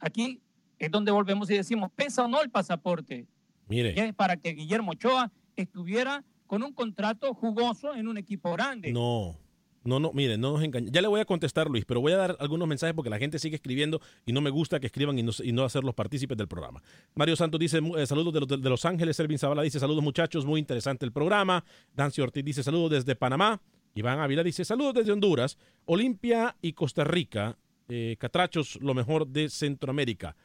Aquí 0.00 0.40
es 0.78 0.90
donde 0.90 1.12
volvemos 1.12 1.48
y 1.50 1.54
decimos, 1.54 1.92
¿pesa 1.94 2.24
o 2.24 2.28
no 2.28 2.42
el 2.42 2.50
pasaporte? 2.50 3.26
Mire. 3.68 3.94
Y 3.96 4.00
es 4.00 4.14
para 4.14 4.36
que 4.36 4.52
Guillermo 4.52 4.92
Ochoa 4.92 5.30
estuviera 5.54 6.24
con 6.46 6.62
un 6.62 6.72
contrato 6.72 7.32
jugoso 7.34 7.94
en 7.94 8.08
un 8.08 8.18
equipo 8.18 8.52
grande. 8.52 8.92
No, 8.92 9.38
no, 9.86 10.00
no, 10.00 10.12
mire, 10.12 10.36
no 10.36 10.52
nos 10.52 10.62
engañemos. 10.62 10.92
Ya 10.92 11.00
le 11.00 11.08
voy 11.08 11.20
a 11.20 11.24
contestar, 11.24 11.68
Luis, 11.68 11.84
pero 11.84 12.00
voy 12.00 12.12
a 12.12 12.16
dar 12.16 12.36
algunos 12.40 12.68
mensajes 12.68 12.94
porque 12.94 13.10
la 13.10 13.18
gente 13.18 13.38
sigue 13.38 13.56
escribiendo 13.56 14.00
y 14.24 14.32
no 14.32 14.40
me 14.40 14.50
gusta 14.50 14.80
que 14.80 14.86
escriban 14.86 15.18
y 15.18 15.22
no, 15.22 15.32
y 15.42 15.52
no 15.52 15.64
hacerlos 15.64 15.94
partícipes 15.94 16.36
del 16.36 16.48
programa. 16.48 16.82
Mario 17.14 17.36
Santos 17.36 17.60
dice, 17.60 17.80
eh, 17.96 18.06
saludos 18.06 18.48
de 18.48 18.70
los, 18.70 18.84
Ángeles. 18.84 19.16
Selvin 19.16 19.38
Zavala 19.38 19.62
dice, 19.62 19.80
saludos 19.80 20.02
muchachos, 20.02 20.44
muy 20.44 20.60
interesante 20.60 21.04
el 21.04 21.12
programa. 21.12 21.64
Dancy 21.94 22.20
Ortiz 22.20 22.44
dice, 22.44 22.62
saludos 22.62 22.90
desde 22.90 23.16
Panamá. 23.16 23.60
Iván 23.94 24.20
Ávila 24.20 24.42
dice, 24.42 24.64
saludos 24.64 24.94
desde 24.94 25.12
Honduras. 25.12 25.58
Olimpia 25.86 26.56
y 26.60 26.72
Costa 26.72 27.04
Rica. 27.04 27.56
Eh, 27.88 28.16
Catrachos, 28.18 28.78
lo 28.82 28.94
mejor 28.94 29.26
de 29.26 29.48
Centroamérica. 29.48 30.36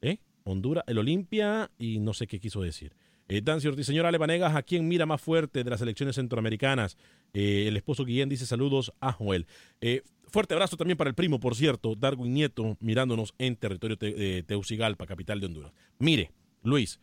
¿Eh? 0.00 0.18
Honduras, 0.44 0.84
el 0.86 0.98
Olimpia 0.98 1.70
y 1.78 1.98
no 1.98 2.14
sé 2.14 2.26
qué 2.26 2.40
quiso 2.40 2.62
decir. 2.62 2.94
Eh, 3.28 3.40
Dancy 3.42 3.66
Ortiz, 3.66 3.86
señora 3.86 4.12
Levanegas, 4.12 4.54
¿a 4.54 4.62
quién 4.62 4.86
mira 4.86 5.04
más 5.04 5.20
fuerte 5.20 5.64
de 5.64 5.70
las 5.70 5.80
elecciones 5.80 6.14
centroamericanas? 6.14 6.96
Eh, 7.32 7.64
el 7.66 7.76
esposo 7.76 8.04
Guillén 8.04 8.28
dice 8.28 8.46
saludos 8.46 8.92
a 9.00 9.12
Joel. 9.12 9.46
Eh, 9.80 10.02
fuerte 10.28 10.54
abrazo 10.54 10.76
también 10.76 10.96
para 10.96 11.08
el 11.10 11.14
primo, 11.14 11.40
por 11.40 11.56
cierto, 11.56 11.94
Darwin 11.96 12.32
Nieto, 12.34 12.76
mirándonos 12.80 13.34
en 13.38 13.56
territorio 13.56 13.96
te- 13.98 14.14
de 14.14 14.42
Teucigalpa, 14.44 15.06
capital 15.06 15.40
de 15.40 15.46
Honduras. 15.46 15.72
Mire, 15.98 16.30
Luis, 16.62 17.00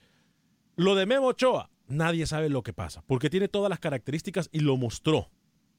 lo 0.78 0.96
de 0.96 1.06
Memo 1.06 1.28
Ochoa, 1.28 1.70
nadie 1.88 2.26
sabe 2.26 2.48
lo 2.48 2.64
que 2.64 2.72
pasa, 2.74 3.04
porque 3.06 3.30
tiene 3.30 3.50
todas 3.50 3.70
las 3.70 3.80
características 3.80 4.48
y 4.54 4.60
lo 4.62 4.78
mostró 4.78 5.30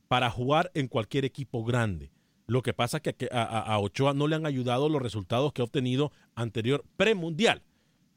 para 0.08 0.28
jugar 0.30 0.70
en 0.74 0.88
cualquier 0.88 1.24
equipo 1.24 1.64
grande. 1.64 2.10
Lo 2.46 2.60
que 2.62 2.74
pasa 2.74 3.00
es 3.02 3.14
que 3.14 3.28
a- 3.32 3.42
a 3.42 3.78
Ochoa 3.78 4.12
no 4.12 4.28
le 4.28 4.36
han 4.36 4.44
ayudado 4.44 4.90
los 4.90 5.00
resultados 5.00 5.54
que 5.54 5.62
ha 5.62 5.64
obtenido 5.64 6.12
anterior 6.34 6.84
premundial. 6.98 7.62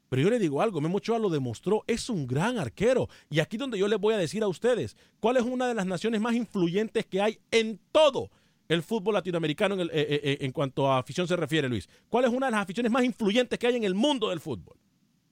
Pero 0.08 0.22
yo 0.22 0.30
le 0.30 0.38
digo 0.38 0.62
algo, 0.62 0.80
Memo 0.80 0.96
Ochoa 0.98 1.18
lo 1.18 1.28
demostró, 1.28 1.84
es 1.86 2.08
un 2.08 2.26
gran 2.26 2.58
arquero. 2.58 3.08
Y 3.28 3.40
aquí 3.40 3.56
donde 3.58 3.78
yo 3.78 3.88
les 3.88 3.98
voy 3.98 4.14
a 4.14 4.18
decir 4.18 4.42
a 4.42 4.48
ustedes, 4.48 4.96
¿cuál 5.20 5.36
es 5.36 5.42
una 5.42 5.66
de 5.68 5.74
las 5.74 5.84
naciones 5.86 6.20
más 6.20 6.34
influyentes 6.34 7.04
que 7.06 7.20
hay 7.20 7.38
en 7.50 7.78
todo 7.92 8.30
el 8.68 8.82
fútbol 8.82 9.14
latinoamericano 9.14 9.74
en, 9.74 9.80
el- 9.80 9.90
eh, 9.90 9.92
eh, 10.08 10.20
eh, 10.22 10.38
en 10.40 10.52
cuanto 10.52 10.90
a 10.90 10.98
afición 10.98 11.28
se 11.28 11.36
refiere, 11.36 11.68
Luis? 11.68 11.88
¿Cuál 12.08 12.24
es 12.24 12.30
una 12.30 12.46
de 12.46 12.52
las 12.52 12.62
aficiones 12.62 12.90
más 12.90 13.04
influyentes 13.04 13.58
que 13.58 13.66
hay 13.66 13.76
en 13.76 13.84
el 13.84 13.94
mundo 13.94 14.30
del 14.30 14.40
fútbol? 14.40 14.76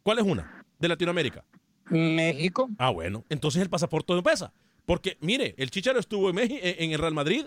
¿Cuál 0.03 0.19
es 0.19 0.25
una? 0.25 0.65
De 0.79 0.89
Latinoamérica. 0.89 1.43
México. 1.89 2.69
Ah, 2.79 2.91
bueno, 2.91 3.25
entonces 3.31 3.63
el 3.63 3.71
pasaporte 3.71 4.13
no 4.13 4.23
pesa. 4.23 4.53
Porque, 4.85 5.17
mire, 5.21 5.55
el 5.57 5.71
Chicharo 5.71 5.99
estuvo 5.99 6.29
en, 6.31 6.39
en 6.39 6.91
el 6.93 6.99
Real 6.99 7.15
Madrid. 7.15 7.47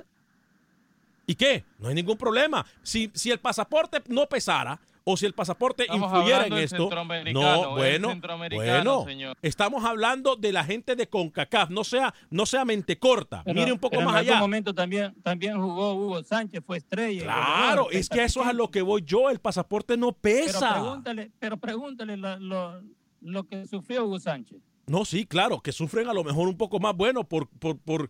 ¿Y 1.27 1.35
qué? 1.35 1.63
No 1.77 1.89
hay 1.89 1.95
ningún 1.95 2.17
problema. 2.17 2.65
Si, 2.81 3.11
si 3.13 3.29
el 3.29 3.39
pasaporte 3.39 3.99
no 4.07 4.27
pesara 4.27 4.79
o 5.03 5.17
si 5.17 5.25
el 5.25 5.33
pasaporte 5.33 5.83
Estamos 5.83 6.11
influyera 6.11 6.45
en 6.47 6.53
esto, 6.53 6.77
centroamericano, 6.77 7.41
no, 7.63 7.71
bueno, 7.71 8.15
bueno, 8.53 9.05
señor. 9.05 9.37
estamos 9.41 9.83
hablando 9.85 10.35
de 10.35 10.51
la 10.53 10.63
gente 10.63 10.95
de 10.95 11.07
CONCACAF, 11.07 11.69
no 11.69 11.83
sea, 11.83 12.13
no 12.29 12.45
sea 12.45 12.65
mente 12.65 12.99
corta, 12.99 13.41
Pero- 13.43 13.59
mire 13.59 13.71
un 13.71 13.79
poco 13.79 13.97
pero 13.97 14.03
más 14.05 14.13
en 14.13 14.17
algún 14.19 14.31
allá. 14.33 14.39
momento 14.41 14.73
también, 14.75 15.13
también 15.23 15.59
jugó 15.59 15.93
Hugo 15.95 16.23
Sánchez, 16.23 16.61
fue 16.65 16.77
estrella. 16.77 17.23
Claro, 17.23 17.89
es 17.91 18.09
que 18.09 18.21
a 18.21 18.25
eso 18.25 18.41
es 18.41 18.47
a 18.47 18.53
lo 18.53 18.69
que 18.69 18.81
voy 18.81 19.01
yo, 19.05 19.29
el 19.29 19.39
pasaporte 19.39 19.97
no 19.97 20.11
Pero 20.11 20.45
pesa. 20.45 20.73
pregúntale, 20.73 21.31
pero 21.39 21.57
pregúntale 21.57 22.17
lo, 22.17 22.81
lo 23.21 23.43
que 23.45 23.65
sufrió 23.67 24.05
Hugo 24.05 24.19
Sánchez. 24.19 24.57
No, 24.87 25.05
sí, 25.05 25.25
claro, 25.25 25.59
que 25.61 25.71
sufren 25.71 26.07
a 26.07 26.13
lo 26.13 26.23
mejor 26.23 26.47
un 26.47 26.57
poco 26.57 26.79
más 26.79 26.95
bueno 26.95 27.23
por, 27.23 27.47
por, 27.47 27.77
por, 27.79 28.09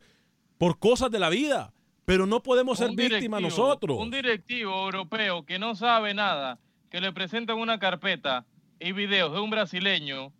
por 0.58 0.80
cosas 0.80 1.12
de 1.12 1.20
la 1.20 1.30
vida, 1.30 1.74
pero 2.06 2.26
no 2.26 2.42
podemos 2.42 2.78
ser 2.78 2.92
víctimas 2.96 3.42
nosotros. 3.42 3.98
Un 4.00 4.10
directivo 4.12 4.72
europeo 4.86 5.46
que 5.46 5.60
no 5.60 5.76
sabe 5.76 6.14
nada, 6.14 6.58
que 6.90 7.02
le 7.02 7.12
presentan 7.12 7.58
una 7.58 7.80
carpeta 7.80 8.46
y 8.80 8.92
videos 8.92 9.34
de 9.34 9.40
un 9.40 9.50
brasileño 9.50 10.34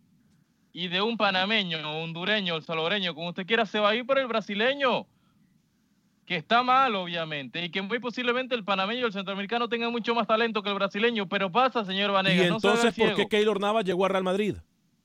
y 0.72 0.88
de 0.88 1.02
un 1.02 1.16
panameño, 1.16 1.78
hondureño, 2.02 2.56
el 2.56 2.62
salvadoreño, 2.62 3.14
como 3.14 3.28
usted 3.28 3.46
quiera, 3.46 3.66
se 3.66 3.80
va 3.80 3.90
a 3.90 3.94
ir 3.94 4.06
por 4.06 4.18
el 4.18 4.26
brasileño. 4.26 5.06
Que 6.26 6.36
está 6.36 6.62
mal, 6.62 6.94
obviamente, 6.94 7.64
y 7.64 7.70
que 7.70 7.82
muy 7.82 7.98
posiblemente 7.98 8.54
el 8.54 8.64
panameño 8.64 9.00
y 9.00 9.04
el 9.04 9.12
centroamericano 9.12 9.68
tengan 9.68 9.90
mucho 9.90 10.14
más 10.14 10.28
talento 10.28 10.62
que 10.62 10.68
el 10.68 10.76
brasileño, 10.76 11.28
pero 11.28 11.50
pasa, 11.50 11.84
señor 11.84 12.10
Y 12.10 12.12
Vanegas, 12.12 12.48
no 12.48 12.60
se 12.60 12.68
entonces, 12.68 12.94
¿por 12.94 13.14
qué 13.16 13.26
Keylor 13.26 13.60
Navas 13.60 13.84
llegó 13.84 14.04
a 14.04 14.08
Real 14.10 14.22
Madrid? 14.22 14.56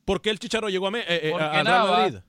¿Por 0.06 0.22
qué 0.22 0.30
el 0.30 0.38
Chicharo 0.38 0.70
llegó 0.70 0.88
a, 0.88 1.00
eh, 1.00 1.04
eh, 1.08 1.34
a 1.34 1.64
Real 1.64 1.88
Madrid? 1.88 2.20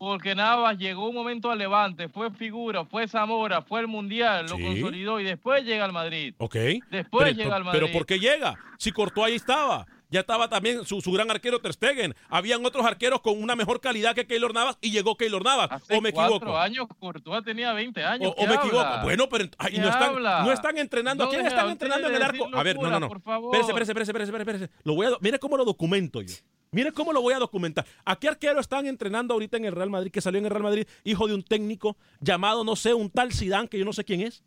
Porque 0.00 0.34
Navas 0.34 0.78
llegó 0.78 1.10
un 1.10 1.14
momento 1.14 1.50
al 1.50 1.58
Levante, 1.58 2.08
fue 2.08 2.30
figura, 2.30 2.86
fue 2.86 3.06
Zamora, 3.06 3.60
fue 3.60 3.80
el 3.80 3.86
Mundial, 3.86 4.46
lo 4.48 4.52
consolidó 4.58 5.20
y 5.20 5.24
después 5.24 5.62
llega 5.62 5.84
al 5.84 5.92
Madrid. 5.92 6.34
Ok. 6.38 6.54
Después 6.90 7.24
pero, 7.24 7.36
llega 7.36 7.56
al 7.56 7.64
pero 7.70 7.82
Madrid. 7.84 7.92
¿por 7.92 8.06
qué 8.06 8.18
llega? 8.18 8.58
Si 8.78 8.92
Courtois 8.92 9.26
ahí 9.26 9.34
estaba. 9.34 9.86
Ya 10.08 10.20
estaba 10.20 10.48
también 10.48 10.86
su, 10.86 11.02
su 11.02 11.12
gran 11.12 11.30
arquero 11.30 11.60
Ter 11.60 11.74
Stegen. 11.74 12.14
Habían 12.30 12.64
otros 12.64 12.86
arqueros 12.86 13.20
con 13.20 13.40
una 13.42 13.54
mejor 13.54 13.82
calidad 13.82 14.14
que 14.14 14.26
Keylor 14.26 14.54
Navas 14.54 14.78
y 14.80 14.90
llegó 14.90 15.18
Keylor 15.18 15.44
Navas. 15.44 15.68
Hace 15.70 15.98
¿O 15.98 16.00
me 16.00 16.12
cuatro 16.14 16.36
equivoco? 16.36 16.58
años 16.58 16.86
Courtois 16.98 17.44
tenía 17.44 17.74
20 17.74 18.02
años. 18.02 18.32
O, 18.32 18.34
¿qué 18.34 18.44
o 18.44 18.48
me 18.48 18.54
equivoco. 18.54 19.00
Bueno, 19.02 19.28
pero 19.28 19.50
¿Qué 19.50 19.78
no, 19.78 19.88
están, 19.90 20.22
no 20.22 20.50
están 20.50 20.78
entrenando. 20.78 21.24
¿A 21.24 21.26
No 21.26 21.30
quién 21.30 21.46
están 21.46 21.68
entrenando 21.68 22.08
en 22.08 22.14
el 22.14 22.22
arco? 22.22 22.44
decir 22.44 22.56
A 22.56 22.62
ver, 22.62 22.76
no, 22.76 22.82
no, 22.84 22.88
locura, 22.88 23.00
no. 23.00 23.08
por 23.08 23.20
favor. 23.20 23.54
Espérese, 23.54 23.70
espérese, 23.92 24.10
espérese, 24.10 24.30
espérese, 24.30 24.50
espérese. 24.64 24.82
Lo 24.82 24.94
voy 24.94 25.06
a, 25.08 25.10
mire 25.20 25.38
cómo 25.38 25.58
lo 25.58 25.66
documento 25.66 26.22
yo. 26.22 26.36
Mire 26.72 26.92
cómo 26.92 27.12
lo 27.12 27.20
voy 27.20 27.34
a 27.34 27.38
documentar. 27.38 27.84
¿A 28.04 28.14
qué 28.16 28.28
arquero 28.28 28.60
están 28.60 28.86
entrenando 28.86 29.34
ahorita 29.34 29.56
en 29.56 29.64
el 29.64 29.72
Real 29.74 29.90
Madrid, 29.90 30.12
que 30.12 30.20
salió 30.20 30.38
en 30.38 30.44
el 30.44 30.50
Real 30.52 30.62
Madrid, 30.62 30.86
hijo 31.02 31.26
de 31.26 31.34
un 31.34 31.42
técnico 31.42 31.96
llamado, 32.20 32.62
no 32.62 32.76
sé, 32.76 32.94
un 32.94 33.10
tal 33.10 33.32
Zidane, 33.32 33.68
que 33.68 33.76
yo 33.78 33.84
no 33.84 33.92
sé 33.92 34.04
quién 34.04 34.20
es? 34.20 34.44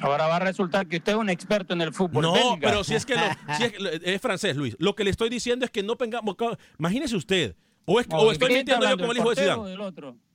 Ahora 0.00 0.26
va 0.26 0.36
a 0.36 0.40
resultar 0.40 0.88
que 0.88 0.96
usted 0.96 1.12
es 1.12 1.18
un 1.18 1.30
experto 1.30 1.74
en 1.74 1.82
el 1.82 1.92
fútbol. 1.92 2.22
No, 2.22 2.32
belga. 2.32 2.58
pero 2.60 2.82
si 2.84 2.94
es 2.96 3.06
que 3.06 3.14
lo- 3.14 3.54
si 3.56 3.64
es, 3.64 3.72
es 4.02 4.20
francés, 4.20 4.56
Luis. 4.56 4.76
Lo 4.80 4.94
que 4.96 5.04
le 5.04 5.10
estoy 5.10 5.28
diciendo 5.28 5.64
es 5.64 5.70
que 5.70 5.82
no 5.84 5.96
pengamos. 5.96 6.34
Imagínese 6.80 7.14
usted. 7.16 7.54
O, 7.84 8.00
es- 8.00 8.08
No, 8.08 8.16
o 8.18 8.26
¿de 8.26 8.32
estoy 8.32 8.52
mintiendo 8.52 8.88
yo 8.88 8.96
como 8.98 9.12
el 9.12 9.18
hijo 9.18 9.30
de 9.30 9.36
Zidane. 9.36 9.76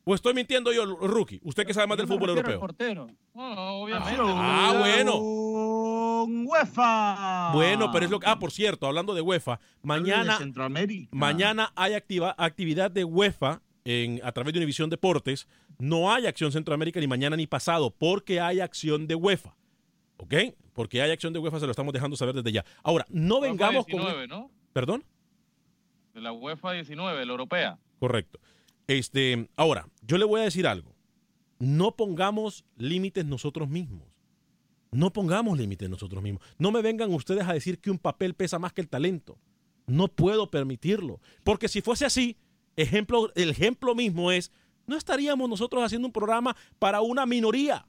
O 0.04 0.16
estoy 0.16 0.34
mintiendo 0.34 0.72
yo, 0.74 0.86
Rookie. 0.86 1.40
Usted 1.44 1.66
que 1.66 1.74
sabe 1.74 1.88
más 1.88 1.98
del 1.98 2.08
me 2.08 2.14
fútbol 2.16 2.32
al 2.32 2.38
europeo. 2.38 2.60
portero. 2.60 3.08
Obviamente. 3.34 4.22
Ah, 4.24 4.76
bueno. 4.80 5.18
UEFA. 6.44 7.52
Bueno, 7.54 7.92
pero 7.92 8.06
es 8.06 8.12
lo 8.12 8.20
que. 8.20 8.28
Ah, 8.28 8.40
por 8.40 8.52
cierto, 8.52 8.88
hablando 8.88 9.14
de 9.14 9.22
UEFA, 9.22 9.60
mañana. 9.82 10.34
de 10.34 10.40
Centroamérica. 10.40 11.10
Mañana 11.12 11.72
hay 11.76 11.94
activa, 11.94 12.36
actividad 12.38 12.92
de 12.92 13.04
UEFA 13.04 13.62
en, 13.86 14.20
a 14.24 14.32
través 14.32 14.54
de 14.54 14.60
Univisión 14.60 14.90
Deportes. 14.90 15.48
No 15.80 16.12
hay 16.12 16.28
acción 16.28 16.52
Centroamérica 16.52 17.00
ni 17.00 17.08
mañana 17.08 17.36
ni 17.36 17.48
pasado, 17.48 17.92
porque 17.92 18.40
hay 18.40 18.60
acción 18.60 19.08
de 19.08 19.16
UEFA. 19.16 19.56
¿Ok? 20.18 20.34
Porque 20.74 21.02
hay 21.02 21.12
acción 21.12 21.34
de 21.34 21.40
UEFA, 21.40 21.60
se 21.60 21.66
lo 21.66 21.72
estamos 21.72 21.94
dejando 21.94 22.16
saber 22.16 22.36
desde 22.36 22.52
ya. 22.52 22.64
Ahora, 22.84 23.06
no 23.10 23.40
UEFA 23.40 23.52
vengamos 23.52 23.86
19, 23.88 24.28
con. 24.28 24.30
¿no? 24.30 24.52
¿Perdón? 24.74 25.04
De 26.14 26.22
la 26.22 26.32
UEFA 26.34 26.74
19, 26.74 27.26
la 27.26 27.32
europea. 27.32 27.80
Correcto. 28.00 28.40
Este, 28.92 29.48
ahora, 29.56 29.88
yo 30.02 30.18
le 30.18 30.26
voy 30.26 30.42
a 30.42 30.44
decir 30.44 30.68
algo. 30.68 30.94
No 31.60 31.96
pongamos 31.96 32.66
límites 32.76 33.26
nosotros 33.26 33.70
mismos. 33.70 34.06
No 34.92 35.14
pongamos 35.14 35.58
límites 35.58 35.90
nosotros 35.90 36.22
mismos. 36.22 36.44
No 36.58 36.74
me 36.74 36.82
vengan 36.82 37.14
ustedes 37.14 37.48
a 37.48 37.54
decir 37.54 37.80
que 37.80 37.90
un 37.90 38.00
papel 38.00 38.34
pesa 38.34 38.60
más 38.60 38.74
que 38.74 38.82
el 38.82 38.90
talento. 38.90 39.38
No 39.88 40.10
puedo 40.10 40.52
permitirlo. 40.52 41.22
Porque 41.46 41.70
si 41.70 41.80
fuese 41.80 42.04
así, 42.04 42.36
ejemplo, 42.76 43.32
el 43.36 43.52
ejemplo 43.52 43.96
mismo 43.96 44.30
es, 44.30 44.52
no 44.88 44.98
estaríamos 44.98 45.50
nosotros 45.50 45.82
haciendo 45.82 46.10
un 46.10 46.12
programa 46.12 46.58
para 46.78 47.00
una 47.00 47.26
minoría. 47.26 47.88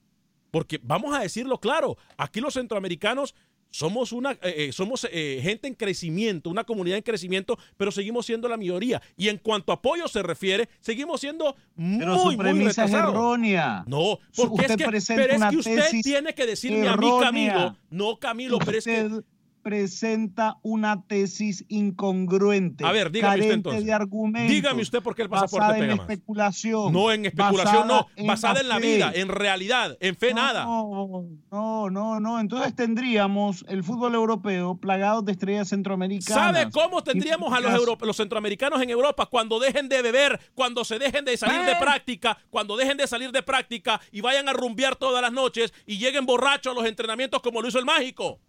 Porque 0.51 0.79
vamos 0.81 1.13
a 1.13 1.19
decirlo 1.19 1.59
claro, 1.59 1.97
aquí 2.15 2.39
los 2.39 2.53
centroamericanos 2.53 3.35
somos 3.73 4.11
una 4.11 4.33
eh, 4.33 4.37
eh, 4.43 4.71
somos 4.71 5.07
eh, 5.11 5.39
gente 5.41 5.67
en 5.67 5.73
crecimiento, 5.73 6.51
una 6.51 6.63
comunidad 6.63 6.97
en 6.97 7.03
crecimiento, 7.03 7.57
pero 7.75 7.91
seguimos 7.91 8.27
siendo 8.27 8.47
la 8.47 8.55
mayoría. 8.55 9.01
Y 9.17 9.29
en 9.29 9.39
cuanto 9.39 9.71
a 9.71 9.75
apoyo 9.75 10.07
se 10.07 10.21
refiere, 10.21 10.69
seguimos 10.79 11.19
siendo 11.19 11.55
muy, 11.75 11.99
Pero 11.99 12.17
su 12.19 12.25
muy 12.25 12.37
premisa 12.37 12.85
es 12.85 12.93
errónea. 12.93 13.83
No, 13.87 14.19
porque 14.35 14.65
es 14.65 14.71
usted 14.71 14.77
que, 14.77 15.15
pero 15.15 15.33
es 15.33 15.43
que 15.49 15.57
usted 15.57 16.01
tiene 16.03 16.35
que 16.35 16.45
decirme 16.45 16.87
a 16.87 16.95
mí. 16.95 17.09
Camilo, 17.19 17.75
no 17.89 18.17
Camilo, 18.19 18.59
pero 18.59 18.77
es 18.77 18.85
que 18.85 19.03
Usted 19.05 19.23
presenta 19.63 20.57
una 20.61 21.01
tesis 21.07 21.65
incongruente. 21.69 22.85
A 22.85 22.91
ver, 22.91 23.11
dígame 23.11 23.39
usted 23.39 23.51
entonces. 23.53 23.85
de 23.85 23.93
argumentos. 23.93 24.51
Dígame 24.51 24.81
usted 24.81 25.01
por 25.01 25.15
qué 25.15 25.23
el 25.23 25.29
pasaporte 25.29 25.57
basada 25.59 25.79
pega 25.79 25.91
en 25.93 25.97
más. 25.97 26.09
especulación. 26.09 26.93
no 26.93 27.11
en 27.11 27.25
especulación, 27.25 27.87
no, 27.87 28.07
basada 28.25 28.59
en 28.59 28.67
la 28.69 28.79
fe. 28.79 28.95
vida, 28.95 29.11
en 29.15 29.29
realidad, 29.29 29.97
en 29.99 30.15
fe 30.15 30.33
nada. 30.33 30.65
No, 30.65 31.25
no, 31.51 31.89
no, 31.89 32.19
no. 32.19 32.39
Entonces 32.39 32.75
tendríamos 32.75 33.65
el 33.67 33.83
fútbol 33.83 34.13
europeo 34.15 34.75
plagado 34.77 35.21
de 35.21 35.31
estrellas 35.31 35.69
centroamericanas. 35.69 36.53
¿Sabe 36.55 36.69
cómo 36.71 37.01
tendríamos 37.03 37.51
a 37.53 37.59
los, 37.59 37.73
euro- 37.73 37.97
los 38.01 38.17
centroamericanos 38.17 38.81
en 38.81 38.89
Europa 38.89 39.25
cuando 39.25 39.59
dejen 39.59 39.89
de 39.89 40.01
beber, 40.01 40.39
cuando 40.53 40.83
se 40.83 40.99
dejen 40.99 41.25
de 41.25 41.37
salir 41.37 41.65
de 41.65 41.71
¿Eh? 41.71 41.77
práctica, 41.79 42.37
cuando 42.49 42.75
dejen 42.75 42.97
de 42.97 43.07
salir 43.07 43.31
de 43.31 43.41
práctica 43.41 43.99
y 44.11 44.21
vayan 44.21 44.49
a 44.49 44.53
rumbear 44.53 44.95
todas 44.95 45.21
las 45.21 45.31
noches 45.31 45.73
y 45.85 45.97
lleguen 45.97 46.25
borrachos 46.25 46.71
a 46.71 46.75
los 46.75 46.85
entrenamientos 46.85 47.41
como 47.41 47.61
lo 47.61 47.67
hizo 47.67 47.79
el 47.79 47.85
mágico? 47.85 48.39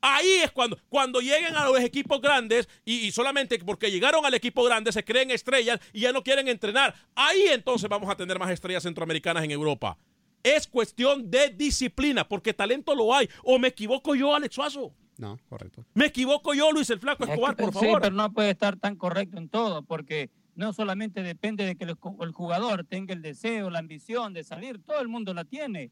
Ahí 0.00 0.30
es 0.44 0.52
cuando, 0.52 0.78
cuando 0.88 1.20
lleguen 1.20 1.56
a 1.56 1.64
los 1.66 1.80
equipos 1.80 2.20
grandes 2.20 2.68
y, 2.84 3.06
y 3.06 3.10
solamente 3.10 3.58
porque 3.58 3.90
llegaron 3.90 4.24
al 4.24 4.34
equipo 4.34 4.62
grande 4.64 4.92
se 4.92 5.04
creen 5.04 5.30
estrellas 5.30 5.80
y 5.92 6.00
ya 6.00 6.12
no 6.12 6.22
quieren 6.22 6.46
entrenar. 6.48 6.94
Ahí 7.14 7.42
entonces 7.50 7.88
vamos 7.88 8.08
a 8.08 8.16
tener 8.16 8.38
más 8.38 8.50
estrellas 8.50 8.82
centroamericanas 8.84 9.42
en 9.44 9.50
Europa. 9.50 9.98
Es 10.42 10.68
cuestión 10.68 11.28
de 11.30 11.50
disciplina, 11.50 12.26
porque 12.28 12.54
talento 12.54 12.94
lo 12.94 13.12
hay. 13.12 13.28
¿O 13.42 13.58
me 13.58 13.68
equivoco 13.68 14.14
yo, 14.14 14.34
Alex 14.34 14.54
Suazo? 14.54 14.92
No, 15.16 15.36
correcto. 15.48 15.84
¿Me 15.94 16.06
equivoco 16.06 16.54
yo, 16.54 16.70
Luis 16.70 16.88
el 16.90 17.00
Flaco 17.00 17.24
Es 17.24 17.30
Escobar, 17.30 17.56
que- 17.56 17.64
por 17.64 17.72
sí, 17.74 17.80
favor? 17.80 18.00
pero 18.00 18.14
no 18.14 18.32
puede 18.32 18.50
estar 18.50 18.76
tan 18.76 18.94
correcto 18.94 19.36
en 19.36 19.48
todo, 19.48 19.82
porque 19.82 20.30
no 20.54 20.72
solamente 20.72 21.24
depende 21.24 21.66
de 21.66 21.74
que 21.76 21.84
el 21.84 21.96
jugador 22.32 22.84
tenga 22.84 23.14
el 23.14 23.20
deseo, 23.22 23.68
la 23.68 23.80
ambición 23.80 24.32
de 24.32 24.44
salir, 24.44 24.80
todo 24.80 25.00
el 25.00 25.08
mundo 25.08 25.34
la 25.34 25.44
tiene, 25.44 25.90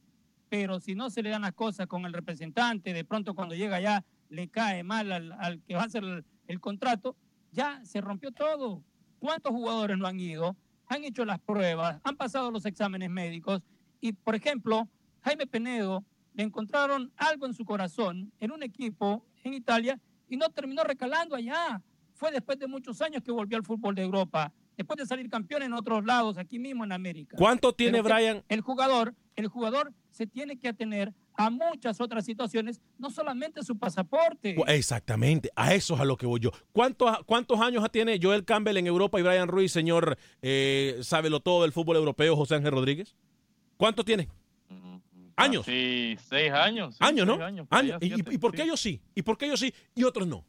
pero 0.49 0.81
si 0.81 0.95
no 0.95 1.11
se 1.11 1.23
le 1.23 1.31
dan 1.31 1.43
las 1.43 1.53
cosas 1.53 1.87
con 1.87 2.05
el 2.05 2.13
representante, 2.13 2.93
de 2.93 3.05
pronto 3.05 3.35
cuando 3.35 3.55
llega 3.55 3.77
allá 3.77 4.05
le 4.29 4.49
cae 4.49 4.83
mal 4.83 5.13
al, 5.13 5.33
al 5.33 5.63
que 5.63 5.75
va 5.75 5.83
a 5.83 5.87
hacer 5.87 6.05
el, 6.05 6.25
el 6.47 6.61
contrato, 6.61 7.17
ya 7.53 7.85
se 7.85 8.01
rompió 8.01 8.33
todo. 8.33 8.83
¿Cuántos 9.19 9.53
jugadores 9.53 9.97
no 9.99 10.07
han 10.07 10.21
ido? 10.21 10.57
Han 10.89 11.05
hecho 11.05 11.25
las 11.25 11.41
pruebas, 11.41 12.01
han 12.05 12.17
pasado 12.17 12.51
los 12.51 12.65
exámenes 12.67 13.11
médicos 13.11 13.63
y, 14.01 14.13
por 14.13 14.35
ejemplo, 14.35 14.89
Jaime 15.23 15.47
Penedo 15.47 16.05
le 16.35 16.45
encontraron 16.45 17.13
algo 17.17 17.47
en 17.47 17.55
su 17.55 17.65
corazón 17.65 18.31
en 18.39 18.53
un 18.53 18.63
equipo 18.63 19.25
en 19.43 19.55
Italia 19.55 19.99
y 20.29 20.37
no 20.37 20.49
terminó 20.51 20.85
recalando 20.85 21.35
allá. 21.35 21.83
Fue 22.13 22.31
después 22.31 22.59
de 22.59 22.67
muchos 22.67 23.01
años 23.03 23.23
que 23.23 23.33
volvió 23.33 23.57
al 23.57 23.65
fútbol 23.65 23.95
de 23.95 24.03
Europa, 24.03 24.53
después 24.77 24.97
de 24.99 25.07
salir 25.07 25.29
campeón 25.29 25.63
en 25.63 25.73
otros 25.73 26.05
lados, 26.05 26.39
aquí 26.39 26.59
mismo 26.59 26.85
en 26.85 26.93
América. 26.93 27.37
¿Cuánto 27.37 27.73
tiene 27.73 28.03
Pero 28.03 28.15
Brian? 28.15 28.45
El 28.49 28.61
jugador, 28.61 29.15
el 29.37 29.49
jugador 29.49 29.93
se 30.11 30.27
tiene 30.27 30.59
que 30.59 30.69
atener 30.69 31.13
a 31.35 31.51
muchas 31.51 32.01
otras 32.01 32.25
situaciones, 32.25 32.81
no 32.99 33.11
solamente 33.11 33.63
su 33.63 33.79
pasaporte. 33.79 34.57
Exactamente, 34.69 35.51
a 35.55 35.75
eso 35.75 35.95
es 35.95 36.01
a 36.01 36.05
lo 36.07 36.17
que 36.17 36.25
voy 36.27 36.41
yo. 36.41 36.51
¿Cuántos, 36.73 37.15
cuántos 37.27 37.61
años 37.61 37.85
tiene 37.93 38.19
Joel 38.21 38.45
Campbell 38.45 38.79
en 38.79 38.87
Europa 38.87 39.21
y 39.21 39.23
Brian 39.23 39.47
Ruiz, 39.49 39.71
señor, 39.73 40.17
eh, 40.41 40.99
sábelo 41.03 41.41
todo 41.41 41.63
del 41.63 41.73
fútbol 41.73 41.97
europeo, 41.97 42.35
José 42.37 42.55
Ángel 42.55 42.73
Rodríguez? 42.73 43.15
¿Cuánto 43.77 44.05
tiene? 44.05 44.29
Años. 45.39 45.67
Sí, 45.67 46.17
seis 46.31 46.51
años. 46.51 46.95
sí, 46.97 47.05
Años, 47.05 47.27
¿no? 47.27 47.35
años, 47.45 47.67
¿Y, 47.71 48.07
siete, 48.07 48.31
y- 48.31 48.35
y 48.37 48.39
por 48.39 48.53
qué 48.53 48.59
sí. 48.59 48.63
ellos 48.65 48.81
sí? 48.81 49.01
¿Y 49.15 49.21
por 49.23 49.37
qué 49.37 49.45
ellos 49.47 49.61
sí 49.61 49.75
y 49.95 50.05
otros 50.05 50.27
no? 50.27 50.47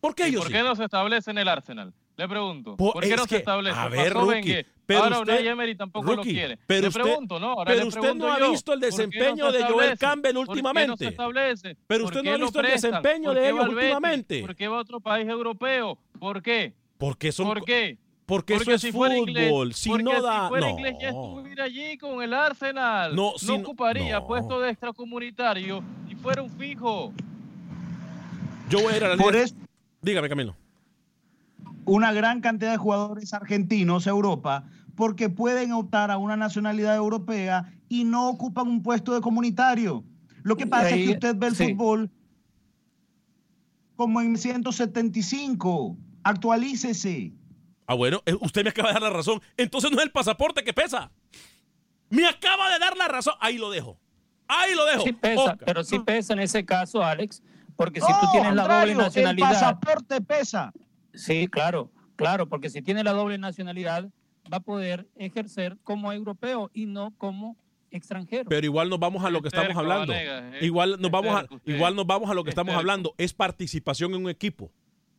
¿Por 0.00 0.14
qué 0.14 0.24
¿Y 0.24 0.26
ellos 0.30 0.40
por 0.40 0.46
sí? 0.48 0.54
qué 0.54 0.62
no 0.62 0.74
se 0.74 0.84
establece 0.84 1.30
en 1.30 1.36
el 1.38 1.46
Arsenal? 1.48 1.92
Le 2.16 2.26
pregunto. 2.26 2.76
Po- 2.78 2.94
¿Por 2.94 3.02
qué 3.02 3.16
no 3.16 3.24
que, 3.24 3.28
se 3.28 3.36
establece? 3.36 3.78
a 3.78 3.88
ver, 3.88 4.14
Rookie, 4.14 4.64
pero 4.94 5.14
ahora 5.16 5.20
usted- 5.20 5.46
Emery 5.46 5.74
tampoco 5.74 6.06
Rookie, 6.06 6.16
lo 6.16 6.22
quiere. 6.34 6.58
pero 6.66 6.80
le 6.82 6.88
usted- 6.88 7.02
pregunto, 7.02 7.40
¿no? 7.40 7.46
Ahora 7.52 7.64
pero 7.70 7.80
le 7.82 7.88
usted 7.88 8.14
no 8.14 8.32
ha 8.32 8.38
yo, 8.38 8.50
visto 8.50 8.72
el 8.72 8.80
¿por 8.80 8.88
qué 8.90 8.96
no 8.96 8.96
desempeño 8.96 9.50
se 9.52 9.58
de 9.58 9.64
Joel? 9.64 9.98
Campbell 9.98 10.22
¿Por 10.22 10.32
qué 10.32 10.34
no 10.46 10.52
últimamente? 10.52 10.96
se 11.04 11.10
establece? 11.10 11.76
Pero 11.86 12.04
¿Por 12.04 12.10
usted 12.12 12.20
no 12.20 12.22
qué 12.24 12.30
ha 12.30 12.36
visto 12.44 12.60
el 12.60 12.66
desempeño 12.66 13.24
¿Por 13.30 13.34
de 13.40 13.48
ellos 13.50 13.68
últimamente. 13.68 14.40
¿Por 14.40 14.56
qué 14.56 14.68
va 14.68 14.76
a 14.76 14.80
otro 14.80 15.00
país 15.00 15.28
europeo? 15.28 15.98
¿Por 16.18 16.42
qué? 16.42 16.74
Porque 16.98 17.32
son, 17.32 17.46
¿Por 17.46 17.64
qué? 17.64 17.98
Porque, 18.26 18.54
eso 18.54 18.70
es 18.70 18.80
si 18.80 18.92
fuera 18.92 19.16
inglés- 19.18 19.48
fútbol. 19.48 19.74
Si 19.74 19.88
porque 19.88 20.04
no 20.04 20.22
da. 20.22 20.48
fuera 20.48 20.66
no. 20.68 20.72
inglés 20.78 20.96
ya 21.00 21.08
estuviera 21.08 21.64
allí 21.64 21.98
con 21.98 22.22
el 22.22 22.32
Arsenal. 22.32 23.16
No, 23.16 23.32
No, 23.32 23.38
si 23.38 23.46
no- 23.46 23.54
ocuparía 23.56 24.20
no. 24.20 24.26
puesto 24.28 24.60
de 24.60 24.70
extracomunitario 24.70 25.82
y 26.08 26.14
fuera 26.14 26.40
un 26.42 26.50
fijo. 26.50 27.12
Yo 28.68 28.80
voy 28.82 28.92
a 28.92 28.96
ir 28.98 29.04
a 29.04 29.08
la 29.08 29.16
Por 29.16 29.34
eso- 29.34 29.54
Dígame, 30.00 30.28
Camilo. 30.28 30.54
una 31.86 32.12
gran 32.12 32.40
cantidad 32.40 32.70
de 32.70 32.76
jugadores 32.76 33.34
argentinos 33.34 34.06
a 34.06 34.10
Europa 34.10 34.64
porque 35.00 35.30
pueden 35.30 35.72
optar 35.72 36.10
a 36.10 36.18
una 36.18 36.36
nacionalidad 36.36 36.94
europea 36.94 37.72
y 37.88 38.04
no 38.04 38.28
ocupan 38.28 38.68
un 38.68 38.82
puesto 38.82 39.14
de 39.14 39.22
comunitario. 39.22 40.04
Lo 40.42 40.58
que 40.58 40.66
pasa 40.66 40.88
ahí- 40.88 41.00
es 41.00 41.08
que 41.08 41.14
usted 41.14 41.36
ve 41.36 41.46
el 41.46 41.56
sí. 41.56 41.68
fútbol 41.74 42.10
como 43.96 44.20
en 44.20 44.36
175. 44.36 45.96
Actualícese. 46.22 47.32
Ah, 47.86 47.94
bueno, 47.94 48.20
eh, 48.26 48.36
usted 48.42 48.62
me 48.62 48.68
acaba 48.68 48.88
de 48.88 48.92
dar 48.92 49.02
la 49.04 49.08
razón. 49.08 49.40
Entonces 49.56 49.90
no 49.90 49.96
es 49.96 50.02
el 50.04 50.10
pasaporte 50.12 50.62
que 50.64 50.74
pesa. 50.74 51.10
Me 52.10 52.26
acaba 52.28 52.70
de 52.70 52.78
dar 52.78 52.94
la 52.98 53.08
razón. 53.08 53.32
Ahí 53.40 53.56
lo 53.56 53.70
dejo. 53.70 53.98
Ahí 54.48 54.74
lo 54.74 54.84
dejo. 54.84 55.04
Sí 55.04 55.14
pesa, 55.14 55.40
Oscar. 55.40 55.58
pero 55.64 55.82
sí 55.82 55.98
pesa 56.00 56.34
en 56.34 56.40
ese 56.40 56.62
caso, 56.66 57.02
Alex, 57.02 57.42
porque 57.74 58.02
si 58.02 58.06
tú 58.20 58.26
tienes 58.32 58.54
la 58.54 58.68
doble 58.68 58.94
nacionalidad. 58.96 59.48
El 59.48 59.54
pasaporte 59.54 60.20
pesa. 60.20 60.74
Sí, 61.14 61.48
claro, 61.48 61.90
claro, 62.16 62.50
porque 62.50 62.68
si 62.68 62.82
tiene 62.82 63.02
la 63.02 63.12
doble 63.14 63.38
nacionalidad, 63.38 64.10
va 64.52 64.58
a 64.58 64.60
poder 64.60 65.08
ejercer 65.16 65.76
como 65.82 66.12
europeo 66.12 66.70
y 66.72 66.86
no 66.86 67.12
como 67.18 67.56
extranjero. 67.90 68.48
Pero 68.48 68.64
igual 68.64 68.88
nos 68.88 68.98
vamos 68.98 69.24
a 69.24 69.30
lo 69.30 69.42
que 69.42 69.48
estamos 69.48 69.76
hablando. 69.76 70.12
Eh. 70.14 70.58
Igual 70.62 70.92
nos 71.00 71.06
Es 71.06 71.10
vamos 71.10 71.34
a, 71.34 71.46
igual 71.64 71.96
nos 71.96 72.06
vamos 72.06 72.30
a 72.30 72.34
lo 72.34 72.44
que 72.44 72.50
Es 72.50 72.52
estamos 72.52 72.74
hablando. 72.74 73.14
Es 73.18 73.32
participación 73.32 74.14
en 74.14 74.24
un 74.24 74.30
equipo. 74.30 74.70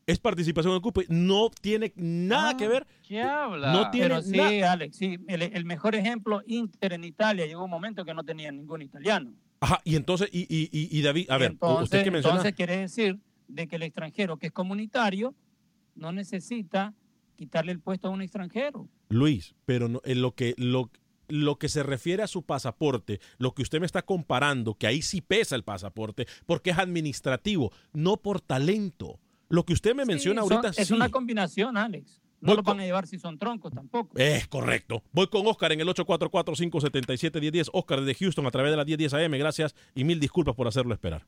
Es 0.08 0.20
participación 0.20 0.72
en 0.72 0.76
un 0.76 0.80
equipo. 0.80 1.02
No 1.10 1.50
tiene 1.50 1.94
nada 1.96 2.58
que 2.58 2.68
ver. 2.68 2.88
¿Qué 3.08 3.22
habla? 3.22 3.72
No 3.74 3.92
tiene 3.92 4.08
Pero 4.08 4.22
sí, 4.22 4.38
nada. 4.38 4.72
Alex, 4.72 4.98
sí, 4.98 5.18
el, 5.28 5.42
el 5.42 5.66
mejor 5.66 5.96
ejemplo, 5.96 6.42
Inter 6.48 6.94
en 6.94 7.04
Italia, 7.04 7.46
llegó 7.46 7.64
un 7.64 7.70
momento 7.72 8.04
que 8.06 8.14
no 8.14 8.24
tenía 8.24 8.52
ningún 8.52 8.82
italiano. 8.82 9.34
Ajá, 9.60 9.80
y 9.84 9.96
entonces, 9.96 10.28
y, 10.32 10.42
y, 10.50 10.70
y, 10.72 10.98
y 10.98 11.02
David, 11.04 11.30
a 11.30 11.38
ver, 11.38 11.52
entonces, 11.52 11.84
usted 11.84 12.04
que 12.04 12.10
menciona. 12.10 12.38
entonces 12.38 12.56
quiere 12.56 12.78
decir 12.78 13.20
de 13.48 13.68
que 13.68 13.76
el 13.76 13.84
extranjero 13.84 14.38
que 14.38 14.48
es 14.48 14.52
comunitario 14.52 15.36
no 15.94 16.12
necesita 16.12 16.96
quitarle 17.42 17.72
el 17.72 17.80
puesto 17.80 18.08
a 18.08 18.12
un 18.12 18.22
extranjero. 18.22 18.88
Luis, 19.10 19.56
pero 19.66 19.88
no, 19.90 20.00
en 20.06 20.22
lo 20.22 20.36
que 20.36 20.54
lo, 20.58 20.92
lo 21.28 21.56
que 21.58 21.70
se 21.70 21.82
refiere 21.82 22.22
a 22.22 22.28
su 22.28 22.44
pasaporte, 22.44 23.20
lo 23.40 23.54
que 23.56 23.64
usted 23.64 23.80
me 23.80 23.88
está 23.88 24.04
comparando, 24.04 24.76
que 24.76 24.86
ahí 24.86 25.02
sí 25.02 25.22
pesa 25.22 25.56
el 25.56 25.64
pasaporte, 25.64 26.28
porque 26.46 26.70
es 26.70 26.78
administrativo, 26.78 27.72
no 27.94 28.18
por 28.18 28.42
talento. 28.42 29.20
Lo 29.50 29.64
que 29.66 29.74
usted 29.74 29.96
me 29.96 30.06
menciona 30.06 30.44
Sí, 30.44 30.48
son- 30.50 30.58
ahorita 30.58 30.82
es 30.82 30.88
sí. 30.90 30.94
una 30.94 31.10
combinación, 31.10 31.78
Alex. 31.78 32.22
No 32.42 32.50
Voy 32.50 32.58
lo 32.58 32.64
van 32.64 32.80
a 32.80 32.84
llevar 32.86 33.08
si 33.08 33.18
son 33.18 33.38
troncos 33.40 33.74
tampoco. 33.74 34.18
Es 34.20 34.48
correcto. 34.48 35.04
Voy 35.12 35.28
con 35.28 35.46
Oscar 35.48 35.72
en 35.72 35.82
el 35.82 35.88
844-577-1010. 35.90 37.70
Oscar 37.74 38.02
desde 38.02 38.16
Houston 38.24 38.46
a 38.46 38.52
través 38.52 38.72
de 38.72 38.78
la 38.78 38.86
1010 38.86 39.14
AM. 39.14 39.38
Gracias 39.38 39.76
y 39.96 40.04
mil 40.04 40.20
disculpas 40.20 40.56
por 40.56 40.68
hacerlo 40.68 40.94
esperar. 40.94 41.26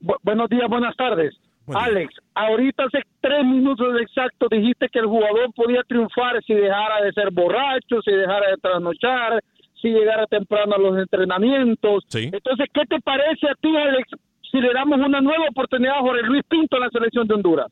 Bu- 0.00 0.18
buenos 0.22 0.48
días, 0.50 0.68
buenas 0.68 0.96
tardes. 0.96 1.34
Alex, 1.76 2.14
ahorita 2.34 2.84
hace 2.84 3.02
tres 3.20 3.44
minutos 3.44 3.88
exactos 4.00 4.48
dijiste 4.50 4.88
que 4.88 4.98
el 5.00 5.06
jugador 5.06 5.52
podía 5.54 5.82
triunfar 5.86 6.42
si 6.44 6.54
dejara 6.54 7.02
de 7.02 7.12
ser 7.12 7.30
borracho, 7.30 8.00
si 8.04 8.10
dejara 8.12 8.50
de 8.50 8.56
trasnochar, 8.56 9.42
si 9.80 9.88
llegara 9.90 10.26
temprano 10.26 10.74
a 10.74 10.78
los 10.78 10.98
entrenamientos. 10.98 12.04
Entonces, 12.14 12.66
¿qué 12.72 12.82
te 12.88 13.00
parece 13.00 13.48
a 13.48 13.54
ti, 13.60 13.76
Alex, 13.76 14.08
si 14.50 14.60
le 14.60 14.72
damos 14.72 14.98
una 14.98 15.20
nueva 15.20 15.44
oportunidad 15.50 15.98
a 15.98 16.00
Jorge 16.00 16.22
Luis 16.22 16.42
Pinto 16.48 16.76
en 16.76 16.82
la 16.82 16.88
selección 16.90 17.28
de 17.28 17.34
Honduras? 17.34 17.70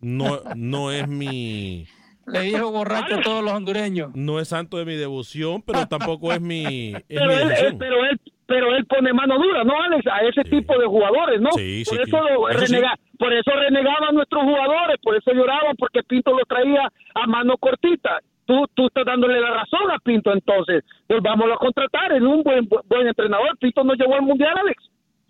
No, 0.00 0.40
no 0.56 0.90
es 0.90 1.06
mi. 1.08 1.86
Le 2.26 2.40
dijo 2.42 2.70
borracho 2.70 3.16
a 3.16 3.20
todos 3.20 3.42
los 3.44 3.52
hondureños. 3.52 4.10
No 4.14 4.40
es 4.40 4.48
santo 4.48 4.78
de 4.78 4.84
mi 4.84 4.94
devoción, 4.94 5.62
pero 5.62 5.86
tampoco 5.86 6.32
es 6.32 6.40
mi. 6.40 6.92
Es 6.94 7.02
Pero 7.08 7.26
mi 7.28 7.32
él, 7.34 7.48
decisión. 7.48 7.72
él- 7.72 7.78
pero 7.78 8.04
él 8.04 8.20
pero 8.52 8.76
él 8.76 8.84
pone 8.84 9.14
mano 9.14 9.36
dura, 9.38 9.64
¿no, 9.64 9.80
Alex? 9.80 10.06
A 10.08 10.18
ese 10.28 10.42
tipo 10.44 10.78
de 10.78 10.84
jugadores, 10.84 11.40
¿no? 11.40 11.50
Sí, 11.52 11.84
por 11.88 11.96
sí, 11.96 12.02
eso, 12.06 12.20
lo 12.22 12.48
Eso 12.50 12.58
renega- 12.66 12.98
por 13.18 13.32
eso 13.32 13.50
renegaban 13.50 14.14
nuestros 14.14 14.42
jugadores, 14.42 14.98
por 15.02 15.16
eso 15.16 15.32
lloraban, 15.32 15.74
porque 15.78 16.02
Pinto 16.02 16.32
lo 16.32 16.44
traía 16.44 16.86
a 17.14 17.26
mano 17.26 17.56
cortita. 17.56 18.20
Tú, 18.44 18.66
tú 18.74 18.88
estás 18.88 19.06
dándole 19.06 19.40
la 19.40 19.52
razón 19.52 19.90
a 19.90 19.98
Pinto, 20.00 20.32
entonces. 20.34 20.84
Volvámoslo 21.08 21.54
a 21.54 21.58
contratar, 21.58 22.12
es 22.12 22.20
un 22.20 22.42
buen, 22.42 22.68
buen 22.68 23.06
entrenador. 23.06 23.56
Pinto 23.58 23.84
nos 23.84 23.96
llevó 23.96 24.16
al 24.16 24.22
Mundial, 24.22 24.52
Alex. 24.58 24.84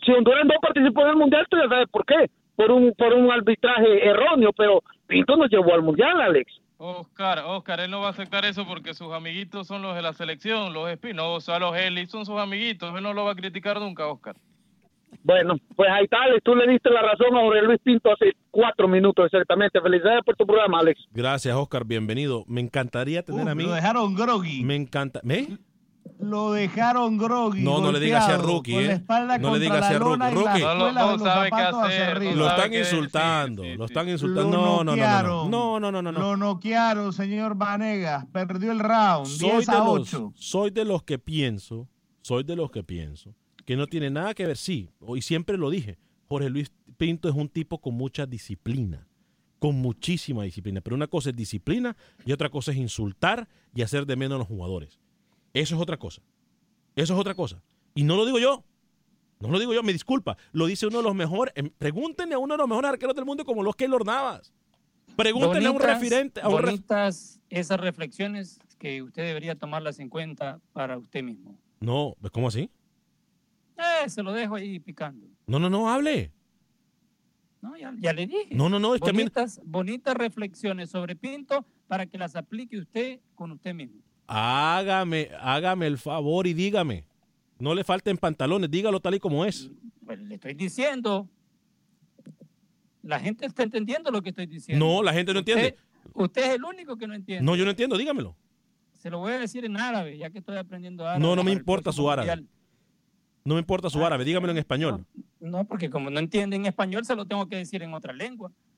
Si 0.04 0.10
Honduras 0.10 0.44
no 0.44 0.54
participó 0.60 1.02
en 1.02 1.08
el 1.10 1.16
Mundial, 1.16 1.46
tú 1.48 1.56
ya 1.58 1.68
sabes 1.68 1.88
por 1.90 2.04
qué. 2.04 2.28
Por 2.56 2.72
un, 2.72 2.92
por 2.98 3.14
un 3.14 3.30
arbitraje 3.30 4.04
erróneo, 4.04 4.50
pero 4.56 4.82
Pinto 5.06 5.36
nos 5.36 5.48
llevó 5.48 5.74
al 5.74 5.82
Mundial, 5.82 6.20
Alex. 6.20 6.52
Oscar, 6.82 7.44
Oscar, 7.46 7.78
él 7.78 7.92
no 7.92 8.00
va 8.00 8.08
a 8.08 8.10
aceptar 8.10 8.44
eso 8.44 8.66
porque 8.66 8.92
sus 8.92 9.12
amiguitos 9.12 9.68
son 9.68 9.82
los 9.82 9.94
de 9.94 10.02
la 10.02 10.12
selección, 10.12 10.72
los 10.72 10.90
Espinosa, 10.90 11.58
los 11.60 11.76
Eli, 11.76 12.06
son 12.06 12.26
sus 12.26 12.40
amiguitos. 12.40 12.92
Él 12.96 13.04
no 13.04 13.14
lo 13.14 13.24
va 13.24 13.32
a 13.32 13.36
criticar 13.36 13.78
nunca, 13.78 14.08
Oscar. 14.08 14.34
Bueno, 15.22 15.54
pues 15.76 15.88
ahí 15.90 16.04
está, 16.04 16.22
Alex. 16.22 16.42
Tú 16.42 16.56
le 16.56 16.66
diste 16.66 16.90
la 16.90 17.02
razón 17.02 17.36
a 17.36 17.40
Jorge 17.40 17.62
Luis 17.62 17.78
Pinto 17.84 18.10
hace 18.12 18.32
cuatro 18.50 18.88
minutos 18.88 19.26
exactamente. 19.26 19.80
Felicidades 19.80 20.24
por 20.24 20.34
tu 20.34 20.44
programa, 20.44 20.80
Alex. 20.80 21.00
Gracias, 21.12 21.54
Oscar. 21.54 21.84
Bienvenido. 21.84 22.44
Me 22.48 22.60
encantaría 22.60 23.22
tener 23.22 23.48
a 23.48 23.54
mí. 23.54 23.62
Lo 23.62 23.72
dejaron 23.72 24.16
groggy. 24.16 24.64
Me 24.64 24.74
encanta. 24.74 25.20
¿Me? 25.22 25.58
Lo 26.22 26.52
dejaron 26.52 27.18
groggy. 27.18 27.62
No, 27.62 27.80
no 27.80 27.92
le 27.92 28.00
digas 28.00 28.24
así 28.24 28.32
a 28.32 28.38
Rookie, 28.38 28.76
¿eh? 28.76 29.04
No 29.40 29.54
le 29.54 29.58
digas 29.58 29.82
a 29.82 29.98
Rookie. 29.98 30.30
Rookie. 30.30 30.60
No, 30.60 30.74
no 30.74 30.86
de 30.86 30.92
los 30.92 31.22
sabe 31.22 31.50
qué 31.50 31.60
hacer, 31.60 32.02
arriba. 32.02 32.32
Lo 32.34 32.48
están 32.48 32.70
qué 32.70 32.78
decir, 32.78 32.94
insultando. 32.94 33.64
Lo 33.64 33.84
están 33.84 34.08
insultando. 34.08 34.50
Lo 34.50 34.84
No, 34.84 34.84
no, 34.84 34.96
no, 34.96 34.96
no, 34.96 35.22
no. 35.22 35.48
No, 35.48 35.80
no, 35.80 35.92
no, 35.92 36.02
no. 36.02 36.12
no. 36.12 36.18
Lo 36.20 36.36
noquearon, 36.36 37.12
señor 37.12 37.56
Vanegas. 37.56 38.26
Perdió 38.26 38.72
el 38.72 38.78
round. 38.78 39.26
Soy 39.26 39.50
10 39.50 39.66
de, 39.66 39.72
a 39.72 39.78
los, 39.78 40.14
8. 40.14 40.32
soy 40.36 40.70
de 40.70 40.84
los 40.84 41.02
que 41.02 41.18
pienso, 41.18 41.88
soy 42.22 42.44
de 42.44 42.56
los 42.56 42.70
que 42.70 42.82
pienso 42.82 43.34
que 43.64 43.76
no 43.76 43.86
tiene 43.86 44.10
nada 44.10 44.34
que 44.34 44.46
ver, 44.46 44.56
sí, 44.56 44.90
y 45.14 45.22
siempre 45.22 45.56
lo 45.56 45.70
dije, 45.70 45.98
Jorge 46.28 46.50
Luis 46.50 46.72
Pinto 46.96 47.28
es 47.28 47.34
un 47.34 47.48
tipo 47.48 47.80
con 47.80 47.94
mucha 47.94 48.26
disciplina, 48.26 49.08
con 49.58 49.76
muchísima 49.76 50.44
disciplina, 50.44 50.80
pero 50.80 50.96
una 50.96 51.06
cosa 51.06 51.30
es 51.30 51.36
disciplina 51.36 51.96
y 52.24 52.32
otra 52.32 52.48
cosa 52.48 52.72
es 52.72 52.78
insultar 52.78 53.48
y 53.74 53.82
hacer 53.82 54.06
de 54.06 54.16
menos 54.16 54.36
a 54.36 54.38
los 54.40 54.48
jugadores. 54.48 55.00
Eso 55.54 55.74
es 55.74 55.80
otra 55.80 55.96
cosa. 55.96 56.22
Eso 56.96 57.14
es 57.14 57.20
otra 57.20 57.34
cosa. 57.34 57.62
Y 57.94 58.04
no 58.04 58.16
lo 58.16 58.24
digo 58.24 58.38
yo. 58.38 58.64
No 59.40 59.48
lo 59.50 59.58
digo 59.58 59.74
yo, 59.74 59.82
me 59.82 59.92
disculpa. 59.92 60.36
Lo 60.52 60.66
dice 60.66 60.86
uno 60.86 60.98
de 60.98 61.04
los 61.04 61.14
mejores. 61.14 61.52
em, 61.56 61.70
Pregúntenle 61.78 62.34
a 62.34 62.38
uno 62.38 62.54
de 62.54 62.58
los 62.58 62.68
mejores 62.68 62.90
arqueros 62.90 63.14
del 63.16 63.24
mundo 63.24 63.44
como 63.44 63.62
los 63.62 63.74
Keylor 63.76 64.06
Navas. 64.06 64.52
Pregúntenle 65.16 65.66
a 65.68 65.70
un 65.72 65.78
Bonitas- 65.78 66.00
referente. 66.00 66.40
A 66.40 66.48
un 66.48 66.58
ref- 66.58 66.64
bonitas 66.66 67.40
esas 67.50 67.78
reflexiones 67.80 68.58
que 68.78 69.02
usted 69.02 69.24
debería 69.24 69.54
tomarlas 69.56 69.98
en 69.98 70.08
cuenta 70.08 70.60
para 70.72 70.96
usted 70.96 71.22
mismo. 71.22 71.56
No, 71.80 72.14
¿cómo 72.32 72.48
así? 72.48 72.70
Eh, 73.76 74.08
se 74.08 74.22
lo 74.22 74.32
dejo 74.32 74.54
ahí 74.54 74.78
picando. 74.78 75.26
No, 75.46 75.58
no, 75.58 75.68
no, 75.68 75.90
hable. 75.90 76.32
No, 77.60 77.76
ya, 77.76 77.92
ya 77.98 78.12
le 78.12 78.26
dije. 78.26 78.48
No, 78.54 78.68
no, 78.68 78.78
no, 78.78 78.94
es 78.94 79.00
que 79.00 79.10
a 79.10 79.12
mí- 79.12 79.18
bonitas, 79.18 79.60
bonitas 79.64 80.14
reflexiones 80.16 80.90
sobre 80.90 81.14
Pinto 81.16 81.64
para 81.88 82.06
que 82.06 82.16
las 82.18 82.34
aplique 82.36 82.78
usted 82.78 83.20
con 83.34 83.52
usted 83.52 83.74
mismo. 83.74 84.00
Hágame, 84.26 85.30
hágame 85.40 85.86
el 85.86 85.98
favor 85.98 86.46
y 86.46 86.54
dígame. 86.54 87.04
No 87.58 87.74
le 87.74 87.84
falten 87.84 88.16
pantalones, 88.16 88.70
dígalo 88.70 89.00
tal 89.00 89.14
y 89.14 89.20
como 89.20 89.44
es. 89.44 89.70
Pues 90.04 90.18
le 90.20 90.34
estoy 90.34 90.54
diciendo. 90.54 91.28
La 93.02 93.18
gente 93.20 93.46
está 93.46 93.62
entendiendo 93.62 94.10
lo 94.10 94.22
que 94.22 94.30
estoy 94.30 94.46
diciendo. 94.46 94.84
No, 94.84 95.02
la 95.02 95.12
gente 95.12 95.32
no 95.32 95.40
entiende. 95.40 95.76
Usted, 96.14 96.42
es 96.42 96.54
el 96.54 96.64
único 96.64 96.96
que 96.96 97.06
no 97.06 97.14
entiende. 97.14 97.44
No, 97.44 97.56
yo 97.56 97.64
no 97.64 97.70
entiendo, 97.70 97.96
dígamelo. 97.96 98.36
Se 98.94 99.10
lo 99.10 99.18
voy 99.18 99.32
a 99.32 99.38
decir 99.38 99.64
en 99.64 99.76
árabe, 99.76 100.16
ya 100.16 100.30
que 100.30 100.38
estoy 100.38 100.56
aprendiendo 100.56 101.04
árabe. 101.04 101.20
No, 101.20 101.34
no 101.34 101.42
me 101.42 101.52
importa 101.52 101.92
su 101.92 102.10
árabe. 102.10 102.28
mundial. 102.28 102.48
No 103.44 103.54
me 103.54 103.60
importa 103.60 103.90
su 103.90 104.04
árabe, 104.04 104.24
dígamelo 104.24 104.52
en 104.52 104.58
español. 104.58 105.04
No, 105.40 105.64
porque 105.64 105.90
como 105.90 106.10
no 106.10 106.20
entiende 106.20 106.54
en 106.54 106.66
español, 106.66 107.04
se 107.04 107.16
lo 107.16 107.26
tengo 107.26 107.48
que 107.48 107.56
decir 107.56 107.82
en 107.82 107.92
otra 107.92 108.12
lengua, 108.12 108.50
en 108.50 108.71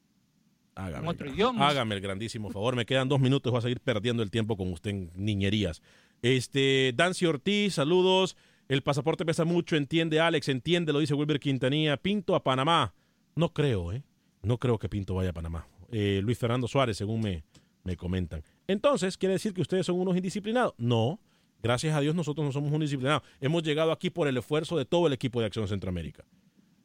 Hágame, 0.77 1.09
otro 1.09 1.29
idioma. 1.31 1.69
hágame 1.69 1.95
el 1.95 2.01
grandísimo 2.01 2.51
favor. 2.51 2.75
Me 2.77 2.85
quedan 2.85 3.09
dos 3.09 3.21
minutos, 3.21 3.51
voy 3.51 3.59
a 3.59 3.63
seguir 3.63 3.81
perdiendo 3.81 4.23
el 4.23 4.31
tiempo 4.31 4.57
con 4.57 4.73
usted 4.73 4.91
en 4.91 5.11
niñerías. 5.15 5.83
Este, 6.23 6.93
Dancy 6.97 7.27
Ortiz, 7.27 7.75
saludos. 7.75 8.37
El 8.69 8.83
pasaporte 8.83 9.25
pesa 9.27 9.45
mucho, 9.45 9.77
entiende 9.77 10.21
Alex, 10.21 10.49
entiende, 10.49 10.93
lo 10.93 10.99
dice 10.99 11.15
Wilber 11.15 11.39
Quintanilla. 11.39 11.97
Pinto 11.97 12.35
a 12.35 12.43
Panamá. 12.43 12.95
No 13.37 13.53
creo, 13.53 13.93
¿eh? 13.93 14.03
No 14.43 14.59
creo 14.59 14.79
que 14.79 14.89
Pinto 14.89 15.15
vaya 15.15 15.31
a 15.31 15.33
Panamá. 15.35 15.67
Eh, 15.93 16.21
Luis 16.23 16.39
Fernando 16.39 16.67
Suárez, 16.67 16.97
según 16.97 17.21
me, 17.21 17.45
me 17.85 17.97
comentan. 17.97 18.43
Entonces, 18.67 19.17
¿quiere 19.17 19.35
decir 19.35 19.53
que 19.53 19.61
ustedes 19.61 19.87
son 19.87 20.01
unos 20.01 20.17
indisciplinados? 20.17 20.75
No. 20.79 21.21
Gracias 21.63 21.95
a 21.95 22.01
Dios 22.01 22.15
nosotros 22.15 22.45
no 22.45 22.53
somos 22.53 22.69
unos 22.69 22.79
indisciplinados. 22.79 23.23
Hemos 23.41 23.63
llegado 23.63 23.93
aquí 23.93 24.11
por 24.11 24.29
el 24.29 24.37
esfuerzo 24.37 24.77
de 24.77 24.85
todo 24.85 25.07
el 25.07 25.13
equipo 25.13 25.41
de 25.41 25.47
Acción 25.47 25.69
Centroamérica. 25.69 26.25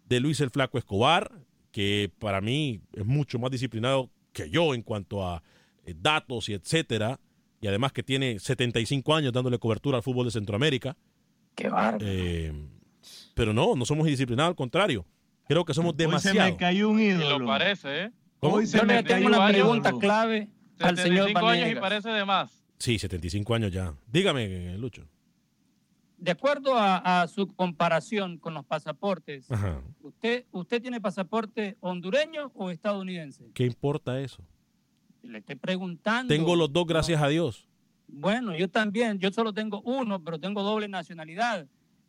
De 0.06 0.20
Luis 0.20 0.40
el 0.42 0.50
Flaco 0.50 0.78
Escobar, 0.78 1.32
que 1.72 2.12
para 2.20 2.42
mí 2.42 2.82
es 2.94 3.06
mucho 3.06 3.40
más 3.40 3.52
disciplinado 3.52 4.10
que 4.34 4.50
yo 4.50 4.74
en 4.74 4.82
cuanto 4.82 5.26
a 5.26 5.42
eh, 5.86 5.94
datos 5.98 6.50
y 6.50 6.54
etcétera. 6.54 7.20
Y 7.62 7.68
además 7.68 7.92
que 7.92 8.04
tiene 8.04 8.40
75 8.40 9.14
años 9.16 9.34
dándole 9.34 9.60
cobertura 9.60 9.98
al 9.98 10.04
fútbol 10.04 10.26
de 10.26 10.32
Centroamérica. 10.32 10.96
Qué 11.56 11.68
bárbaro. 11.70 12.06
Eh, 12.08 12.54
pero 13.34 13.54
no, 13.54 13.76
no 13.76 13.86
somos 13.86 14.08
indisciplinados, 14.08 14.50
al 14.52 14.56
contrario. 14.56 15.06
Creo 15.48 15.66
que 15.66 15.74
somos 15.74 15.92
Hoy 15.94 15.98
se 15.98 16.04
demasiado. 16.04 16.52
me 16.52 16.58
cayó 16.58 16.90
un 16.90 17.00
Y 17.00 17.06
ídolo. 17.08 17.40
lo 17.40 17.46
parece, 17.48 18.04
¿eh? 18.06 18.12
¿Cómo? 18.40 18.56
Hoy 18.56 18.68
se 18.68 18.78
Yo 18.78 18.86
me 18.86 18.94
le 18.96 19.04
tengo 19.04 19.28
una 19.28 19.40
un 19.46 19.52
pregunta 19.52 19.90
ídolo. 19.90 20.00
clave. 20.00 20.48
al 20.80 20.96
señor 20.98 21.28
75 21.28 21.48
años 21.48 21.58
y 21.58 21.62
Vanegas. 21.74 21.82
parece 21.82 22.10
de 22.10 22.26
más. 22.26 22.64
Sí, 22.78 22.98
75 23.00 23.56
años 23.56 23.72
ya. 23.74 23.94
Dígame, 24.08 24.78
Lucho. 24.78 25.04
De 26.20 26.32
acuerdo 26.32 26.76
a, 26.76 27.22
a 27.22 27.28
su 27.28 27.48
comparación 27.48 28.38
con 28.38 28.54
los 28.54 28.66
pasaportes, 28.66 29.50
Ajá. 29.50 29.82
¿usted, 30.02 30.46
¿usted 30.52 30.82
tiene 30.82 31.00
pasaporte 31.00 31.78
hondureño 31.80 32.52
o 32.56 32.70
estadounidense? 32.72 33.50
¿Qué 33.54 33.66
importa 33.66 34.20
eso? 34.20 34.44
Le 35.22 35.40
estoy 35.40 35.56
preguntando. 35.56 36.34
Tengo 36.34 36.56
los 36.56 36.72
dos, 36.74 36.86
gracias 36.86 37.22
a 37.22 37.28
Dios. 37.30 37.68
Bueno, 38.08 38.56
yo 38.56 38.70
también, 38.70 39.20
yo 39.20 39.32
solo 39.32 39.54
tengo 39.54 39.82
uno, 39.82 40.22
pero 40.22 40.40
tengo 40.40 40.62
doble 40.62 40.88
nacionalidad. 40.88 41.68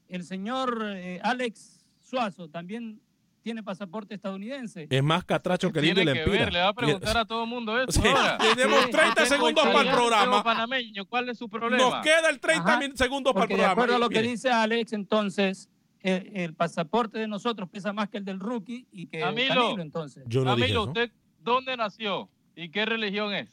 El 0.08 0.24
señor 0.24 0.82
eh, 0.96 1.20
Alex 1.22 1.86
Suazo 2.00 2.48
también 2.48 3.00
tiene 3.42 3.62
pasaporte 3.62 4.14
estadounidense. 4.14 4.86
Es 4.90 5.02
más 5.02 5.24
catracho 5.24 5.72
que 5.72 5.78
el 5.80 5.86
indio 5.86 6.02
y 6.02 6.04
Tiene 6.04 6.10
la 6.20 6.24
que 6.24 6.30
empira. 6.30 6.44
ver, 6.44 6.52
le 6.52 6.60
va 6.60 6.68
a 6.68 6.72
preguntar 6.74 7.16
a 7.18 7.24
todo 7.24 7.44
el 7.44 7.48
mundo 7.50 7.80
eso. 7.80 7.92
Sí, 8.00 8.06
ahora. 8.08 8.38
tenemos 8.54 8.84
Sí, 8.84 8.90
30 8.90 9.14
tengo 9.14 9.26
segundos 9.28 9.64
para 9.66 9.80
el 9.90 9.94
programa. 9.96 10.42
panameño, 10.44 11.04
¿cuál 11.06 11.28
es 11.30 11.38
su 11.38 11.48
problema? 11.48 11.82
Nos 11.82 12.02
queda 12.02 12.28
el 12.30 12.38
30 12.40 12.68
Ajá, 12.74 12.80
segundos 12.96 13.32
para 13.32 13.44
el 13.44 13.48
Porque 13.48 13.54
de 13.54 13.58
programa. 13.58 13.72
acuerdo 13.72 13.96
a 13.96 13.98
lo 13.98 14.08
que 14.08 14.22
dice 14.22 14.50
Alex, 14.50 14.92
entonces 14.92 15.68
el, 16.00 16.30
el 16.34 16.54
pasaporte 16.54 17.18
de 17.18 17.28
nosotros 17.28 17.68
pesa 17.70 17.92
más 17.92 18.08
que 18.08 18.18
el 18.18 18.24
del 18.24 18.40
rookie 18.40 18.86
y 18.92 19.06
que 19.06 19.20
Camilo. 19.20 19.54
Camilo, 19.64 19.82
entonces. 19.82 20.24
Yo 20.26 20.44
no 20.44 20.54
dije 20.56 20.68
Camilo. 20.68 20.84
¿usted 20.84 21.10
dónde 21.40 21.76
nació 21.76 22.28
y 22.54 22.68
qué 22.70 22.84
religión 22.86 23.32
es? 23.34 23.48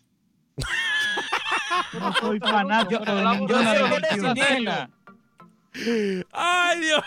Yo 1.93 1.99
no 1.99 2.13
soy 2.13 2.39
fanático 2.39 3.03
de 3.05 3.11
religión. 3.13 3.47
religión. 3.47 4.27
indígena. 4.27 4.89
Ay, 6.33 6.79
Dios. 6.79 7.01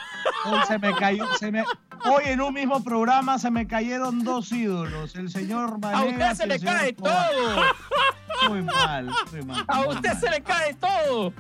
Hoy 0.47 0.61
se 0.67 0.79
me 0.79 0.95
cayó, 0.95 1.27
se 1.39 1.51
me, 1.51 1.63
hoy 2.05 2.23
en 2.27 2.41
un 2.41 2.55
mismo 2.55 2.83
programa 2.83 3.39
se 3.39 3.51
me 3.51 3.67
cayeron 3.67 4.23
dos 4.25 4.53
ídolos, 4.53 5.15
el 5.17 5.31
señor 5.31 5.75
A 5.75 5.77
Vanegas 5.79 6.33
usted 6.33 6.37
se 6.37 6.45
y 6.45 6.49
le 6.49 6.55
el 6.57 6.63
cae 6.65 6.89
Escobar. 6.91 7.31
todo. 7.33 8.51
Muy 8.51 8.63
mal, 8.63 9.11
muy 9.33 9.43
mal. 9.43 9.65
A 9.69 9.77
muy 9.83 9.95
usted 9.95 10.13
mal. 10.13 10.21
se 10.21 10.31
le 10.31 10.43
cae 10.43 10.75
todo. 10.75 11.33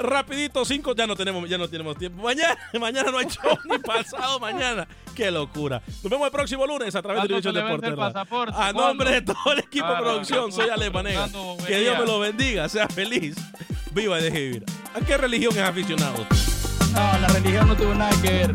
Rapidito, 0.00 0.64
cinco, 0.64 0.94
ya 0.94 1.08
no 1.08 1.16
tenemos, 1.16 1.48
ya 1.48 1.58
no 1.58 1.66
tenemos 1.68 1.96
tiempo. 1.98 2.22
Mañana, 2.22 2.56
mañana 2.80 3.10
no 3.10 3.18
hay 3.18 3.26
show 3.26 3.58
ni 3.68 3.78
pasado 3.78 4.38
mañana. 4.38 4.86
Qué 5.16 5.28
locura. 5.32 5.82
Nos 5.86 6.02
vemos 6.04 6.26
el 6.26 6.30
próximo 6.30 6.64
lunes 6.66 6.94
a 6.94 7.02
través 7.02 7.22
de 7.22 7.28
¿Cuándo 7.28 7.50
División 7.50 7.80
Deporte. 7.80 8.52
A 8.52 8.54
¿Cuándo? 8.54 8.86
nombre 8.86 9.10
de 9.10 9.22
todo 9.22 9.52
el 9.52 9.58
equipo 9.58 9.86
de 9.86 9.92
Claro, 9.92 10.04
producción, 10.04 10.52
soy 10.52 10.68
Ale 10.68 10.92
Panega. 10.92 11.20
Dando 11.22 11.42
bobería. 11.42 11.66
Que 11.66 11.80
Dios 11.82 11.98
me 11.98 12.06
lo 12.06 12.20
bendiga, 12.20 12.68
sea 12.68 12.86
feliz. 12.88 13.36
Viva 13.90 14.20
y 14.20 14.22
deje 14.22 14.38
vivir. 14.40 14.64
¿A 14.94 15.04
qué 15.04 15.16
religión 15.16 15.52
es 15.54 15.62
aficionado? 15.62 16.24
No, 16.92 17.18
la 17.18 17.28
religión 17.28 17.68
no 17.68 17.76
tuvo 17.76 17.94
nada 17.94 18.10
que 18.22 18.30
ver. 18.30 18.54